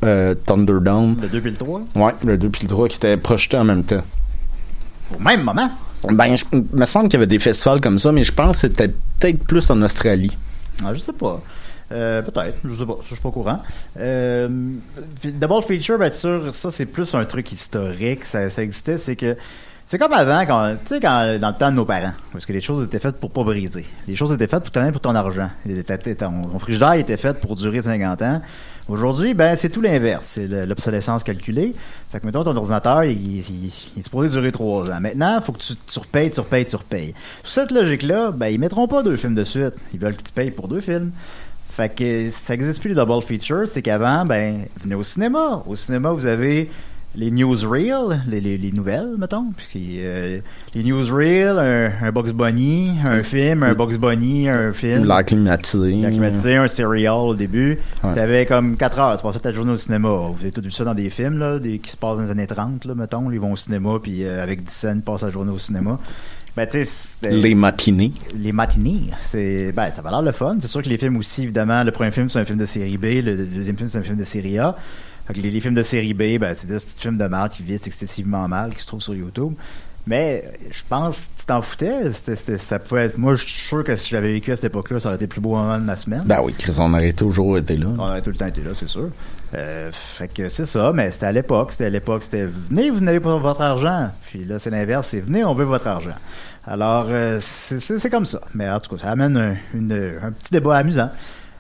Thunderdome. 0.46 1.16
Le 1.22 1.28
2 1.30 1.42
puis 1.42 1.52
le 1.52 1.58
3, 1.58 1.82
Ouais, 1.96 2.12
le 2.26 2.38
2 2.38 2.50
puis 2.50 2.64
le 2.64 2.70
3 2.70 2.88
qui 2.90 2.98
étaient 2.98 3.18
projetés 3.18 3.58
en 3.58 3.64
même 3.64 3.84
temps. 3.84 4.04
Au 5.14 5.20
même 5.20 5.44
moment. 5.44 5.70
Ben, 6.10 6.36
je- 6.36 6.46
il 6.54 6.64
me 6.74 6.86
semble 6.86 7.06
qu'il 7.10 7.14
y 7.14 7.18
avait 7.18 7.28
des 7.28 7.40
festivals 7.40 7.82
comme 7.82 7.98
ça, 7.98 8.12
mais 8.12 8.24
je 8.24 8.32
pense 8.32 8.58
que 8.62 8.68
c'était 8.68 8.88
peut-être 8.90 9.44
plus 9.46 9.70
en 9.72 9.82
Australie. 9.82 10.32
Ah, 10.84 10.94
je 10.94 11.00
sais 11.00 11.14
pas. 11.14 11.42
Euh, 11.92 12.22
peut-être, 12.22 12.58
je 12.64 12.74
sais 12.74 12.86
pas, 12.86 12.98
je 13.02 13.08
suis 13.08 13.16
pas 13.22 13.30
au 13.30 13.32
courant. 13.32 13.62
Euh, 14.00 14.50
double 15.24 15.62
feature, 15.68 15.98
bien 16.00 16.12
sûr, 16.12 16.54
ça 16.54 16.72
c'est 16.72 16.86
plus 16.88 17.14
un 17.14 17.26
truc 17.26 17.52
historique, 17.52 18.26
ça, 18.26 18.50
ça 18.50 18.64
existait, 18.64 18.98
c'est 18.98 19.16
que 19.16 19.36
c'est 19.86 20.00
comme 20.00 20.14
avant, 20.14 20.42
quand, 20.48 20.76
tu 20.84 20.96
sais, 20.96 21.00
quand, 21.00 21.38
dans 21.40 21.50
le 21.50 21.54
temps 21.54 21.70
de 21.70 21.76
nos 21.76 21.86
parents, 21.86 22.14
parce 22.32 22.46
que 22.46 22.54
les 22.54 22.62
choses 22.62 22.84
étaient 22.86 22.98
faites 22.98 23.18
pour 23.18 23.30
pas 23.30 23.44
briser. 23.44 23.86
Les 24.08 24.16
choses 24.16 24.32
étaient 24.32 24.48
faites 24.48 24.64
pour 24.64 24.72
tenir 24.72 24.92
pour 24.92 25.02
ton 25.02 25.14
argent. 25.14 25.50
Ton, 25.88 26.42
ton 26.52 26.58
frigidaire 26.60 26.94
était 26.94 27.18
fait 27.18 27.40
pour 27.40 27.56
durer 27.56 27.84
50 27.84 28.22
ans. 28.24 28.42
Aujourd'hui, 28.88 29.34
ben, 29.34 29.56
c'est 29.56 29.70
tout 29.70 29.82
l'inverse. 29.82 30.26
C'est 30.34 30.48
le- 30.48 30.66
l'obsolescence 30.66 31.24
calculée. 31.24 31.74
Fait 32.12 32.20
que, 32.20 32.26
mettons, 32.26 32.44
ton 32.44 32.56
ordinateur, 32.56 33.04
il, 33.04 33.18
il, 33.40 33.72
il 33.96 34.00
est 34.00 34.04
supposé 34.04 34.30
durer 34.30 34.52
3 34.52 34.92
ans. 34.92 35.00
Maintenant, 35.02 35.38
il 35.40 35.44
faut 35.44 35.54
que 35.54 35.60
tu, 35.60 35.74
tu 35.88 36.00
repayes, 36.00 36.30
tu 36.30 36.40
repayes, 36.40 36.66
tu 36.66 36.76
repayes. 36.76 37.14
Sous 37.44 37.52
cette 37.52 37.72
logique-là, 37.72 38.32
ben, 38.32 38.48
ils 38.48 38.60
mettront 38.60 38.88
pas 38.88 39.02
deux 39.02 39.18
films 39.18 39.34
de 39.36 39.44
suite. 39.44 39.74
Ils 39.94 40.00
veulent 40.00 40.16
que 40.16 40.22
tu 40.24 40.32
payes 40.32 40.52
pour 40.52 40.68
deux 40.68 40.82
films. 40.82 41.12
Fait 41.72 41.90
que 41.94 42.30
ça 42.32 42.54
existe 42.54 42.80
plus 42.80 42.90
les 42.90 42.96
double 42.96 43.22
features, 43.24 43.68
c'est 43.68 43.82
qu'avant, 43.82 44.24
ben, 44.24 44.66
venez 44.82 44.96
au 44.96 45.04
cinéma. 45.04 45.64
Au 45.66 45.76
cinéma, 45.76 46.12
vous 46.12 46.26
avez 46.28 46.70
les 47.18 47.32
newsreels, 47.32 48.22
les, 48.28 48.42
les, 48.42 48.58
les 48.58 48.72
nouvelles, 48.72 49.16
mettons. 49.18 49.46
Puis, 49.70 49.96
euh, 49.98 50.40
les 50.74 50.84
newsreels, 50.84 51.58
un, 51.58 52.08
un 52.08 52.12
Bugs 52.12 52.32
Bunny, 52.34 52.92
un 53.06 53.24
film, 53.24 53.64
un 53.64 53.74
Bugs 53.74 53.98
Bunny, 53.98 54.50
un 54.50 54.72
film. 54.72 55.06
L'air 55.06 55.24
climatisé. 55.26 55.94
L'air 55.94 56.12
climatisé, 56.12 56.56
un 56.56 56.68
serial 56.68 57.14
au 57.16 57.36
début. 57.36 57.78
Ouais. 58.04 58.16
T'avais 58.16 58.46
comme 58.46 58.78
4 58.78 59.00
heures, 59.00 59.18
tu 59.18 59.24
passais 59.24 59.40
ta 59.40 59.52
journée 59.52 59.72
au 59.74 59.78
cinéma. 59.78 60.10
Vous 60.10 60.42
avez 60.42 60.52
tous 60.52 60.62
vu 60.62 60.72
ça 60.72 60.84
dans 60.84 60.94
des 60.94 61.10
films, 61.10 61.40
là, 61.40 61.60
des, 61.60 61.80
qui 61.80 61.92
se 61.92 61.98
passent 61.98 62.18
dans 62.18 62.24
les 62.24 62.32
années 62.32 62.48
30, 62.48 62.86
là, 62.86 62.96
mettons. 62.96 63.32
Ils 63.32 63.40
vont 63.40 63.54
au 63.54 63.58
cinéma, 63.58 64.00
puis 64.02 64.24
euh, 64.24 64.44
avec 64.44 64.64
10 64.64 64.72
cents, 64.74 64.94
ils 64.96 65.02
passent 65.02 65.24
la 65.24 65.30
journée 65.32 65.52
au 65.52 65.58
cinéma. 65.60 65.98
Ben, 66.58 66.68
Les 67.22 67.54
matinées. 67.54 68.14
les 68.34 68.54
matinées, 68.54 69.10
c'est 69.24 69.74
ben 69.74 69.90
ça 69.94 70.02
va 70.02 70.10
l'air 70.10 70.22
le 70.22 70.32
fun. 70.32 70.56
C'est 70.62 70.70
sûr 70.70 70.82
que 70.82 70.88
les 70.88 70.98
films 70.98 71.18
aussi, 71.18 71.44
évidemment, 71.44 71.84
le 71.84 71.92
premier 71.92 72.12
film 72.12 72.30
c'est 72.30 72.40
un 72.40 72.46
film 72.46 72.58
de 72.58 72.66
série 72.66 72.98
B, 72.98 73.26
le 73.26 73.36
deuxième 73.46 73.76
film 73.76 73.90
c'est 73.90 73.98
un 73.98 74.04
film 74.04 74.16
de 74.16 74.24
série 74.24 74.58
A. 74.58 74.78
Les, 75.34 75.50
les 75.52 75.60
films 75.62 75.76
de 75.76 75.84
série 75.84 76.14
B, 76.14 76.38
ben 76.40 76.54
c'est 76.56 76.68
des 76.68 76.76
petits 76.76 77.02
films 77.02 77.18
de 77.18 77.26
mal 77.28 77.50
qui 77.50 77.64
vissent 77.64 77.88
excessivement 77.88 78.48
mal, 78.48 78.74
qui 78.76 78.82
se 78.82 78.88
trouvent 78.88 79.02
sur 79.02 79.16
YouTube. 79.16 79.54
Mais 80.08 80.44
je 80.72 80.82
pense 80.88 81.18
que 81.18 81.40
tu 81.40 81.46
t'en 81.48 81.64
foutais. 81.64 82.12
C'était- 82.14 82.36
c'était- 82.36 82.58
ça 82.60 82.78
pouvait 82.78 83.06
être. 83.06 83.18
Moi, 83.18 83.36
je 83.36 83.44
suis 83.44 83.68
sûr 83.70 83.84
que 83.84 83.96
si 83.96 84.10
j'avais 84.10 84.32
vécu 84.34 84.52
à 84.52 84.56
cette 84.56 84.66
époque-là, 84.66 85.00
ça 85.00 85.08
aurait 85.08 85.16
été 85.16 85.26
le 85.26 85.30
plus 85.30 85.42
beau 85.42 85.56
moment 85.56 85.80
de 85.80 85.84
ma 85.84 85.96
semaine. 85.96 86.22
Ben 86.26 86.42
oui, 86.44 86.54
Chris, 86.56 86.76
on 86.80 86.94
aurait 86.94 87.14
toujours 87.14 87.58
été 87.58 87.76
là. 87.76 87.88
On 87.98 88.00
aurait 88.00 88.22
tout 88.22 88.30
le 88.30 88.36
temps 88.36 88.46
été 88.46 88.62
là, 88.62 88.70
c'est 88.76 88.88
sûr. 88.88 89.10
Euh, 89.56 89.90
fait 89.92 90.28
que 90.28 90.48
c'est 90.50 90.68
ça, 90.68 90.92
mais 90.94 91.10
c'était 91.10 91.26
à 91.26 91.32
l'époque. 91.32 91.72
C'était 91.72 91.86
à 91.86 91.90
l'époque. 91.90 92.22
C'était 92.22 92.46
venez, 92.46 92.92
vous 92.92 93.00
n'avez 93.00 93.20
pas 93.20 93.36
votre 93.38 93.62
argent. 93.62 94.12
Puis 94.28 94.46
là, 94.46 94.60
c'est 94.60 94.70
l'inverse. 94.70 95.08
C'est 95.10 95.22
venez, 95.22 95.44
on 95.44 95.56
veut 95.56 95.66
votre 95.66 95.88
argent. 95.88 96.14
Alors, 96.68 97.08
euh, 97.10 97.40
c'est- 97.42 97.80
c'est 97.80 97.98
c'est 97.98 98.10
comme 98.12 98.26
ça. 98.28 98.42
Mais 98.54 98.70
en 98.70 98.80
tout 98.80 98.96
cas, 98.96 99.02
ça 99.02 99.10
amène 99.12 99.36
un, 99.38 99.56
une- 99.74 100.18
un 100.22 100.32
petit 100.32 100.52
débat 100.52 100.78
amusant. 100.78 101.10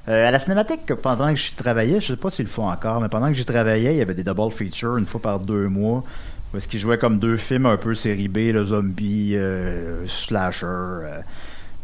Euh, 0.08 0.28
à 0.28 0.32
la 0.32 0.39
cinémathèque, 0.39 0.94
pendant 1.02 1.30
que 1.32 1.36
j'y 1.36 1.56
travaillais, 1.56 2.00
je 2.00 2.08
sais 2.08 2.15
pas 2.15 2.30
s'ils 2.30 2.46
le 2.46 2.52
font 2.52 2.70
encore, 2.70 3.02
mais 3.02 3.10
pendant 3.10 3.28
que 3.28 3.34
j'y 3.34 3.46
travaillais, 3.46 3.96
il 3.96 3.98
y 3.98 4.02
avait 4.02 4.13
des 4.13 4.24
double 4.24 4.52
features 4.52 4.98
une 4.98 5.06
fois 5.06 5.22
par 5.22 5.39
deux 5.39 5.68
mois. 5.68 6.04
Est-ce 6.56 6.68
qu'ils 6.68 6.80
jouaient 6.80 7.00
comme 7.00 7.20
deux 7.20 7.38
films 7.38 7.65
un 7.65 7.78
peu 7.78 7.96
série 7.96 8.28
B, 8.28 8.54
le 8.54 8.65
zombie, 8.65 9.36
euh, 9.36 10.06
slasher. 10.08 10.65
euh, 10.65 11.20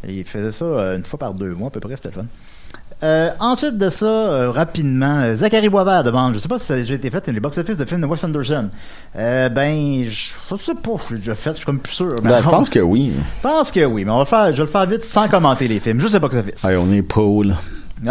et 0.08 0.20
ils 0.20 0.26
faisaient 0.26 0.52
ça 0.52 0.66
une 0.96 1.04
fois 1.04 1.20
par 1.20 1.34
deux 1.34 1.54
mois 1.54 1.68
à 1.68 1.72
peu 1.72 1.80
près, 1.80 1.96
c'était 1.96 2.10
le 2.10 2.14
fun. 2.16 2.26
Euh, 3.04 3.32
ensuite 3.40 3.80
de 3.80 3.90
ça, 3.90 4.06
euh, 4.06 4.52
rapidement, 4.52 5.22
euh, 5.22 5.36
Zachary 5.36 5.70
Boisvert 5.70 6.04
demande, 6.04 6.36
je 6.36 6.40
sais 6.40 6.48
pas 6.48 6.60
si 6.60 6.66
ça 6.66 6.76
a 6.76 6.78
déjà 6.78 6.94
été 6.94 7.10
fait, 7.10 7.28
les 7.28 7.40
box-office 7.40 7.78
de 7.78 7.86
films 7.86 8.02
de 8.02 8.06
Wes 8.06 8.24
Anderson. 8.24 8.70
Ben, 9.16 10.06
je 10.06 10.56
sais 10.56 10.76
pas, 10.76 10.92
je 11.10 11.16
l'ai 11.16 11.20
déjà 11.20 11.34
fait, 11.34 11.52
je 11.52 11.56
suis 11.58 11.66
comme 11.66 11.80
plus 11.80 11.94
sûr. 11.94 12.16
Ben, 12.22 12.42
je 12.44 12.50
pense 12.50 12.70
que 12.70 12.80
oui. 12.80 13.12
je 13.38 13.42
pense 13.42 13.72
que 13.72 13.84
oui, 13.86 14.06
mais 14.06 14.12
on 14.12 14.20
va 14.20 14.26
faire, 14.26 14.52
je 14.52 14.58
vais 14.58 14.64
le 14.64 14.68
faire 14.68 14.86
vite 14.86 15.04
sans 15.04 15.28
commenter 15.28 15.68
les 15.68 15.80
films, 15.80 16.00
juste 16.00 16.14
le 16.14 16.20
box-office. 16.20 16.64
Hey, 16.64 16.78
on 16.78 16.92
est 16.92 17.02
pas 17.02 17.22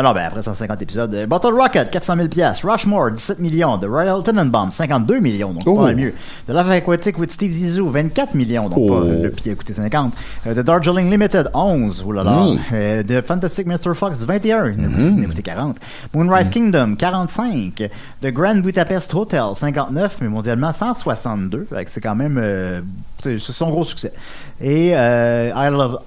non, 0.02 0.12
ben 0.12 0.24
après 0.26 0.42
150 0.42 0.82
épisodes. 0.82 1.14
euh, 1.14 1.26
Bottle 1.26 1.54
Rocket, 1.54 1.90
400 1.90 2.16
000 2.16 2.28
piastres. 2.28 2.66
Rushmore, 2.68 3.10
17 3.12 3.40
millions. 3.40 3.76
The 3.78 3.86
Royal 3.86 4.22
Tenenbaum, 4.22 4.70
52 4.70 5.18
millions, 5.20 5.50
donc 5.52 5.62
Oh. 5.66 5.76
pas 5.76 5.82
mal 5.86 5.96
mieux. 5.96 6.14
The 6.46 6.50
Life 6.52 6.70
Aquatic 6.70 7.18
with 7.18 7.32
Steve 7.32 7.50
Zissou, 7.52 7.88
24 7.88 8.34
millions, 8.34 8.68
donc 8.68 8.78
Oh. 8.80 9.00
pas 9.00 9.04
le 9.04 9.30
pied 9.30 9.52
a 9.52 9.54
coûté 9.54 9.74
50. 9.74 10.12
Euh, 10.46 10.54
The 10.54 10.64
Darjeeling 10.64 11.10
Limited, 11.10 11.50
11, 11.54 12.04
oh 12.06 12.12
là 12.12 12.22
là. 12.22 12.40
Mm. 12.70 13.04
The 13.04 13.22
Fantastic 13.26 13.66
Mr. 13.66 13.94
Fox, 13.94 14.24
21, 14.24 14.68
il 14.68 14.76
Mm-hmm. 14.78 15.24
a 15.24 15.26
coûté 15.26 15.42
40. 15.42 15.76
Moonrise 16.14 16.50
Kingdom, 16.50 16.94
45. 16.96 17.82
The 18.22 18.26
Grand 18.32 18.56
Budapest 18.62 19.12
Hotel, 19.14 19.42
59, 19.56 20.18
mais 20.20 20.28
mondialement 20.28 20.72
162. 20.72 21.66
Fait 21.68 21.84
que 21.84 21.90
c'est 21.90 22.00
quand 22.00 22.14
même, 22.14 22.38
euh, 22.40 22.80
c'est 23.22 23.52
son 23.52 23.70
gros 23.70 23.84
succès. 23.84 24.12
Et 24.60 24.92
euh, 24.94 25.52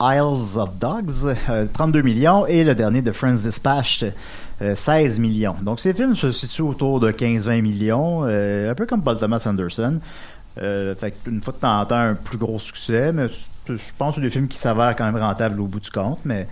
Isles 0.01 0.59
of 0.59 0.77
Dogs, 0.79 1.35
euh, 1.49 1.65
32 1.73 2.01
millions. 2.01 2.45
Et 2.45 2.63
le 2.63 2.75
dernier, 2.75 3.03
The 3.03 3.11
Friends 3.11 3.37
Dispatched, 3.43 4.13
euh, 4.61 4.75
16 4.75 5.19
millions. 5.19 5.55
Donc 5.61 5.79
ces 5.79 5.93
films 5.93 6.15
se 6.15 6.31
situent 6.31 6.61
autour 6.61 6.99
de 6.99 7.11
15-20 7.11 7.61
millions, 7.61 8.21
euh, 8.23 8.71
un 8.71 8.75
peu 8.75 8.85
comme 8.85 9.01
Paul 9.01 9.17
Thomas 9.17 9.43
Anderson. 9.45 9.99
Euh, 10.61 10.93
fait 10.95 11.15
une 11.27 11.41
fois 11.41 11.53
de 11.53 11.59
temps 11.59 11.79
en 11.79 11.85
temps, 11.85 11.97
un 11.97 12.13
plus 12.13 12.37
gros 12.37 12.59
succès, 12.59 13.11
mais 13.11 13.27
je 13.67 13.75
pense 13.97 14.15
que 14.15 14.21
des 14.21 14.29
films 14.29 14.47
qui 14.47 14.57
s'avèrent 14.57 14.95
quand 14.95 15.11
même 15.11 15.21
rentables 15.21 15.59
au 15.59 15.65
bout 15.65 15.79
du 15.79 15.89
compte, 15.89 16.19
mais 16.23 16.47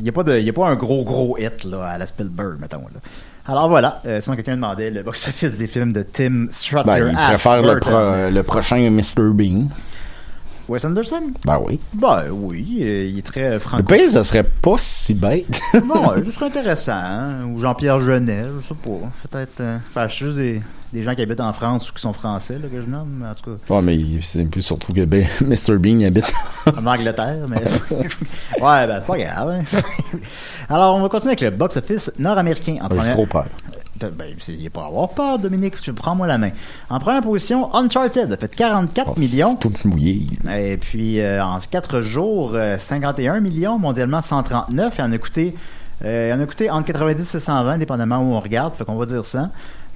il 0.00 0.02
n'y 0.02 0.08
a, 0.08 0.12
pas 0.12 0.22
a 0.22 0.52
pas 0.52 0.68
un 0.68 0.74
gros 0.74 1.04
gros 1.04 1.36
hit 1.38 1.64
là, 1.64 1.84
à 1.90 1.98
la 1.98 2.06
Spielberg, 2.06 2.58
mettons. 2.58 2.78
Là. 2.78 3.00
Alors 3.46 3.68
voilà, 3.68 4.00
euh, 4.06 4.20
sinon 4.22 4.36
quelqu'un 4.36 4.54
demandait 4.56 4.90
le 4.90 5.02
box-office 5.02 5.58
des 5.58 5.66
films 5.66 5.92
de 5.92 6.02
Tim 6.02 6.46
Strutter. 6.50 6.84
Ben, 6.86 7.08
il 7.10 7.14
préfère 7.14 7.62
le, 7.62 7.78
pro- 7.78 8.30
le 8.32 8.42
prochain 8.42 8.90
Mr. 8.90 9.32
Bean. 9.34 9.66
Wes 10.66 10.82
Anderson? 10.82 11.24
Ben 11.44 11.60
oui. 11.66 11.78
Ben 11.92 12.22
oui, 12.30 12.78
euh, 12.80 13.04
il 13.04 13.18
est 13.18 13.22
très 13.26 13.50
Le 13.52 13.58
franco. 13.58 13.82
pire, 13.82 14.08
ça 14.08 14.24
serait 14.24 14.44
pas 14.44 14.76
si 14.78 15.12
bête. 15.12 15.60
Non, 15.74 16.12
euh, 16.12 16.22
ce 16.24 16.30
serait 16.30 16.46
intéressant. 16.46 16.92
hein. 16.94 17.44
Ou 17.48 17.60
Jean-Pierre 17.60 18.00
Jeunet, 18.00 18.44
je 18.62 18.68
sais 18.68 18.74
pas. 18.74 19.10
Peut-être. 19.28 19.60
Euh, 19.60 19.76
enfin, 19.90 20.08
je 20.08 20.58
des, 20.94 21.02
gens 21.02 21.14
qui 21.14 21.22
habitent 21.22 21.40
en 21.40 21.52
France 21.52 21.90
ou 21.90 21.92
qui 21.94 22.00
sont 22.00 22.12
français, 22.12 22.54
là, 22.54 22.68
que 22.68 22.80
je 22.80 22.86
nomme. 22.86 23.26
En 23.28 23.34
tout 23.34 23.56
cas, 23.66 23.74
ouais, 23.74 23.82
mais 23.82 23.98
c'est 24.22 24.44
plus 24.44 24.62
surtout 24.62 24.92
que 24.92 25.04
ben, 25.04 25.26
Mr. 25.42 25.76
Bean 25.78 25.98
il 26.00 26.06
habite. 26.06 26.32
en 26.66 26.86
Angleterre, 26.86 27.46
mais. 27.48 27.56
ouais, 27.96 28.86
ben, 28.86 29.00
c'est 29.00 29.06
pas 29.06 29.18
grave. 29.18 29.48
hein. 29.50 29.78
Alors, 30.68 30.96
on 30.96 31.02
va 31.02 31.08
continuer 31.08 31.32
avec 31.32 31.40
le 31.42 31.50
box-office 31.50 32.12
nord-américain. 32.18 32.76
En 32.80 32.88
J'ai 32.88 32.96
première- 32.96 33.12
trop 33.14 33.26
peur. 33.26 33.46
Ben, 34.00 34.34
c'est- 34.40 34.52
il 34.52 34.58
n'y 34.58 34.66
a 34.66 34.70
pas 34.70 34.82
à 34.82 34.86
avoir 34.86 35.08
peur, 35.10 35.38
Dominique. 35.38 35.80
Tu 35.80 35.92
prends-moi 35.92 36.26
la 36.26 36.36
main. 36.36 36.50
En 36.90 36.98
première 36.98 37.22
position, 37.22 37.72
Uncharted 37.74 38.30
a 38.32 38.36
fait 38.36 38.54
44 38.54 39.12
Oh, 39.16 39.20
millions. 39.20 39.56
c'est 39.62 39.68
Tout 39.70 39.88
mouillé. 39.88 40.22
Et 40.56 40.76
puis, 40.76 41.20
euh, 41.20 41.42
en 41.44 41.58
4 41.58 42.00
jours, 42.00 42.52
euh, 42.54 42.76
51 42.76 43.40
millions, 43.40 43.78
mondialement 43.78 44.20
139. 44.20 44.94
Il 44.98 45.02
en 45.04 45.12
a 45.12 45.18
coûté, 45.18 45.54
euh, 46.04 46.34
en 46.36 46.40
a 46.40 46.44
coûté 46.46 46.70
entre 46.70 46.86
90 46.86 47.34
et 47.36 47.40
120, 47.40 47.78
dépendamment 47.78 48.18
où 48.18 48.34
on 48.34 48.40
regarde. 48.40 48.74
Fait 48.74 48.84
qu'on 48.84 48.96
va 48.96 49.06
dire 49.06 49.24
ça. 49.24 49.50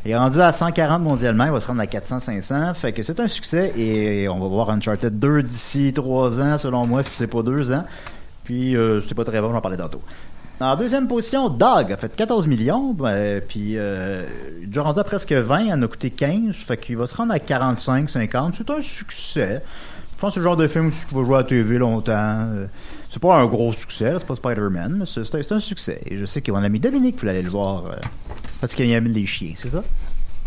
Il 0.09 0.13
est 0.13 0.17
rendu 0.17 0.41
à 0.41 0.53
140 0.53 1.03
mondialement, 1.03 1.45
il 1.45 1.51
va 1.51 1.61
se 1.61 1.67
rendre 1.67 1.83
à 1.83 1.85
400-500. 1.85 2.73
Fait 2.73 2.93
que 2.93 3.03
c'est 3.03 3.21
un 3.21 3.29
succès 3.29 3.79
et 3.79 4.27
on 4.31 4.39
va 4.39 4.47
voir 4.47 4.71
Uncharted 4.71 5.19
2 5.19 5.43
d'ici 5.43 5.93
3 5.95 6.41
ans, 6.41 6.57
selon 6.57 6.87
moi, 6.87 7.03
si 7.03 7.11
c'est 7.11 7.27
pas 7.27 7.43
2 7.43 7.73
ans. 7.73 7.85
Puis, 8.43 8.75
euh, 8.75 9.03
c'était 9.03 9.15
pas 9.15 9.27
très 9.27 9.39
bon, 9.43 9.53
j'en 9.53 9.61
parlais 9.61 9.77
tantôt. 9.77 10.01
En 10.63 10.77
deuxième 10.77 11.09
position, 11.09 11.51
Dog 11.51 11.93
a 11.93 11.99
fait 11.99 12.17
14 12.17 12.47
millions, 12.47 12.95
ben, 12.95 13.43
puis 13.47 13.75
euh, 13.77 14.25
il 14.63 14.81
rendu 14.81 14.99
à 14.99 15.05
presque 15.05 15.31
20, 15.31 15.61
il 15.61 15.73
en 15.75 15.83
a 15.83 15.87
coûté 15.89 16.09
15, 16.09 16.57
fait 16.57 16.79
qu'il 16.79 16.97
va 16.97 17.07
se 17.07 17.15
rendre 17.15 17.35
à 17.35 17.39
45, 17.39 18.09
50. 18.09 18.55
C'est 18.57 18.71
un 18.71 18.81
succès. 18.81 19.61
Je 20.15 20.21
pense 20.23 20.31
que 20.31 20.35
c'est 20.37 20.41
le 20.41 20.45
genre 20.45 20.57
de 20.57 20.69
film 20.69 20.87
aussi 20.89 21.05
qui 21.05 21.15
va 21.15 21.23
jouer 21.23 21.35
à 21.35 21.39
la 21.41 21.45
TV 21.45 21.77
longtemps. 21.77 22.13
Euh, 22.15 22.65
C'est 23.11 23.21
pas 23.21 23.37
un 23.37 23.45
gros 23.45 23.75
succès, 23.75 24.15
c'est 24.19 24.27
pas 24.27 24.37
Spider-Man, 24.37 24.97
mais 25.01 25.05
c'est 25.07 25.23
c'est 25.25 25.37
un, 25.37 25.43
c'est 25.43 25.55
un 25.55 25.61
succès. 25.61 26.01
Et 26.07 26.17
je 26.17 26.25
sais 26.25 26.41
que 26.41 26.51
mon 26.51 26.65
ami 26.65 26.81
Dominique 26.81 27.19
voulait 27.21 27.33
aller 27.33 27.43
le 27.43 27.51
voir 27.51 27.85
euh, 27.89 27.97
parce 28.61 28.75
qu'il 28.75 28.91
aime 28.91 29.07
les 29.09 29.27
chiens, 29.27 29.53
c'est 29.57 29.69
ça? 29.69 29.83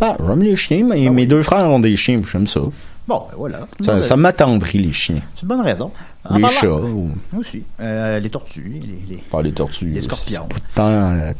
Ah, 0.02 0.16
j'aime 0.26 0.42
les 0.42 0.56
chiens, 0.56 0.84
mais 0.86 1.10
mes 1.10 1.26
deux 1.26 1.44
frères 1.44 1.70
ont 1.70 1.80
des 1.80 1.96
chiens, 1.96 2.22
j'aime 2.32 2.48
ça. 2.48 2.62
Bon, 3.08 3.24
ben 3.30 3.36
voilà. 3.38 3.60
Ça, 3.82 3.96
Bon, 3.96 4.02
ça 4.02 4.16
ben, 4.16 4.22
m'attendrit, 4.22 4.80
les 4.80 4.94
chiens. 4.94 5.22
c'est 5.36 5.42
une 5.44 5.48
bonne 5.48 5.62
raison. 5.62 5.92
En 6.24 6.36
Les 6.36 6.42
parlant- 6.42 6.56
chats, 6.60 6.70
ou 6.72 7.12
Aussi. 7.38 7.64
Euh, 7.80 8.20
les 8.20 8.30
tortues, 8.30 8.80
les, 8.82 9.16
les, 9.16 9.22
pas 9.24 9.42
les 9.42 9.52
tortues. 9.52 9.88
Les 9.90 10.02
scorpions. 10.02 10.48
temps, 10.76 10.86
euh, 10.92 11.34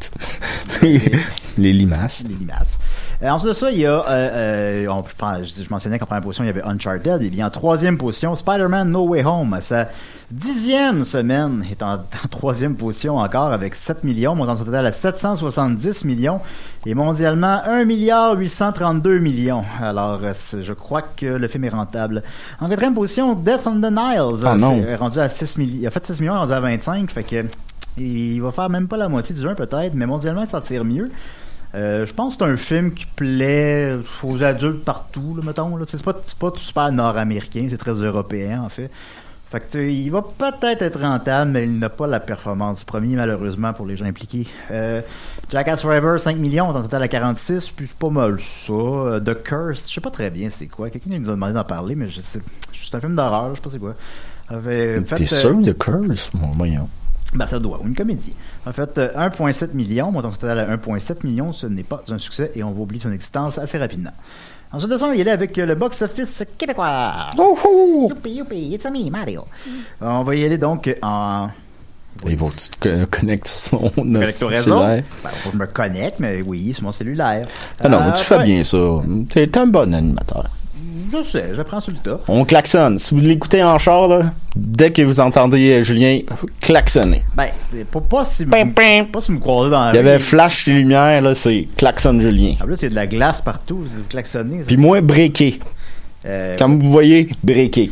les 1.58 1.72
limaces. 1.72 2.24
les 2.28 2.34
limaces. 2.34 2.78
Euh, 3.22 3.28
ensuite 3.28 3.50
de 3.50 3.54
ça, 3.54 3.70
il 3.70 3.78
y 3.78 3.86
a, 3.86 4.00
euh, 4.00 4.04
euh, 4.08 4.86
on, 4.88 5.04
je, 5.44 5.70
mentionnais 5.70 6.00
qu'en 6.00 6.06
première 6.06 6.22
position, 6.22 6.42
il 6.42 6.48
y 6.48 6.50
avait 6.50 6.64
Uncharted. 6.64 7.22
Et 7.22 7.30
bien 7.30 7.46
en 7.46 7.50
troisième 7.50 7.96
position, 7.96 8.34
Spider-Man 8.34 8.90
No 8.90 9.06
Way 9.06 9.24
Home. 9.24 9.54
À 9.54 9.60
sa 9.60 9.86
dixième 10.28 11.04
semaine, 11.04 11.64
est 11.70 11.84
en, 11.84 11.94
en 12.24 12.28
troisième 12.30 12.74
position 12.74 13.18
encore 13.18 13.52
avec 13.52 13.76
7 13.76 14.02
millions, 14.02 14.34
montant 14.34 14.56
son 14.56 14.64
total 14.64 14.86
à 14.86 14.92
770 14.92 16.04
millions. 16.04 16.40
Et 16.84 16.94
mondialement, 16.94 17.60
1 17.64 17.84
milliard 17.84 18.36
832 18.36 19.20
millions. 19.20 19.62
Alors, 19.80 20.18
euh, 20.24 20.32
je 20.60 20.72
crois 20.72 21.02
que 21.02 21.26
le 21.26 21.46
film 21.46 21.62
est 21.62 21.68
rentable. 21.68 22.24
En 22.60 22.68
quatrième 22.68 22.94
position, 22.94 23.34
Death 23.34 23.60
on 23.66 23.80
the 23.80 23.92
Niles. 23.92 24.44
Ah 24.44 24.56
non. 24.56 24.82
fait- 24.82 24.96
rendu 24.96 25.20
à 25.20 25.28
6 25.28 25.58
millions. 25.58 25.78
Il 25.80 25.86
a 25.86 25.90
fait 25.90 26.04
6 26.04 26.20
millions, 26.20 26.32
il 26.32 26.36
est 26.36 26.40
rendu 26.40 26.52
à 26.54 26.60
25. 26.60 27.08
Fait 27.12 27.22
que, 27.22 27.44
il 27.98 28.40
va 28.42 28.50
faire 28.50 28.68
même 28.68 28.88
pas 28.88 28.96
la 28.96 29.08
moitié 29.08 29.32
du 29.32 29.46
1 29.46 29.54
peut-être, 29.54 29.94
mais 29.94 30.06
mondialement, 30.06 30.42
il 30.42 30.48
s'en 30.48 30.60
tire 30.60 30.84
mieux. 30.84 31.08
Euh, 31.74 32.04
je 32.04 32.12
pense 32.12 32.36
que 32.36 32.44
c'est 32.44 32.50
un 32.50 32.56
film 32.56 32.92
qui 32.92 33.06
plaît 33.06 33.96
aux 34.22 34.42
adultes 34.42 34.84
partout, 34.84 35.34
là, 35.36 35.42
mettons. 35.44 35.76
Là. 35.76 35.84
C'est 35.88 36.02
pas, 36.02 36.14
c'est 36.26 36.38
pas 36.38 36.52
super 36.56 36.92
nord-américain, 36.92 37.66
c'est 37.70 37.78
très 37.78 37.92
européen, 37.92 38.62
en 38.62 38.68
fait. 38.68 38.90
Fait 39.52 39.60
que, 39.60 39.78
il 39.78 40.08
va 40.10 40.22
peut-être 40.22 40.80
être 40.80 40.98
rentable, 40.98 41.50
mais 41.50 41.64
il 41.64 41.78
n'a 41.78 41.90
pas 41.90 42.06
la 42.06 42.20
performance 42.20 42.80
du 42.80 42.84
premier, 42.86 43.16
malheureusement, 43.16 43.74
pour 43.74 43.84
les 43.84 43.98
gens 43.98 44.06
impliqués. 44.06 44.46
Euh, 44.70 45.02
Jackass 45.50 45.82
Forever, 45.82 46.18
5 46.18 46.38
millions, 46.38 46.70
en 46.70 46.82
total 46.82 47.02
à 47.02 47.08
46, 47.08 47.70
puis 47.70 47.86
c'est 47.86 47.98
pas 47.98 48.08
mal 48.08 48.40
ça. 48.40 48.72
Euh, 48.72 49.20
The 49.20 49.42
Curse, 49.42 49.88
je 49.90 49.94
sais 49.94 50.00
pas 50.00 50.10
très 50.10 50.30
bien 50.30 50.48
c'est 50.50 50.68
quoi. 50.68 50.88
Quelqu'un 50.88 51.18
nous 51.18 51.28
a 51.28 51.32
demandé 51.32 51.52
d'en 51.52 51.64
parler, 51.64 51.94
mais 51.94 52.08
je 52.08 52.22
sais, 52.22 52.40
c'est 52.72 52.94
un 52.94 53.00
film 53.00 53.14
d'horreur, 53.14 53.50
je 53.50 53.56
sais 53.56 53.62
pas 53.62 53.70
c'est 53.70 53.78
quoi. 53.78 53.94
T'es 55.16 55.26
sûr 55.26 55.58
de 55.58 55.72
Curse? 55.72 56.30
Bon, 56.32 56.50
voyons. 56.54 56.88
Ben, 57.34 57.46
ça 57.46 57.58
doit, 57.58 57.80
ou 57.82 57.86
une 57.86 57.94
comédie. 57.94 58.34
En 58.66 58.72
fait, 58.72 58.98
euh, 58.98 59.10
1,7 59.16 59.74
million, 59.74 60.10
montant 60.12 60.30
total 60.30 60.60
à 60.60 60.76
1,7 60.76 61.24
million, 61.26 61.52
ce 61.52 61.66
n'est 61.66 61.82
pas 61.82 62.02
un 62.08 62.18
succès 62.18 62.52
et 62.54 62.62
on 62.62 62.70
va 62.72 62.80
oublier 62.80 63.02
son 63.02 63.12
existence 63.12 63.58
assez 63.58 63.78
rapidement. 63.78 64.10
Ensuite 64.72 64.90
de 64.90 64.96
ça, 64.98 65.04
on 65.06 65.08
va 65.08 65.16
y 65.16 65.20
aller 65.20 65.30
avec 65.30 65.56
euh, 65.58 65.66
le 65.66 65.74
box-office 65.74 66.44
québécois. 66.56 67.28
Youpi, 67.36 68.30
youpi, 68.30 68.74
it's 68.74 68.84
me, 68.86 69.10
Mario. 69.10 69.44
Euh, 70.02 70.06
On 70.06 70.22
va 70.24 70.34
y 70.34 70.44
aller 70.44 70.58
donc 70.58 70.94
en... 71.02 71.48
Il 72.26 72.38
faut 72.38 72.48
que 72.48 72.54
tu 72.56 72.68
te 72.70 72.88
co- 73.04 73.06
connectes 73.10 73.48
sur 73.48 73.80
son 73.80 73.90
cellulaire. 73.94 75.02
Ben, 75.24 75.30
faut 75.30 75.50
que 75.50 75.56
je 75.56 75.58
me 75.60 75.66
connecte, 75.66 76.20
mais 76.20 76.40
oui, 76.42 76.72
c'est 76.74 76.82
mon 76.82 76.92
cellulaire. 76.92 77.42
Ah 77.80 77.88
non, 77.88 77.98
Euh, 78.00 78.12
tu 78.12 78.24
fais 78.24 78.36
ouais, 78.38 78.44
bien 78.44 78.62
ça. 78.62 78.78
T'es 79.30 79.58
un 79.58 79.66
bon 79.66 79.92
animateur. 79.92 80.46
Je 81.12 81.22
sais, 81.22 81.44
je 81.54 81.60
prends 81.62 81.80
sur 81.80 81.92
le 81.92 81.98
tas. 81.98 82.20
On 82.26 82.44
klaxonne. 82.44 82.98
Si 82.98 83.14
vous 83.14 83.20
l'écoutez 83.20 83.62
en 83.62 83.78
char, 83.78 84.08
là, 84.08 84.32
dès 84.56 84.90
que 84.90 85.02
vous 85.02 85.20
entendez 85.20 85.80
euh, 85.80 85.82
Julien 85.82 86.20
klaxonner. 86.60 87.22
Ben, 87.36 87.48
pas, 87.90 88.00
pas 88.00 88.24
si... 88.24 88.46
Pim, 88.46 88.70
pim. 88.70 89.04
Pas 89.12 89.20
si 89.20 89.32
me 89.32 89.38
croisez 89.38 89.70
dans 89.70 89.84
la 89.84 89.90
Il 89.92 89.96
y 89.96 89.98
avait 89.98 90.18
flash 90.18 90.66
et 90.68 90.72
lumière, 90.72 91.20
là, 91.20 91.34
c'est 91.34 91.68
klaxonne 91.76 92.20
Julien. 92.22 92.54
En 92.62 92.64
plus, 92.64 92.76
il 92.76 92.82
y 92.84 92.86
a 92.86 92.90
de 92.90 92.94
la 92.94 93.06
glace 93.06 93.42
partout, 93.42 93.80
vous 93.84 94.02
klaxonnez. 94.08 94.62
Puis 94.66 94.76
moins 94.78 95.02
breaké. 95.02 95.60
Euh, 96.24 96.56
Comme 96.56 96.80
vous 96.80 96.90
voyez, 96.90 97.28
breaké. 97.42 97.90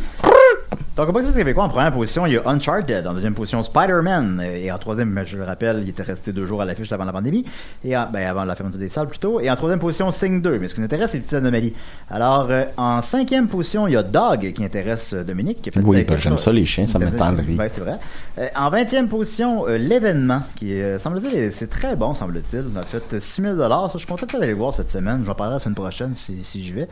Donc, 0.95 1.09
au 1.09 1.11
box-office 1.11 1.37
québécois, 1.37 1.65
en 1.65 1.69
première 1.69 1.91
position, 1.91 2.25
il 2.25 2.33
y 2.33 2.37
a 2.37 2.41
Uncharted. 2.45 3.05
En 3.07 3.13
deuxième 3.13 3.33
position, 3.33 3.61
Spider-Man. 3.63 4.41
Et 4.55 4.71
en 4.71 4.77
troisième, 4.77 5.13
ben, 5.13 5.25
je 5.25 5.37
le 5.37 5.43
rappelle, 5.43 5.79
il 5.83 5.89
était 5.89 6.03
resté 6.03 6.31
deux 6.31 6.45
jours 6.45 6.61
à 6.61 6.65
l'affiche 6.65 6.91
avant 6.91 7.03
la 7.05 7.11
pandémie. 7.11 7.45
Et 7.83 7.95
en- 7.97 8.07
ben, 8.11 8.25
avant 8.27 8.45
la 8.45 8.55
fermeture 8.55 8.79
des 8.79 8.87
salles, 8.89 9.07
plutôt. 9.07 9.39
Et 9.41 9.49
en 9.49 9.55
troisième 9.55 9.79
position, 9.79 10.11
Sing 10.11 10.41
2. 10.41 10.59
Mais 10.59 10.67
ce 10.69 10.75
qui 10.75 10.79
nous 10.81 10.85
intéresse, 10.85 11.11
c'est 11.11 11.17
les 11.17 11.23
petites 11.23 11.35
anomalies. 11.37 11.73
Alors, 12.09 12.47
euh, 12.49 12.63
en 12.77 13.01
cinquième 13.01 13.47
position, 13.47 13.87
il 13.87 13.93
y 13.93 13.97
a 13.97 14.03
Dog, 14.03 14.53
qui 14.53 14.63
intéresse 14.63 15.13
euh, 15.13 15.23
Dominique. 15.23 15.61
qui 15.61 15.71
Oui, 15.79 16.05
que 16.05 16.15
j'aime 16.17 16.37
ça, 16.37 16.51
les 16.51 16.65
chiens, 16.65 16.87
ça 16.87 16.99
m'attendrit. 16.99 17.55
Ouais, 17.57 17.69
c'est 17.69 17.81
vrai. 17.81 17.97
Euh, 18.37 18.47
en 18.55 18.69
20e 18.69 19.07
position, 19.07 19.67
euh, 19.67 19.77
l'événement, 19.77 20.41
qui 20.55 20.73
euh, 20.81 20.97
semble-t-il, 20.99 21.51
c'est 21.51 21.69
très 21.69 21.95
bon, 21.97 22.13
semble-t-il. 22.13 22.63
On 22.75 22.79
a 22.79 22.83
fait 22.83 23.19
6 23.19 23.41
000 23.41 23.57
Ça, 23.57 23.89
Je 23.93 23.97
suis 23.99 24.07
content 24.07 24.25
d'aller 24.37 24.51
le 24.51 24.57
voir 24.57 24.73
cette 24.73 24.89
semaine. 24.91 25.23
J'en 25.25 25.35
parlerai 25.35 25.55
la 25.55 25.59
semaine 25.59 25.75
prochaine 25.75 26.13
si, 26.13 26.43
si 26.43 26.63
j'y 26.63 26.71
vais. 26.71 26.87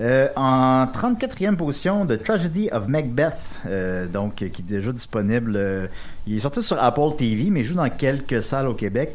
Euh, 0.00 0.28
en 0.34 0.86
34e 0.86 1.54
position, 1.56 2.04
The 2.04 2.20
Tragedy 2.22 2.68
of 2.72 2.88
Macbeth, 2.88 3.38
euh, 3.66 4.06
donc 4.06 4.42
euh, 4.42 4.48
qui 4.48 4.62
est 4.62 4.64
déjà 4.64 4.90
disponible. 4.90 5.54
euh, 5.56 5.86
il 6.26 6.36
est 6.36 6.40
sorti 6.40 6.62
sur 6.62 6.82
Apple 6.82 7.16
TV, 7.16 7.50
mais 7.50 7.60
il 7.60 7.66
joue 7.66 7.74
dans 7.74 7.88
quelques 7.88 8.42
salles 8.42 8.66
au 8.66 8.74
Québec. 8.74 9.14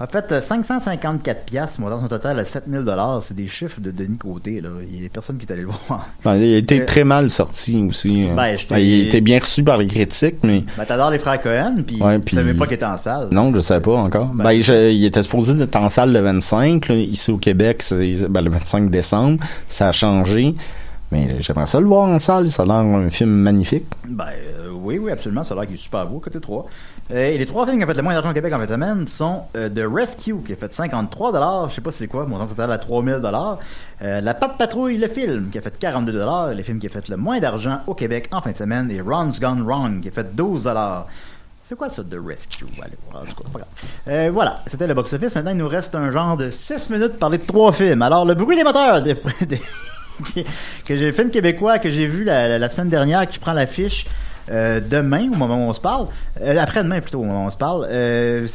En 0.00 0.06
fait, 0.06 0.32
euh, 0.32 0.40
554 0.40 1.44
piastres, 1.44 1.80
montant 1.80 2.00
son 2.00 2.08
total 2.08 2.38
à 2.38 2.44
7000 2.44 2.80
dollars. 2.84 3.22
C'est 3.22 3.34
des 3.34 3.46
chiffres 3.46 3.80
de 3.80 3.90
Denis 3.90 4.16
Côté. 4.16 4.60
Là. 4.60 4.70
Il 4.90 5.02
y 5.02 5.06
a 5.06 5.08
personne 5.08 5.36
qui 5.36 5.46
est 5.46 5.52
allé 5.52 5.62
le 5.62 5.68
voir. 5.68 6.08
Ben, 6.24 6.34
il 6.36 6.54
a 6.54 6.56
été 6.56 6.80
Euh, 6.82 6.84
très 6.86 7.04
mal 7.04 7.30
sorti 7.30 7.76
aussi. 7.88 8.24
hein. 8.28 8.34
Ben, 8.34 8.56
Ben, 8.68 8.78
il 8.78 9.04
a 9.04 9.06
été 9.08 9.20
bien 9.20 9.38
reçu 9.38 9.62
par 9.62 9.78
les 9.78 9.86
critiques, 9.86 10.36
mais 10.42 10.64
Ben, 10.76 10.84
t'adores 10.86 11.10
les 11.10 11.18
frères 11.18 11.40
Cohen, 11.40 11.76
puis 11.86 12.02
Ouais, 12.02 12.18
tu 12.20 12.34
savais 12.34 12.54
pas 12.54 12.64
qu'il 12.66 12.74
était 12.74 12.84
en 12.84 12.96
salle. 12.96 13.28
non, 13.30 13.52
je 13.54 13.60
savais 13.60 13.80
pas 13.82 13.94
encore. 13.96 14.26
Ben, 14.26 14.44
Ben, 14.44 14.62
je- 14.62 14.90
il 14.90 15.04
était 15.04 15.22
supposé 15.22 15.60
être 15.62 15.76
en 15.76 15.88
salle 15.88 16.12
le 16.12 16.20
25. 16.20 16.88
là, 16.88 16.94
ici 16.96 17.30
au 17.30 17.38
Québec, 17.38 17.82
c'est 17.82 17.96
le 17.96 18.50
25 18.50 18.90
décembre. 18.90 19.38
Ça 19.68 19.88
a 19.88 19.92
changé. 19.92 20.54
Mais 21.12 21.36
j'aimerais 21.40 21.66
ça 21.66 21.78
le 21.78 21.86
voir 21.86 22.08
en 22.08 22.18
salle. 22.18 22.50
Ça 22.50 22.62
a 22.62 22.66
l'air 22.66 22.76
un 22.76 23.10
film 23.10 23.30
magnifique. 23.30 23.84
Ben 24.08 24.24
euh, 24.24 24.70
oui, 24.72 24.98
oui, 24.98 25.12
absolument. 25.12 25.44
Ça 25.44 25.52
a 25.52 25.58
l'air 25.58 25.66
qu'il 25.66 25.74
est 25.74 25.78
super 25.78 26.06
beau, 26.06 26.18
côté 26.20 26.40
3. 26.40 26.64
Et 27.14 27.38
les 27.38 27.46
trois 27.46 27.66
films 27.66 27.78
qui 27.78 27.84
ont 27.84 27.86
fait 27.88 27.94
le 27.96 28.02
moins 28.02 28.14
d'argent 28.14 28.30
au 28.30 28.34
Québec 28.34 28.52
en 28.54 28.58
fait 28.60 28.68
semaine 28.68 29.06
sont 29.06 29.42
euh, 29.56 29.68
The 29.68 29.82
Rescue, 29.92 30.36
qui 30.46 30.52
a 30.52 30.56
fait 30.56 30.72
53 30.72 31.68
Je 31.68 31.74
sais 31.74 31.80
pas 31.80 31.90
c'est 31.90 32.06
quoi, 32.06 32.26
montant 32.26 32.46
total 32.46 32.72
à 32.72 32.78
3000 32.78 33.20
euh, 34.02 34.20
La 34.20 34.34
Patte 34.34 34.56
Patrouille, 34.56 34.96
le 34.96 35.08
film, 35.08 35.50
qui 35.50 35.58
a 35.58 35.60
fait 35.60 35.78
42 35.78 36.22
le 36.56 36.62
film 36.62 36.78
qui 36.78 36.86
a 36.86 36.90
fait 36.90 37.08
le 37.08 37.16
moins 37.16 37.38
d'argent 37.40 37.80
au 37.86 37.94
Québec 37.94 38.28
en 38.32 38.40
fin 38.40 38.50
de 38.52 38.56
semaine. 38.56 38.90
Et 38.90 39.00
Ron's 39.00 39.40
Gone 39.40 39.62
Wrong, 39.62 40.00
qui 40.00 40.08
a 40.08 40.10
fait 40.12 40.34
12 40.34 40.66
c'est 41.64 41.76
quoi 41.76 41.88
ça, 41.88 42.02
The 42.02 42.16
Rescue? 42.22 42.66
Allez. 42.82 42.92
Euh, 44.08 44.30
voilà, 44.32 44.60
c'était 44.66 44.86
le 44.86 44.94
box-office. 44.94 45.34
Maintenant, 45.34 45.52
il 45.52 45.56
nous 45.56 45.68
reste 45.68 45.94
un 45.94 46.10
genre 46.10 46.36
de 46.36 46.50
6 46.50 46.90
minutes 46.90 47.10
pour 47.10 47.18
parler 47.18 47.38
de 47.38 47.44
trois 47.46 47.72
films. 47.72 48.02
Alors, 48.02 48.24
Le 48.24 48.34
bruit 48.34 48.56
des 48.56 48.64
moteurs, 48.64 49.00
des- 49.00 49.16
des- 49.46 49.60
que 50.84 50.96
j'ai 50.96 51.12
film 51.12 51.30
québécois 51.30 51.78
que 51.78 51.88
j'ai 51.88 52.06
vu 52.06 52.24
la- 52.24 52.58
la 52.58 52.68
semaine 52.68 52.88
dernière 52.88 53.26
qui 53.26 53.38
prend 53.38 53.52
l'affiche 53.52 54.06
euh, 54.50 54.80
demain 54.80 55.28
au 55.32 55.36
moment 55.36 55.66
où 55.66 55.70
on 55.70 55.72
se 55.72 55.80
parle 55.80 56.06
Euh, 56.40 56.58
après-demain 56.58 57.00
plutôt 57.00 57.20
au 57.20 57.24
moment 57.24 57.44
où 57.44 57.46
on 57.46 57.50
se 57.50 57.56
parle 57.56 57.86
Euh, 57.90 58.46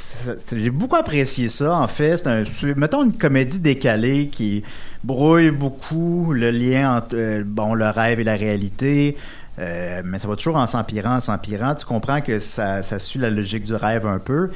j'ai 0.53 0.69
beaucoup 0.69 0.95
apprécié 0.95 1.49
ça 1.49 1.75
en 1.75 1.87
fait 1.87 2.17
c'est 2.17 2.27
un 2.27 2.43
mettons 2.75 3.03
une 3.03 3.13
comédie 3.17 3.59
décalée 3.59 4.27
qui 4.27 4.63
brouille 5.03 5.51
beaucoup 5.51 6.33
le 6.33 6.51
lien 6.51 6.97
entre 6.97 7.15
euh, 7.15 7.43
bon 7.45 7.73
le 7.73 7.89
rêve 7.89 8.19
et 8.19 8.23
la 8.23 8.35
réalité 8.35 9.17
mais 9.59 10.19
ça 10.19 10.27
va 10.27 10.35
toujours 10.35 10.57
en 10.57 10.67
s'empirant, 10.67 11.15
en 11.15 11.19
s'empirant. 11.19 11.73
Tu 11.73 11.83
comprends 11.83 12.21
que 12.21 12.37
ça, 12.37 12.83
suit 12.99 13.17
la 13.17 13.31
logique 13.31 13.63
du 13.63 13.73
rêve 13.73 14.05
un 14.05 14.19
peu. 14.19 14.51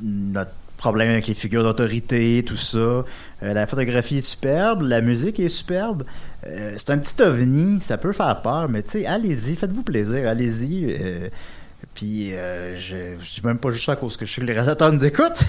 Notre 0.00 0.52
problème 0.76 1.10
avec 1.10 1.26
les 1.26 1.34
figures 1.34 1.62
d'autorité, 1.62 2.44
tout 2.46 2.56
ça. 2.56 2.78
Euh, 2.78 3.04
la 3.40 3.66
photographie 3.66 4.18
est 4.18 4.26
superbe, 4.26 4.82
la 4.82 5.00
musique 5.00 5.40
est 5.40 5.48
superbe. 5.48 6.04
Euh, 6.46 6.72
c'est 6.76 6.90
un 6.90 6.98
petit 6.98 7.20
ovni, 7.22 7.80
ça 7.80 7.96
peut 7.98 8.12
faire 8.12 8.40
peur, 8.42 8.68
mais 8.68 8.82
tu 8.82 8.90
sais, 8.90 9.06
allez-y, 9.06 9.56
faites-vous 9.56 9.82
plaisir, 9.82 10.28
allez-y. 10.28 10.96
euh, 11.00 11.28
puis, 11.94 12.34
euh, 12.34 12.76
je, 12.78 12.96
je 13.24 13.40
dis 13.40 13.46
même 13.46 13.58
pas 13.58 13.70
juste 13.70 13.86
ça 13.86 13.92
à 13.92 13.96
cause 13.96 14.16
que 14.16 14.26
je 14.26 14.32
sais 14.34 14.40
que 14.42 14.46
les 14.46 14.52
réalisateurs 14.52 14.92
nous 14.92 15.04
écoutent. 15.04 15.42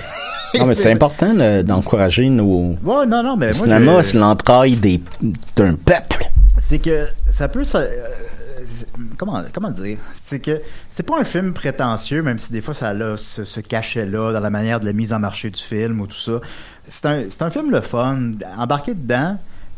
Non, 0.58 0.66
mais 0.66 0.76
c'est 0.76 0.92
important 0.92 1.34
de- 1.34 1.62
d'encourager 1.62 2.30
nos. 2.30 2.78
Ouais, 2.84 3.06
non, 3.06 3.22
non, 3.22 3.36
mais 3.36 3.48
Le 3.52 3.58
moi, 3.58 3.66
cinéma, 3.66 4.04
c'est 4.04 4.18
l'entraille 4.18 4.78
d'un 4.78 5.76
peuple. 5.76 6.26
c'est 6.60 6.80
que 6.80 7.06
ça 7.34 7.50
peut 7.50 7.66
c'est- 7.66 8.88
comment 9.18 9.44
comment 9.54 9.72
dire? 9.72 9.98
C'est 10.12 10.40
que 10.40 10.62
c'est 10.98 11.04
pas 11.04 11.20
un 11.20 11.24
film 11.24 11.54
prétentieux 11.54 12.24
même 12.24 12.40
si 12.40 12.52
des 12.52 12.60
fois 12.60 12.74
ça 12.74 12.90
a 12.90 13.18
ce, 13.18 13.46
ce 13.46 13.60
cachet 13.60 14.08
là 14.08 14.34
dans 14.34 14.40
la 14.40 14.50
manière 14.50 14.80
de 14.80 14.86
la 14.88 14.94
mise 14.94 15.14
en 15.14 15.20
marché 15.20 15.52
du 15.52 15.62
film 15.62 16.02
ou 16.02 16.08
tout 16.08 16.16
ça. 16.16 16.42
C'est 16.88 17.06
un 17.06 17.26
un 17.40 17.50
film 17.52 17.70
le 17.70 17.82
fun 17.82 18.32
embarqué 18.58 18.96
dedans. 18.96 19.38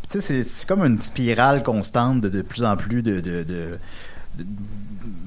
Tu 0.09 0.21
sais 0.21 0.43
c'est 0.43 0.65
comme 0.65 0.85
une 0.85 0.97
spirale 0.97 1.61
constante 1.61 2.21
de, 2.21 2.41
plus 2.41 2.63
en 2.63 2.77
plus 2.77 3.01
de, 3.01 3.19
de, 3.19 3.43
de- 3.43 3.77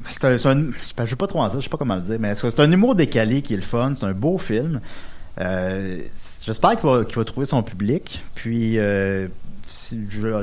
c'est 0.07 0.25
un- 0.47 0.71
je 0.71 1.05
vais 1.05 1.17
pas 1.17 1.27
trop 1.27 1.41
en 1.43 1.49
dire 1.49 1.61
je 1.61 1.65
sais 1.65 1.71
pas 1.71 1.77
comment 1.77 1.97
le 1.97 2.01
dire 2.01 2.17
mais 2.19 2.35
c'est 2.37 2.59
un 2.61 2.73
humour 2.73 2.95
décalé 2.95 3.43
qui 3.43 3.53
est 3.53 3.57
le 3.57 3.63
fun 3.63 3.93
c'est 3.95 4.07
un 4.07 4.13
beau 4.15 4.39
film. 4.39 4.81
Euh, 5.43 5.99
J'espère 6.45 6.73
qu'il 6.73 6.89
va, 6.89 7.05
qu'il 7.05 7.17
va 7.17 7.25
trouver 7.25 7.47
son 7.47 7.63
public. 7.63 8.21
Puis, 8.35 8.79
euh, 8.79 9.29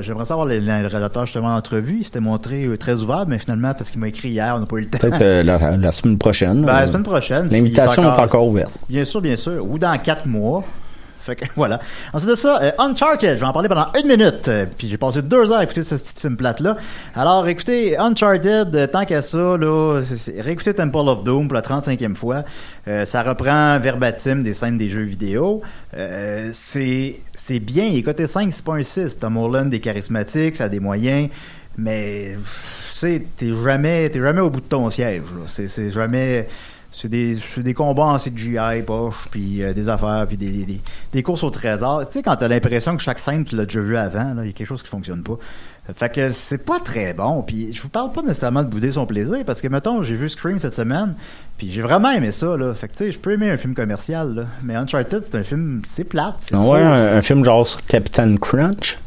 j'aimerais 0.00 0.24
savoir 0.24 0.46
le, 0.46 0.58
le 0.58 0.66
réalisateur 0.66 1.26
justement 1.26 1.54
d'entrevue. 1.54 1.98
Il 2.00 2.04
s'était 2.04 2.20
montré 2.20 2.64
euh, 2.64 2.76
très 2.76 2.94
ouvert, 2.94 3.24
mais 3.26 3.38
finalement, 3.38 3.74
parce 3.74 3.90
qu'il 3.90 4.00
m'a 4.00 4.08
écrit 4.08 4.30
hier, 4.30 4.54
on 4.56 4.60
n'a 4.60 4.66
pas 4.66 4.76
eu 4.76 4.80
le 4.82 4.88
temps. 4.88 4.98
Peut-être 4.98 5.22
euh, 5.22 5.42
la, 5.42 5.76
la 5.76 5.92
semaine 5.92 6.18
prochaine. 6.18 6.64
Ben, 6.64 6.80
la 6.80 6.86
semaine 6.86 7.02
prochaine. 7.02 7.48
L'invitation 7.50 8.02
est 8.02 8.20
encore 8.20 8.46
ouverte. 8.46 8.70
Bien 8.88 9.04
sûr, 9.04 9.20
bien 9.20 9.36
sûr. 9.36 9.64
Ou 9.64 9.78
dans 9.78 9.96
quatre 9.98 10.26
mois. 10.26 10.64
Fait 11.20 11.36
que 11.36 11.44
voilà. 11.56 11.80
Ensuite 12.12 12.30
de 12.30 12.36
ça, 12.36 12.60
euh, 12.62 12.72
Uncharted, 12.78 13.36
je 13.36 13.40
vais 13.40 13.46
en 13.46 13.52
parler 13.52 13.68
pendant 13.68 13.88
une 13.98 14.08
minute. 14.08 14.48
Euh, 14.48 14.66
puis 14.76 14.88
j'ai 14.88 14.96
passé 14.96 15.22
deux 15.22 15.50
heures 15.52 15.58
à 15.58 15.64
écouter 15.64 15.82
ce 15.82 15.94
petit 15.94 16.20
film 16.20 16.36
plate-là. 16.36 16.76
Alors 17.14 17.46
écoutez, 17.46 17.96
Uncharted, 17.98 18.74
euh, 18.74 18.86
tant 18.86 19.04
qu'à 19.04 19.22
ça, 19.22 19.56
là, 19.56 20.00
réécoutez 20.38 20.74
Temple 20.74 21.08
of 21.08 21.24
Doom 21.24 21.48
pour 21.48 21.54
la 21.54 21.62
35e 21.62 22.14
fois. 22.14 22.44
Ça 23.04 23.22
reprend 23.22 23.78
verbatim 23.78 24.42
des 24.42 24.52
scènes 24.52 24.76
des 24.76 24.88
jeux 24.88 25.02
vidéo. 25.02 25.62
C'est 26.52 27.20
c'est 27.34 27.60
bien. 27.60 27.84
Et 27.84 28.02
côté 28.02 28.26
5, 28.26 28.52
c'est 28.52 28.64
pas 28.64 28.74
un 28.74 28.82
6. 28.82 29.18
Tom 29.18 29.36
Holland 29.36 29.72
est 29.72 29.80
charismatique, 29.80 30.56
ça 30.56 30.64
a 30.64 30.68
des 30.68 30.80
moyens. 30.80 31.28
Mais 31.78 32.36
tu 32.92 32.98
sais, 32.98 33.22
t'es 33.36 33.52
jamais, 33.52 34.08
t'es 34.10 34.18
jamais 34.18 34.40
au 34.40 34.50
bout 34.50 34.60
de 34.60 34.66
ton 34.66 34.90
siège. 34.90 35.22
c'est 35.46 35.90
jamais... 35.90 36.48
C'est 36.92 37.08
des, 37.08 37.36
c'est 37.54 37.62
des 37.62 37.72
combats 37.74 38.04
en 38.06 38.18
CGI, 38.18 38.82
poche, 38.86 39.28
puis 39.30 39.62
euh, 39.62 39.72
des 39.72 39.88
affaires, 39.88 40.24
puis 40.26 40.36
des, 40.36 40.50
des, 40.64 40.80
des- 41.12 41.22
courses 41.22 41.44
au 41.44 41.50
trésor. 41.50 42.06
Tu 42.08 42.14
sais, 42.14 42.22
quand 42.22 42.36
t'as 42.36 42.48
l'impression 42.48 42.96
que 42.96 43.02
chaque 43.02 43.20
scène, 43.20 43.44
tu 43.44 43.56
l'as 43.56 43.64
déjà 43.64 43.80
vu 43.80 43.96
avant, 43.96 44.34
il 44.42 44.46
y 44.46 44.50
a 44.50 44.52
quelque 44.52 44.66
chose 44.66 44.82
qui 44.82 44.88
fonctionne 44.88 45.22
pas. 45.22 45.34
Fait 45.94 46.12
que 46.12 46.30
c'est 46.30 46.58
pas 46.64 46.78
très 46.78 47.14
bon. 47.14 47.42
Puis 47.42 47.72
je 47.72 47.80
vous 47.82 47.88
parle 47.88 48.12
pas 48.12 48.22
nécessairement 48.22 48.62
de 48.62 48.68
bouder 48.68 48.92
son 48.92 49.06
plaisir, 49.06 49.38
parce 49.46 49.60
que, 49.62 49.68
mettons, 49.68 50.02
j'ai 50.02 50.14
vu 50.16 50.28
Scream 50.28 50.58
cette 50.58 50.74
semaine, 50.74 51.14
puis 51.58 51.70
j'ai 51.70 51.80
vraiment 51.82 52.10
aimé 52.10 52.32
ça, 52.32 52.56
là. 52.56 52.74
Fait 52.74 52.88
que, 52.88 52.92
tu 52.92 52.98
sais, 53.04 53.12
je 53.12 53.18
peux 53.18 53.32
aimer 53.32 53.50
un 53.50 53.56
film 53.56 53.74
commercial, 53.74 54.34
là. 54.34 54.46
Mais 54.62 54.74
Uncharted, 54.74 55.22
c'est 55.24 55.36
un 55.38 55.44
film, 55.44 55.82
c'est 55.88 56.04
plate. 56.04 56.34
Ah 56.52 56.56
trop- 56.56 56.72
ouais, 56.74 56.82
un, 56.82 57.16
un 57.18 57.22
film 57.22 57.44
genre 57.44 57.66
sur 57.66 57.84
Captain 57.86 58.36
Crunch? 58.36 58.98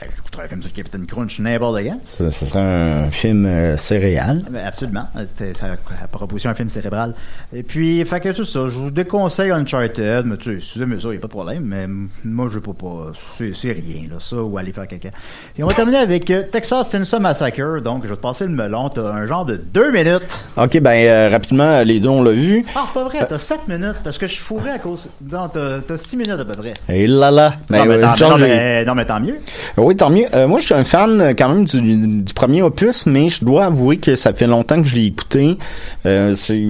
Ben, 0.00 0.08
j'écouterais 0.14 0.23
un 0.42 0.48
film 0.48 0.62
sur 0.62 1.06
Crunch 1.06 1.38
n'importe 1.40 1.82
quand. 1.84 1.98
Ce 2.04 2.30
serait 2.30 2.60
un 2.60 3.10
film 3.10 3.46
euh, 3.46 3.76
céréal. 3.76 4.42
Ben, 4.50 4.64
absolument. 4.66 5.06
C'était 5.16 5.58
ça 5.58 5.72
a 5.72 6.06
proposition 6.08 6.50
un 6.50 6.54
film 6.54 6.70
cérébral. 6.70 7.14
Et 7.54 7.62
puis, 7.62 8.04
fait 8.04 8.20
que 8.20 8.32
c'est 8.32 8.44
ça. 8.44 8.68
Je 8.68 8.78
vous 8.78 8.90
déconseille 8.90 9.50
Uncharted, 9.50 10.26
mais 10.26 10.36
tu 10.36 10.54
sais, 10.54 10.60
si 10.60 10.78
vous 10.78 10.84
aimez 10.84 11.00
ça, 11.00 11.08
il 11.08 11.12
n'y 11.12 11.16
a 11.16 11.20
pas 11.20 11.28
de 11.28 11.32
problème. 11.32 11.64
Mais 11.64 11.86
moi, 12.24 12.46
je 12.48 12.54
veux 12.54 12.60
pas. 12.60 12.72
pas 12.72 13.12
c'est, 13.38 13.72
rien, 13.72 14.08
là, 14.10 14.16
ça, 14.18 14.36
ou 14.36 14.56
aller 14.58 14.72
faire 14.72 14.86
caca. 14.86 15.10
Et 15.58 15.62
on 15.62 15.66
va 15.66 15.74
terminer 15.74 15.98
avec 15.98 16.30
euh, 16.30 16.42
Texas 16.50 16.90
Chainsaw 16.90 17.20
Massacre. 17.20 17.80
Donc, 17.80 18.04
je 18.04 18.08
vais 18.08 18.16
te 18.16 18.20
passer 18.20 18.44
le 18.44 18.50
melon. 18.50 18.88
T'as 18.88 19.12
un 19.12 19.26
genre 19.26 19.44
de 19.44 19.56
deux 19.56 19.90
minutes. 19.92 20.44
Ok, 20.56 20.78
ben 20.80 21.06
euh, 21.06 21.28
rapidement, 21.30 21.82
les 21.82 22.00
deux, 22.00 22.08
on 22.08 22.22
l'a 22.22 22.32
vu. 22.32 22.64
Ah, 22.74 22.84
c'est 22.86 22.94
pas 22.94 23.04
vrai, 23.04 23.18
t'as 23.28 23.38
sept 23.38 23.66
minutes. 23.68 24.00
Parce 24.02 24.18
que 24.18 24.26
je 24.26 24.34
suis 24.34 24.42
fourré 24.42 24.70
à 24.70 24.78
cause. 24.78 25.08
Non, 25.30 25.48
t'as, 25.48 25.96
six 25.96 26.16
minutes 26.16 26.40
à 26.40 26.44
peu 26.44 26.52
près. 26.52 26.74
Et 26.88 27.06
là 27.06 27.30
là. 27.30 27.54
Ben, 27.68 27.78
non, 27.78 27.86
mais 27.86 27.94
euh, 27.94 28.08
tant, 28.16 28.30
non, 28.30 28.38
mais, 28.38 28.84
non, 28.84 28.94
mais 28.94 29.06
tant 29.06 29.20
mieux. 29.20 29.38
Oui, 29.76 29.96
tant 29.96 30.10
mieux. 30.10 30.23
Euh, 30.34 30.48
moi, 30.48 30.60
je 30.60 30.66
suis 30.66 30.74
un 30.74 30.84
fan 30.84 31.20
euh, 31.20 31.34
quand 31.36 31.48
même 31.48 31.64
du, 31.64 32.32
premier 32.34 32.62
opus, 32.62 33.06
mais 33.06 33.28
je 33.28 33.44
dois 33.44 33.66
avouer 33.66 33.98
que 33.98 34.16
ça 34.16 34.32
fait 34.32 34.46
longtemps 34.46 34.80
que 34.80 34.88
je 34.88 34.94
l'ai 34.94 35.06
écouté. 35.06 35.58
Euh, 36.06 36.34
c'est 36.34 36.62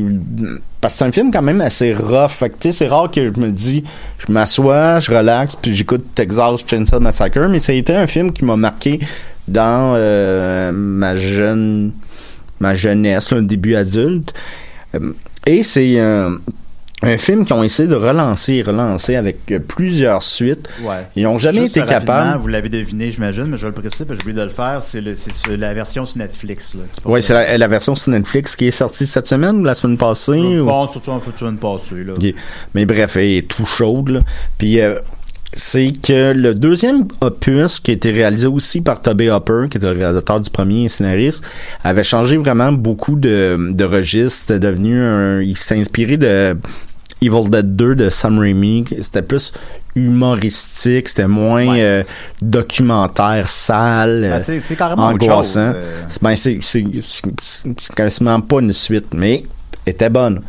parce 0.80 0.94
que 0.94 0.98
c'est 0.98 1.04
un 1.04 1.12
film 1.12 1.30
quand 1.30 1.42
même 1.42 1.60
assez 1.60 1.94
rough. 1.94 2.30
Fait 2.30 2.50
que, 2.50 2.72
c'est 2.72 2.88
rare 2.88 3.10
que 3.10 3.32
je 3.34 3.40
me 3.40 3.50
dis, 3.50 3.84
je 4.18 4.32
m'assois, 4.32 5.00
je 5.00 5.10
relaxe, 5.10 5.56
puis 5.56 5.74
j'écoute 5.74 6.04
Texas 6.14 6.60
Chainsaw 6.66 7.00
Massacre. 7.00 7.48
Mais 7.48 7.58
ça 7.58 7.72
a 7.72 7.74
été 7.74 7.94
un 7.94 8.06
film 8.06 8.32
qui 8.32 8.44
m'a 8.44 8.56
marqué 8.56 9.00
dans 9.48 9.92
ma 10.72 11.16
jeune, 11.16 11.92
ma 12.60 12.74
jeunesse, 12.74 13.30
là, 13.30 13.40
début 13.40 13.74
adulte. 13.74 14.34
Et 15.46 15.62
c'est 15.62 15.98
un 17.04 17.18
film 17.18 17.44
qu'ils 17.44 17.54
ont 17.54 17.62
essayé 17.62 17.88
de 17.88 17.94
relancer 17.94 18.54
et 18.54 18.62
relancer 18.62 19.16
avec 19.16 19.38
euh, 19.50 19.58
plusieurs 19.58 20.22
suites. 20.22 20.68
Ouais. 20.82 21.06
Ils 21.16 21.24
n'ont 21.24 21.38
jamais 21.38 21.62
Juste 21.62 21.76
été 21.76 21.86
capables. 21.86 22.40
Vous 22.40 22.48
l'avez 22.48 22.68
deviné, 22.68 23.12
j'imagine, 23.12 23.44
mais 23.44 23.56
je 23.58 23.66
vais 23.66 23.72
le 23.76 23.82
que 23.82 24.14
j'ai 24.14 24.20
oublié 24.22 24.32
de 24.32 24.42
le 24.42 24.48
faire. 24.50 24.82
C'est, 24.82 25.02
la 25.56 25.74
version 25.74 26.06
sur 26.06 26.18
Netflix. 26.18 26.76
Oui, 27.04 27.22
c'est 27.22 27.34
la, 27.34 27.58
la 27.58 27.68
version 27.68 27.94
sur 27.94 28.10
Netflix 28.12 28.56
qui 28.56 28.66
est 28.66 28.70
sortie 28.70 29.06
cette 29.06 29.26
semaine 29.26 29.56
ou 29.60 29.64
la 29.64 29.74
semaine 29.74 29.98
passée. 29.98 30.32
ou- 30.32 30.66
Bon, 30.66 30.88
surtout 30.88 31.10
en 31.10 31.20
une 31.48 31.58
passée, 31.58 32.04
là. 32.04 32.14
Mais 32.74 32.86
bref, 32.86 33.16
elle 33.16 33.30
est 33.30 33.48
tout 33.48 33.66
chaude. 33.66 34.08
Là. 34.08 34.20
Puis 34.58 34.80
euh, 34.80 34.98
c'est 35.52 35.92
que 36.02 36.32
le 36.32 36.54
deuxième 36.54 37.06
opus, 37.20 37.78
qui 37.80 37.90
a 37.92 37.94
été 37.94 38.10
réalisé 38.10 38.46
aussi 38.46 38.80
par 38.80 39.00
Toby 39.00 39.28
Hopper, 39.30 39.66
qui 39.70 39.78
était 39.78 39.86
le 39.92 39.98
réalisateur 39.98 40.40
du 40.40 40.50
premier 40.50 40.88
scénariste, 40.88 41.44
avait 41.82 42.04
changé 42.04 42.36
vraiment 42.36 42.72
beaucoup 42.72 43.16
de, 43.16 43.56
de 43.72 43.84
registres. 43.84 44.54
Devenu 44.54 45.00
un... 45.00 45.40
Il 45.42 45.56
s'est 45.56 45.78
inspiré 45.78 46.16
de 46.16 46.56
Evil 47.22 47.48
Dead 47.50 47.74
2 47.76 47.94
de 47.94 48.08
Sam 48.10 48.38
Raimi. 48.38 48.84
C'était 49.00 49.22
plus 49.22 49.52
humoristique, 49.96 51.08
c'était 51.08 51.26
moins 51.28 51.66
Ouais. 51.68 51.82
euh, 51.82 52.02
documentaire, 52.42 53.46
sale, 53.46 54.20
Ben, 54.22 54.42
c'est- 54.44 54.60
c'est 54.60 54.76
carrément 54.76 55.08
autre 55.10 55.24
angoissant. 55.24 55.72
chose, 55.72 55.82
euh. 55.82 56.02
C'est- 56.08 56.22
Ben, 56.22 56.36
c'est, 56.36 56.58
c'est, 56.62 56.84
c'est, 57.02 57.22
c'est 57.78 57.94
quasiment 57.94 58.40
pas 58.40 58.60
une 58.60 58.72
suite, 58.72 59.14
mais 59.14 59.44
était 59.86 60.10
bonne. 60.10 60.42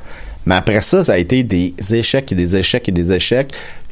Mais 0.46 0.56
après 0.56 0.82
ça, 0.82 1.04
ça 1.04 1.14
a 1.14 1.18
été 1.18 1.44
des 1.44 1.74
échecs 1.94 2.32
et 2.32 2.36
des 2.36 2.56
échecs 2.56 2.88
et 2.90 2.92
des 2.92 3.14
échecs. 3.14 3.52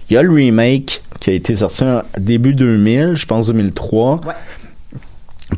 Il 0.09 0.13
y 0.13 0.17
a 0.17 0.21
le 0.21 0.31
remake 0.31 1.01
qui 1.19 1.29
a 1.29 1.33
été 1.33 1.55
sorti 1.55 1.83
en 1.83 2.01
début 2.17 2.53
2000, 2.53 3.13
je 3.15 3.25
pense 3.25 3.47
2003, 3.47 4.19
Ouais. 4.25 4.33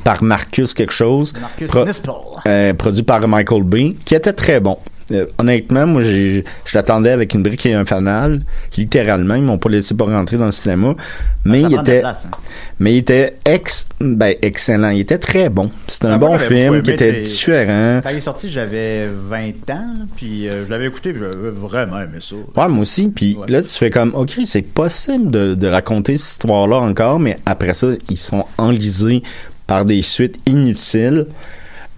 par 0.03 0.21
Marcus 0.23 0.73
quelque 0.73 0.93
chose. 0.93 1.33
Marcus 1.39 1.67
Pro- 2.01 2.35
euh, 2.47 2.73
produit 2.73 3.03
par 3.03 3.27
Michael 3.27 3.63
Bay, 3.63 3.95
qui 4.05 4.13
était 4.15 4.33
très 4.33 4.59
bon. 4.59 4.77
Euh, 5.11 5.25
honnêtement, 5.37 5.85
moi, 5.85 6.01
je 6.01 6.41
l'attendais 6.73 7.11
avec 7.11 7.33
une 7.35 7.43
brique 7.43 7.65
et 7.67 7.73
un 7.75 7.85
fanal. 7.85 8.41
Littéralement, 8.75 9.35
ils 9.35 9.43
m'ont 9.43 9.59
pas 9.59 9.69
laissé 9.69 9.93
pas 9.95 10.05
rentrer 10.05 10.37
dans 10.37 10.47
le 10.47 10.51
cinéma. 10.51 10.95
Mais 11.43 11.61
Ça 11.61 11.67
il 11.69 11.79
était, 11.79 11.99
place, 11.99 12.17
hein. 12.25 12.37
mais 12.79 12.93
il 12.93 12.97
était 12.97 13.35
ex, 13.45 13.87
ben, 13.99 14.33
excellent. 14.41 14.89
Il 14.89 15.01
était 15.01 15.19
très 15.19 15.49
bon. 15.49 15.69
C'était 15.85 16.07
un 16.07 16.13
Ah, 16.13 16.17
bon 16.17 16.39
film 16.39 16.81
qui 16.81 16.89
était 16.89 17.21
différent. 17.21 17.99
Quand 18.03 18.09
il 18.09 18.17
est 18.17 18.21
sorti, 18.21 18.49
j'avais 18.49 19.07
20 19.07 19.69
ans, 19.69 19.87
puis 20.15 20.49
euh, 20.49 20.65
je 20.65 20.71
l'avais 20.71 20.87
écouté, 20.87 21.11
puis 21.13 21.21
j'avais 21.21 21.51
vraiment 21.51 21.99
aimé 22.01 22.17
ça. 22.19 22.35
Ouais, 22.35 22.67
moi 22.67 22.81
aussi. 22.81 23.09
Puis 23.09 23.35
Ouais. 23.35 23.45
là, 23.47 23.61
tu 23.61 23.69
fais 23.69 23.91
comme, 23.91 24.11
OK, 24.15 24.31
c'est 24.45 24.63
possible 24.63 25.29
de, 25.29 25.53
de 25.53 25.67
raconter 25.67 26.17
cette 26.17 26.31
histoire-là 26.43 26.77
encore, 26.77 27.19
mais 27.19 27.37
après 27.45 27.75
ça, 27.75 27.87
ils 28.09 28.17
sont 28.17 28.45
enlisés 28.57 29.21
par 29.67 29.85
des 29.85 30.01
suites 30.01 30.39
inutiles. 30.47 31.27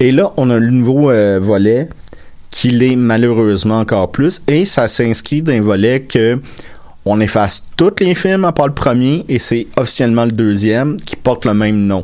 Et 0.02 0.12
là, 0.12 0.32
on 0.36 0.50
a 0.50 0.58
le 0.60 0.70
nouveau 0.72 1.10
euh, 1.10 1.40
volet 1.42 1.88
qui 2.58 2.72
l'est 2.72 2.96
malheureusement 2.96 3.80
encore 3.80 4.12
plus. 4.12 4.42
Et 4.48 4.66
ça 4.66 4.88
s'inscrit 4.88 5.44
d'un 5.44 5.62
volet 5.62 6.02
que 6.02 6.40
on 7.06 7.22
efface 7.22 7.64
tous 7.78 7.94
les 8.00 8.16
films 8.16 8.46
à 8.46 8.52
part 8.52 8.68
le 8.68 8.74
premier 8.74 9.24
et 9.30 9.38
c'est 9.38 9.68
officiellement 9.78 10.26
le 10.26 10.32
deuxième 10.32 10.98
qui 10.98 11.16
porte 11.16 11.46
le 11.46 11.54
même 11.54 11.86
nom. 11.86 12.04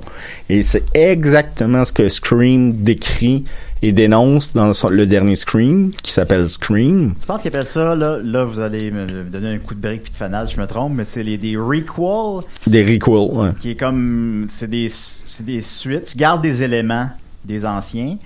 Et 0.49 0.61
c'est 0.61 0.83
exactement 0.93 1.83
ce 1.83 1.91
que 1.91 2.07
Scream 2.07 2.71
décrit 2.71 3.45
et 3.81 3.91
dénonce 3.91 4.53
dans 4.53 4.71
le 4.89 5.07
dernier 5.07 5.35
Scream 5.35 5.91
qui 6.03 6.11
s'appelle 6.11 6.47
Scream. 6.47 7.15
Je 7.19 7.25
pense 7.25 7.41
qu'ils 7.41 7.49
appellent 7.49 7.63
ça, 7.63 7.95
là, 7.95 8.19
là, 8.23 8.45
vous 8.45 8.59
allez 8.59 8.91
me 8.91 9.23
donner 9.23 9.55
un 9.55 9.57
coup 9.57 9.73
de 9.73 9.81
brique 9.81 10.03
puis 10.03 10.11
de 10.13 10.17
fanal, 10.17 10.47
je 10.47 10.61
me 10.61 10.67
trompe, 10.67 10.93
mais 10.95 11.03
c'est 11.03 11.23
les, 11.23 11.37
des 11.37 11.57
requels, 11.57 12.47
Des 12.67 12.83
requels, 12.83 13.35
ouais. 13.35 13.49
qui 13.59 13.71
est 13.71 13.75
comme, 13.75 14.45
c'est 14.49 14.69
des, 14.69 14.87
c'est 14.89 15.45
des 15.45 15.61
suites, 15.61 16.05
tu 16.11 16.17
gardes 16.17 16.43
des 16.43 16.61
éléments 16.61 17.09
des 17.43 17.65
anciens, 17.65 18.17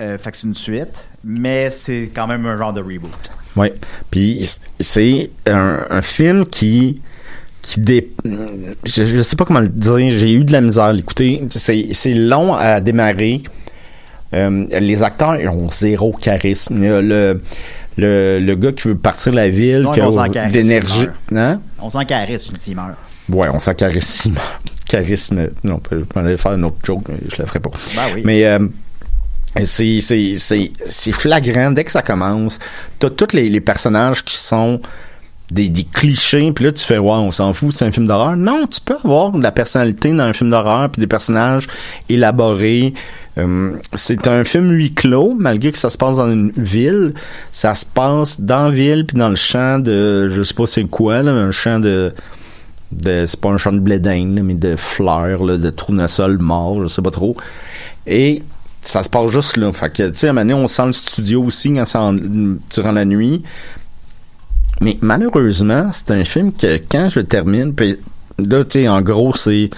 euh, 0.00 0.18
fait 0.18 0.30
que 0.30 0.36
c'est 0.36 0.46
une 0.46 0.54
suite, 0.54 1.08
mais 1.24 1.70
c'est 1.70 2.10
quand 2.14 2.26
même 2.26 2.46
un 2.46 2.56
genre 2.56 2.72
de 2.72 2.80
reboot. 2.80 3.10
Ouais. 3.56 3.74
Puis 4.10 4.48
c'est 4.78 5.30
un, 5.46 5.78
un 5.90 6.02
film 6.02 6.46
qui 6.46 7.00
qui 7.62 7.78
dé... 7.80 8.10
je, 8.24 9.04
je 9.04 9.20
sais 9.20 9.36
pas 9.36 9.44
comment 9.44 9.60
le 9.60 9.68
dire, 9.68 10.18
j'ai 10.18 10.32
eu 10.32 10.44
de 10.44 10.52
la 10.52 10.62
misère 10.62 10.84
à 10.84 10.92
l'écouter. 10.94 11.42
C'est 11.50 12.14
long 12.14 12.54
à 12.54 12.80
démarrer. 12.80 13.42
Euh, 14.32 14.66
les 14.80 15.02
acteurs 15.02 15.36
ils 15.36 15.48
ont 15.48 15.68
zéro 15.68 16.12
charisme. 16.12 16.80
Le 16.80 17.40
le, 17.98 18.38
le 18.40 18.54
gars 18.54 18.72
qui 18.72 18.88
veut 18.88 18.94
partir 18.96 19.32
de 19.32 19.36
la 19.36 19.50
ville, 19.50 19.86
qui 19.92 20.00
a 20.00 20.08
Hein? 21.34 21.60
On 21.80 21.90
sent 21.90 22.06
charisme 22.06 22.54
s'il 22.56 22.76
meurt. 22.76 22.94
Ouais, 23.28 23.48
on 23.52 23.60
sent 23.60 23.74
charisme. 23.74 24.34
charisme. 24.88 25.48
Non, 25.64 25.80
je 25.90 26.18
aller 26.18 26.36
faire 26.36 26.52
une 26.54 26.64
autre 26.64 26.78
joke, 26.82 27.08
je 27.30 27.42
le 27.42 27.46
ferai 27.46 27.60
pas. 27.60 27.70
Ben 27.94 28.02
oui. 28.14 28.22
Mais 28.24 28.46
euh, 28.46 28.60
c'est 29.64 31.12
flagrant 31.12 31.70
dès 31.72 31.84
que 31.84 31.90
ça 31.90 32.02
commence. 32.02 32.58
T'as 32.98 33.10
tous 33.10 33.34
les, 33.34 33.48
les 33.48 33.60
personnages 33.60 34.24
qui 34.24 34.36
sont 34.36 34.80
des, 35.50 35.68
des 35.68 35.84
clichés, 35.84 36.52
puis 36.52 36.64
là 36.64 36.72
tu 36.72 36.84
fais 36.84 36.98
ouais, 36.98 37.10
on 37.10 37.30
s'en 37.30 37.52
fout, 37.52 37.72
c'est 37.72 37.84
un 37.84 37.90
film 37.90 38.06
d'horreur. 38.06 38.36
Non, 38.36 38.66
tu 38.66 38.80
peux 38.80 38.96
avoir 39.02 39.32
de 39.32 39.42
la 39.42 39.52
personnalité 39.52 40.12
dans 40.12 40.24
un 40.24 40.32
film 40.32 40.50
d'horreur, 40.50 40.90
puis 40.90 41.00
des 41.00 41.06
personnages 41.06 41.66
élaborés. 42.08 42.94
Euh, 43.38 43.72
c'est 43.94 44.26
un 44.26 44.44
film 44.44 44.70
huis 44.70 44.92
clos, 44.92 45.34
malgré 45.38 45.72
que 45.72 45.78
ça 45.78 45.90
se 45.90 45.98
passe 45.98 46.16
dans 46.16 46.30
une 46.30 46.52
ville. 46.56 47.14
Ça 47.52 47.74
se 47.74 47.84
passe 47.84 48.40
dans 48.40 48.66
la 48.66 48.70
ville, 48.70 49.06
puis 49.06 49.18
dans 49.18 49.28
le 49.28 49.36
champ 49.36 49.78
de, 49.78 50.28
je 50.28 50.42
sais 50.42 50.54
pas 50.54 50.66
c'est 50.66 50.84
quoi, 50.84 51.22
là, 51.22 51.32
un 51.32 51.50
champ 51.50 51.80
de 51.80 52.12
de 52.92 53.24
c'est 53.24 53.38
pas 53.40 53.50
un 53.50 53.56
champ 53.56 53.72
de 53.72 53.78
blé 53.78 54.00
mais 54.00 54.54
de 54.54 54.74
fleurs, 54.74 55.44
là, 55.44 55.56
de 55.56 55.70
tournesol 55.70 56.38
mort, 56.38 56.82
je 56.82 56.88
sais 56.88 57.02
pas 57.02 57.12
trop. 57.12 57.36
Et 58.06 58.42
ça 58.82 59.02
se 59.02 59.08
passe 59.08 59.30
juste 59.30 59.56
là. 59.56 59.72
Fait 59.72 59.90
que, 59.90 60.08
tu 60.08 60.18
sais, 60.18 60.26
à 60.28 60.30
un 60.30 60.32
moment 60.32 60.46
donné, 60.46 60.54
on 60.54 60.68
sent 60.68 60.86
le 60.86 60.92
studio 60.92 61.44
aussi 61.44 61.72
quand 61.72 61.84
ça 61.84 62.10
durant 62.74 62.92
la 62.92 63.04
nuit. 63.04 63.42
Mais 64.80 64.96
malheureusement, 65.00 65.90
c'est 65.92 66.10
un 66.12 66.24
film 66.24 66.52
que 66.52 66.80
quand 66.90 67.08
je 67.10 67.20
termine, 67.20 67.74
puis 67.74 67.98
là, 68.38 68.64
tu 68.64 68.80
sais, 68.80 68.88
en 68.88 69.02
gros, 69.02 69.34
c'est 69.36 69.70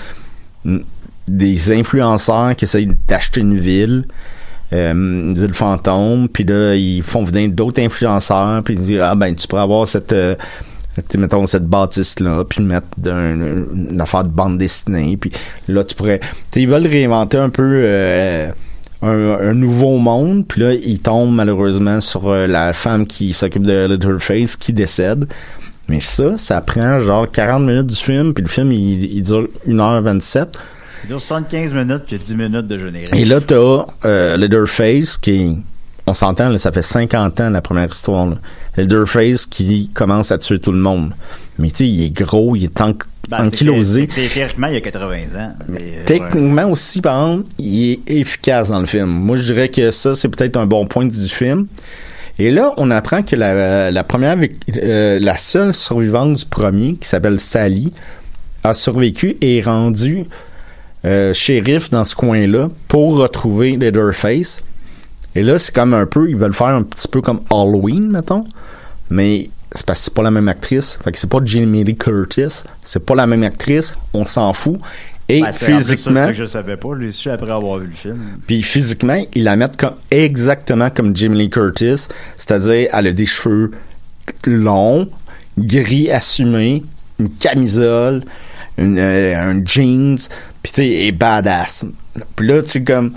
des 1.26 1.72
influenceurs 1.72 2.54
qui 2.54 2.64
essayent 2.64 2.90
d'acheter 3.08 3.40
une 3.40 3.58
ville, 3.58 4.04
euh, 4.72 4.92
une 4.92 5.38
ville 5.38 5.54
fantôme, 5.54 6.28
puis 6.28 6.44
là, 6.44 6.74
ils 6.76 7.02
font 7.02 7.24
venir 7.24 7.50
d'autres 7.50 7.82
influenceurs, 7.82 8.62
puis 8.62 8.74
ils 8.74 8.80
disent, 8.80 9.00
ah 9.00 9.14
ben, 9.14 9.34
tu 9.34 9.48
pourrais 9.48 9.62
avoir 9.62 9.88
cette... 9.88 10.12
euh, 10.12 10.34
mettons 11.16 11.46
cette 11.46 11.66
bâtisse 11.66 12.20
là 12.20 12.44
puis 12.44 12.62
mettre 12.62 12.86
dans 12.98 13.16
une, 13.16 13.98
affaire 13.98 14.24
de 14.24 14.28
bande 14.28 14.58
dessinée 14.58 15.16
puis 15.16 15.32
là 15.68 15.84
tu 15.84 15.94
pourrais 15.94 16.20
ils 16.54 16.68
veulent 16.68 16.86
réinventer 16.86 17.38
un 17.38 17.48
peu 17.48 17.62
euh, 17.82 18.50
un, 19.02 19.38
un 19.50 19.54
nouveau 19.54 19.98
monde 19.98 20.46
puis 20.46 20.60
là 20.60 20.74
ils 20.74 21.00
tombent 21.00 21.34
malheureusement 21.34 22.00
sur 22.00 22.28
euh, 22.28 22.46
la 22.46 22.72
femme 22.72 23.06
qui 23.06 23.32
s'occupe 23.32 23.64
de 23.64 23.86
Leatherface 23.86 24.56
qui 24.56 24.72
décède 24.72 25.26
mais 25.88 26.00
ça 26.00 26.38
ça 26.38 26.60
prend 26.60 26.98
genre 27.00 27.30
40 27.30 27.62
minutes 27.62 27.86
du 27.86 27.96
film 27.96 28.32
puis 28.32 28.42
le 28.42 28.48
film 28.48 28.72
il, 28.72 29.04
il 29.12 29.22
dure 29.22 29.48
1h27 29.68 30.46
Il 31.04 31.08
dure 31.08 31.20
75 31.20 31.72
minutes, 31.74 32.02
puis 32.06 32.16
il 32.16 32.18
y 32.18 32.22
a 32.22 32.24
10 32.24 32.34
minutes 32.36 32.66
de 32.68 32.78
générique. 32.78 33.14
et 33.14 33.24
là, 33.24 33.40
t'as 33.40 33.86
euh, 34.04 34.36
Leatherface 34.36 35.16
qui, 35.16 35.56
on 36.06 36.14
s'entend, 36.14 36.48
là, 36.48 36.58
ça 36.58 36.70
fait 36.70 36.82
50 36.82 37.40
ans 37.40 37.50
la 37.50 37.60
première 37.60 37.88
histoire. 37.88 38.26
Là. 38.26 38.36
Leatherface 38.76 39.46
qui 39.46 39.90
commence 39.92 40.30
à 40.32 40.38
tuer 40.38 40.58
tout 40.58 40.72
le 40.72 40.78
monde. 40.78 41.12
Mais 41.58 41.68
tu 41.70 41.76
sais, 41.76 41.88
il 41.88 42.04
est 42.04 42.10
gros, 42.12 42.56
il 42.56 42.64
est 42.64 42.80
an- 42.80 42.94
Ben, 43.28 43.46
ankylosé. 43.46 44.08
Théoriquement, 44.08 44.66
il 44.68 44.74
y 44.74 44.76
a 44.76 44.80
80 44.80 45.16
ans. 45.38 45.52
mais, 45.68 45.80
euh, 45.80 46.04
Techniquement 46.06 46.68
aussi, 46.70 47.00
par 47.00 47.14
exemple, 47.20 47.48
il 47.58 47.90
est 47.92 48.00
efficace 48.20 48.70
dans 48.70 48.80
le 48.80 48.86
film. 48.86 49.06
Moi, 49.06 49.36
je 49.36 49.42
dirais 49.52 49.68
que 49.68 49.90
ça, 49.90 50.14
c'est 50.14 50.28
peut-être 50.28 50.56
un 50.56 50.66
bon 50.66 50.86
point 50.86 51.06
du 51.06 51.28
film. 51.28 51.66
Et 52.38 52.50
là, 52.50 52.72
on 52.78 52.90
apprend 52.90 53.22
que 53.22 53.36
la, 53.36 53.90
la 53.90 54.04
première, 54.04 54.36
euh, 54.82 55.18
la 55.20 55.36
seule 55.36 55.74
survivante 55.74 56.34
du 56.38 56.44
premier, 56.46 56.94
qui 56.96 57.06
s'appelle 57.06 57.38
Sally, 57.38 57.92
a 58.64 58.74
survécu 58.74 59.36
et 59.40 59.58
est 59.58 59.62
rendue 59.62 60.24
euh, 61.04 61.32
shérif 61.34 61.90
dans 61.90 62.04
ce 62.04 62.14
coin-là 62.16 62.68
pour 62.88 63.18
retrouver 63.18 63.76
Leatherface. 63.76 64.64
Et 65.34 65.42
là, 65.42 65.58
c'est 65.58 65.74
comme 65.74 65.94
un 65.94 66.06
peu, 66.06 66.28
ils 66.28 66.36
veulent 66.36 66.54
faire 66.54 66.68
un 66.68 66.82
petit 66.82 67.08
peu 67.08 67.20
comme 67.20 67.40
Halloween, 67.50 68.10
mettons. 68.10 68.44
Mais 69.10 69.50
c'est 69.72 69.86
parce 69.86 70.00
que 70.00 70.04
c'est 70.06 70.14
pas 70.14 70.22
la 70.22 70.30
même 70.30 70.48
actrice. 70.48 70.98
Fait 71.02 71.12
que 71.12 71.18
c'est 71.18 71.30
pas 71.30 71.40
Jamie 71.42 71.84
Lee 71.84 71.96
Curtis. 71.96 72.64
C'est 72.82 73.04
pas 73.04 73.14
la 73.14 73.26
même 73.26 73.42
actrice. 73.42 73.94
On 74.12 74.26
s'en 74.26 74.52
fout. 74.52 74.78
Et 75.28 75.40
Ben, 75.40 75.52
physiquement, 75.52 76.26
c'est 76.26 76.32
que 76.32 76.38
je 76.38 76.44
savais 76.44 76.76
pas. 76.76 76.88
Je 76.94 77.04
l'ai 77.04 77.12
su 77.12 77.30
après 77.30 77.50
avoir 77.50 77.78
vu 77.78 77.86
le 77.86 77.92
film. 77.92 78.18
puis 78.46 78.62
physiquement, 78.62 79.22
ils 79.34 79.44
la 79.44 79.56
mettent 79.56 79.76
comme, 79.76 79.94
exactement 80.10 80.90
comme 80.90 81.16
Jamie 81.16 81.38
Lee 81.38 81.50
Curtis. 81.50 82.08
C'est-à-dire, 82.36 82.88
elle 82.92 83.06
a 83.06 83.12
des 83.12 83.26
cheveux 83.26 83.70
longs, 84.46 85.08
gris 85.58 86.10
assumés, 86.10 86.82
une 87.18 87.30
camisole, 87.30 88.22
une, 88.76 88.98
euh, 88.98 89.52
un 89.52 89.64
jeans, 89.64 90.18
puis 90.62 90.72
tu 90.72 90.82
sais, 90.82 90.88
est 91.06 91.12
badass. 91.12 91.86
Puis 92.36 92.46
là, 92.46 92.62
tu 92.62 92.70
sais, 92.70 92.82
comme, 92.82 93.12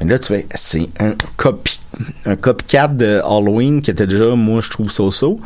mais 0.00 0.12
là, 0.12 0.18
tu 0.18 0.26
fais, 0.26 0.46
c'est 0.54 0.88
un 1.00 1.14
copy, 1.36 1.80
un 2.24 2.36
copycat 2.36 2.88
de 2.88 3.20
Halloween 3.24 3.82
qui 3.82 3.90
était 3.90 4.06
déjà, 4.06 4.34
moi, 4.36 4.60
je 4.60 4.70
trouve 4.70 4.90
so-so. 4.90 5.40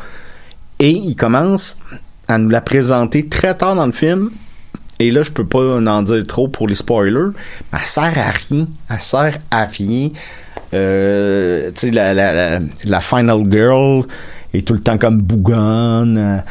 Et 0.79 0.91
il 0.91 1.15
commence 1.15 1.77
à 2.27 2.37
nous 2.37 2.49
la 2.49 2.61
présenter 2.61 3.27
très 3.27 3.55
tard 3.55 3.75
dans 3.75 3.85
le 3.85 3.91
film. 3.91 4.31
Et 4.99 5.11
là, 5.11 5.23
je 5.23 5.31
peux 5.31 5.45
pas 5.45 5.79
en 5.79 6.01
dire 6.03 6.23
trop 6.27 6.47
pour 6.47 6.67
les 6.67 6.75
spoilers. 6.75 7.31
Mais 7.71 7.79
elle 7.79 7.85
sert 7.85 8.17
à 8.17 8.31
rien. 8.31 8.67
Elle 8.89 9.01
sert 9.01 9.37
à 9.49 9.65
rien. 9.65 10.09
Euh, 10.73 11.71
tu 11.71 11.87
sais, 11.87 11.91
la, 11.91 12.13
la, 12.13 12.33
la, 12.33 12.65
la 12.85 13.01
Final 13.01 13.43
Girl 13.49 14.05
est 14.53 14.65
tout 14.67 14.73
le 14.73 14.81
temps 14.81 14.97
comme 14.97 15.21
bougonne. 15.21 16.43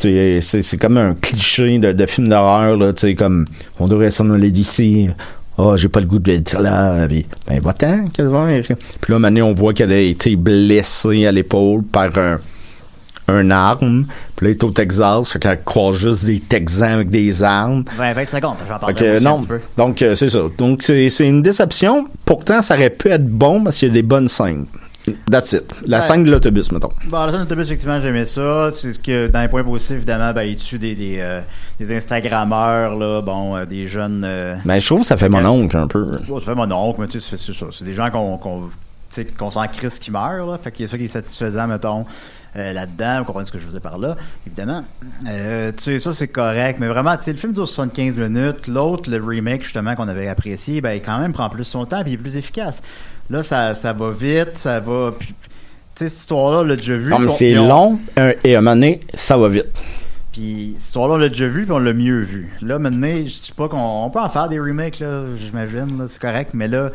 C'est, 0.00 0.78
comme 0.78 0.98
un 0.98 1.14
cliché 1.14 1.78
de, 1.78 2.06
film 2.06 2.28
d'horreur. 2.28 2.94
Tu 2.94 3.00
sais, 3.00 3.14
comme 3.14 3.46
on 3.78 3.88
devrait 3.88 4.10
s'en 4.10 4.28
aller 4.30 4.50
d'ici. 4.50 5.08
Oh, 5.56 5.76
j'ai 5.76 5.88
pas 5.88 6.00
le 6.00 6.06
goût 6.06 6.18
d'être 6.18 6.58
là. 6.60 7.06
Puis, 7.06 7.26
ben, 7.46 7.60
va-t'en, 7.60 8.06
qu'elle 8.08 8.28
va. 8.28 8.46
Puis 9.00 9.12
là, 9.12 9.18
maintenant, 9.18 9.46
on 9.48 9.52
voit 9.54 9.72
qu'elle 9.72 9.92
a 9.92 9.98
été 9.98 10.34
blessée 10.36 11.26
à 11.26 11.32
l'épaule 11.32 11.82
par 11.84 12.16
un, 12.18 12.38
un 13.28 13.50
arme. 13.50 14.06
Puis 14.36 14.46
là, 14.46 14.50
il 14.50 14.54
est 14.56 14.64
au 14.64 14.70
Texas, 14.70 15.30
fait 15.30 15.38
qu'elle 15.38 15.62
croise 15.62 15.96
juste 15.96 16.24
des 16.24 16.40
Texans 16.40 16.94
avec 16.94 17.08
des 17.08 17.42
armes. 17.42 17.84
20, 17.96 18.12
20 18.14 18.24
secondes, 18.28 18.56
j'en 18.68 18.74
Fait 18.74 18.80
parle 18.80 18.94
que, 18.94 19.22
non, 19.22 19.40
donc 19.76 20.02
euh, 20.02 20.14
c'est 20.14 20.28
ça. 20.28 20.40
Donc 20.58 20.82
c'est 20.82 21.08
c'est 21.10 21.28
une 21.28 21.42
déception. 21.42 22.06
Pourtant, 22.24 22.60
ça 22.60 22.74
aurait 22.74 22.90
pu 22.90 23.08
être 23.08 23.26
bon 23.26 23.62
parce 23.62 23.78
qu'il 23.78 23.88
y 23.88 23.90
a 23.92 23.94
des 23.94 24.02
bonnes 24.02 24.28
scènes. 24.28 24.66
That's 25.30 25.52
it. 25.52 25.64
La 25.86 25.98
Ouais. 25.98 26.02
scène 26.02 26.24
de 26.24 26.30
l'autobus, 26.30 26.72
mettons. 26.72 26.88
Bon, 27.06 27.24
la 27.26 27.30
scène 27.32 27.40
d'autobus, 27.42 27.66
effectivement, 27.66 28.00
j'aimais 28.00 28.24
ça. 28.26 28.70
C'est 28.72 28.92
ce 28.94 28.98
que, 28.98 29.28
dans 29.28 29.42
les 29.42 29.48
points 29.48 29.62
positifs, 29.64 29.96
évidemment, 29.96 30.32
ben, 30.32 30.42
il 30.42 30.56
tue 30.56 30.78
des, 30.78 30.94
des, 30.94 31.16
euh, 31.20 31.40
des 31.78 31.94
Instagrammeurs, 31.94 32.96
là, 32.96 33.20
bon, 33.20 33.56
euh, 33.56 33.64
des 33.66 33.86
jeunes. 33.86 34.22
euh, 34.24 34.56
Mais 34.64 34.80
je 34.80 34.86
trouve 34.86 35.00
que 35.02 35.06
ça 35.06 35.16
fait 35.16 35.28
mon 35.28 35.44
oncle 35.44 35.76
un 35.76 35.86
peu. 35.88 36.18
Ça 36.26 36.40
fait 36.40 36.54
mon 36.54 36.70
oncle, 36.72 37.00
mais 37.02 37.08
tu 37.08 37.20
sais, 37.20 37.36
c'est 37.38 37.52
ça. 37.54 37.66
C'est 37.72 37.84
des 37.84 37.94
gens 37.94 38.10
qu'on 38.10 38.38
qu'on 38.38 38.62
qu'on 39.38 39.50
s'en 39.50 39.66
crisse 39.68 39.98
qui 40.00 40.10
meurent, 40.10 40.46
là. 40.50 40.58
Fait 40.58 40.72
qu'il 40.72 40.86
y 40.86 40.88
a 40.88 40.90
ça 40.90 40.98
qui 40.98 41.04
est 41.04 41.08
satisfaisant, 41.08 41.68
mettons, 41.68 42.04
euh, 42.56 42.72
là-dedans. 42.72 43.18
Vous 43.20 43.24
comprenez 43.26 43.46
ce 43.46 43.52
que 43.52 43.60
je 43.60 43.66
vous 43.66 43.76
ai 43.76 43.80
par 43.80 43.96
là, 43.98 44.16
évidemment. 44.46 44.82
Euh, 45.28 45.70
tu 45.76 45.84
sais, 45.84 46.00
ça, 46.00 46.12
c'est 46.12 46.26
correct. 46.28 46.78
Mais 46.80 46.88
vraiment, 46.88 47.16
tu 47.16 47.24
sais, 47.24 47.32
le 47.32 47.38
film 47.38 47.52
dure 47.52 47.68
75 47.68 48.16
minutes. 48.16 48.66
L'autre, 48.66 49.08
le 49.10 49.24
remake, 49.24 49.62
justement, 49.62 49.94
qu'on 49.94 50.08
avait 50.08 50.26
apprécié, 50.28 50.80
ben, 50.80 50.92
il 50.94 51.02
quand 51.02 51.18
même 51.20 51.32
prend 51.32 51.48
plus 51.48 51.64
son 51.64 51.84
temps 51.84 52.02
puis 52.02 52.12
il 52.12 52.14
est 52.14 52.18
plus 52.18 52.34
efficace. 52.36 52.82
Là, 53.30 53.42
ça, 53.42 53.74
ça 53.74 53.92
va 53.92 54.10
vite, 54.10 54.56
ça 54.56 54.80
va. 54.80 55.12
Tu 55.18 55.26
sais, 55.96 56.08
cette 56.08 56.18
histoire-là, 56.20 56.58
on 56.58 56.64
l'a 56.64 56.76
déjà 56.76 56.96
vu. 56.96 57.12
C'est 57.30 57.54
long 57.54 57.98
et 58.44 58.54
à 58.54 58.58
un 58.58 58.60
moment 58.60 58.74
donné, 58.74 59.00
ça 59.14 59.36
va 59.38 59.48
vite. 59.48 59.72
puis 60.32 60.74
cette 60.76 60.88
histoire-là, 60.88 61.14
on 61.14 61.18
l'a 61.18 61.28
déjà 61.28 61.46
vu, 61.48 61.62
puis 61.62 61.72
on 61.72 61.78
l'a 61.78 61.92
mieux 61.92 62.20
vu. 62.20 62.52
Là, 62.60 62.78
maintenant, 62.78 63.16
je 63.16 63.42
dis 63.42 63.52
pas 63.56 63.68
qu'on 63.68 63.78
on 64.04 64.10
peut 64.10 64.20
en 64.20 64.28
faire 64.28 64.48
des 64.48 64.58
remakes, 64.58 64.98
là, 64.98 65.22
j'imagine, 65.36 65.98
là, 65.98 66.06
c'est 66.08 66.20
correct, 66.20 66.50
mais 66.52 66.68
là, 66.68 66.90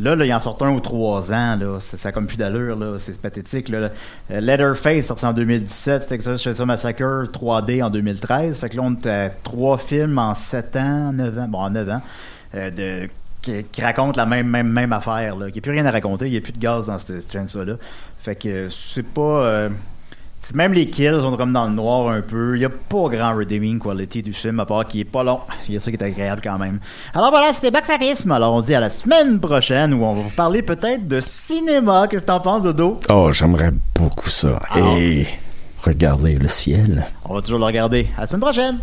là, 0.00 0.16
là, 0.16 0.26
il 0.26 0.34
en 0.34 0.40
sort 0.40 0.58
un 0.62 0.74
aux 0.74 0.80
trois 0.80 1.32
ans, 1.32 1.56
là, 1.56 1.78
ça, 1.78 1.96
ça 1.96 2.08
a 2.08 2.12
comme 2.12 2.26
plus 2.26 2.36
d'allure, 2.36 2.76
là, 2.76 2.96
c'est 2.98 3.16
pathétique, 3.20 3.68
là. 3.68 3.90
Euh, 4.30 4.40
Letterface, 4.40 5.06
sorti 5.06 5.24
en 5.24 5.32
2017, 5.32 6.08
Texas 6.08 6.42
Chainsaw 6.42 6.66
Massacre 6.66 7.26
3D 7.32 7.82
en 7.82 7.90
2013, 7.90 8.58
fait 8.58 8.68
que 8.68 8.76
là, 8.76 8.82
on 8.84 8.94
est 8.94 9.06
à 9.06 9.30
trois 9.30 9.78
films 9.78 10.18
en 10.18 10.34
sept 10.34 10.74
ans, 10.76 11.12
neuf 11.12 11.38
ans, 11.38 11.46
bon, 11.48 11.58
en 11.58 11.70
neuf 11.70 11.88
ans, 11.88 12.02
euh, 12.56 12.70
de 12.70 13.08
qui, 13.42 13.64
qui 13.64 13.82
racontent 13.82 14.20
la 14.20 14.26
même 14.26 14.46
même 14.48 14.68
même 14.68 14.92
affaire 14.92 15.36
là. 15.36 15.46
Il 15.48 15.52
n'y 15.52 15.58
a 15.58 15.62
plus 15.62 15.72
rien 15.72 15.86
à 15.86 15.90
raconter, 15.90 16.26
il 16.26 16.32
n'y 16.32 16.38
a 16.38 16.40
plus 16.40 16.52
de 16.52 16.58
gaz 16.58 16.86
dans 16.86 16.98
ce, 16.98 17.20
ce 17.20 17.32
chainsaw 17.32 17.64
là. 17.64 17.74
Fait 18.22 18.34
que 18.34 18.68
c'est 18.68 19.02
pas 19.02 19.20
euh, 19.20 19.68
même 20.54 20.72
les 20.72 20.86
kills 20.86 21.20
sont 21.20 21.36
comme 21.36 21.52
dans 21.52 21.66
le 21.66 21.72
noir 21.72 22.08
un 22.08 22.22
peu. 22.22 22.56
Il 22.56 22.60
n'y 22.60 22.64
a 22.64 22.70
pas 22.70 23.08
grand 23.08 23.36
redeeming 23.36 23.78
quality 23.78 24.22
du 24.22 24.32
film, 24.32 24.60
à 24.60 24.66
part 24.66 24.86
qu'il 24.86 25.00
est 25.00 25.04
pas 25.04 25.22
long. 25.22 25.40
Il 25.68 25.74
y 25.74 25.76
a 25.76 25.80
ça 25.80 25.90
qui 25.90 25.96
est 25.96 26.02
agréable 26.02 26.40
quand 26.42 26.58
même. 26.58 26.80
Alors 27.14 27.30
voilà, 27.30 27.52
c'était 27.54 27.70
Box 27.70 27.88
Office. 27.88 28.26
Alors 28.28 28.54
on 28.54 28.60
se 28.60 28.66
dit 28.66 28.74
à 28.74 28.80
la 28.80 28.90
semaine 28.90 29.38
prochaine 29.40 29.94
où 29.94 30.04
on 30.04 30.14
va 30.14 30.22
vous 30.22 30.34
parler 30.34 30.62
peut-être 30.62 31.06
de 31.06 31.20
cinéma. 31.20 32.06
Qu'est-ce 32.10 32.22
que 32.22 32.28
t'en 32.28 32.40
penses, 32.40 32.64
Dodo? 32.64 33.00
Oh, 33.08 33.30
j'aimerais 33.32 33.72
beaucoup 33.94 34.30
ça. 34.30 34.60
Et 34.76 35.26
regardez 35.82 36.36
le 36.36 36.48
ciel. 36.48 37.06
On 37.28 37.34
va 37.34 37.42
toujours 37.42 37.58
le 37.58 37.66
regarder. 37.66 38.08
À 38.16 38.22
la 38.22 38.26
semaine 38.26 38.40
prochaine! 38.40 38.78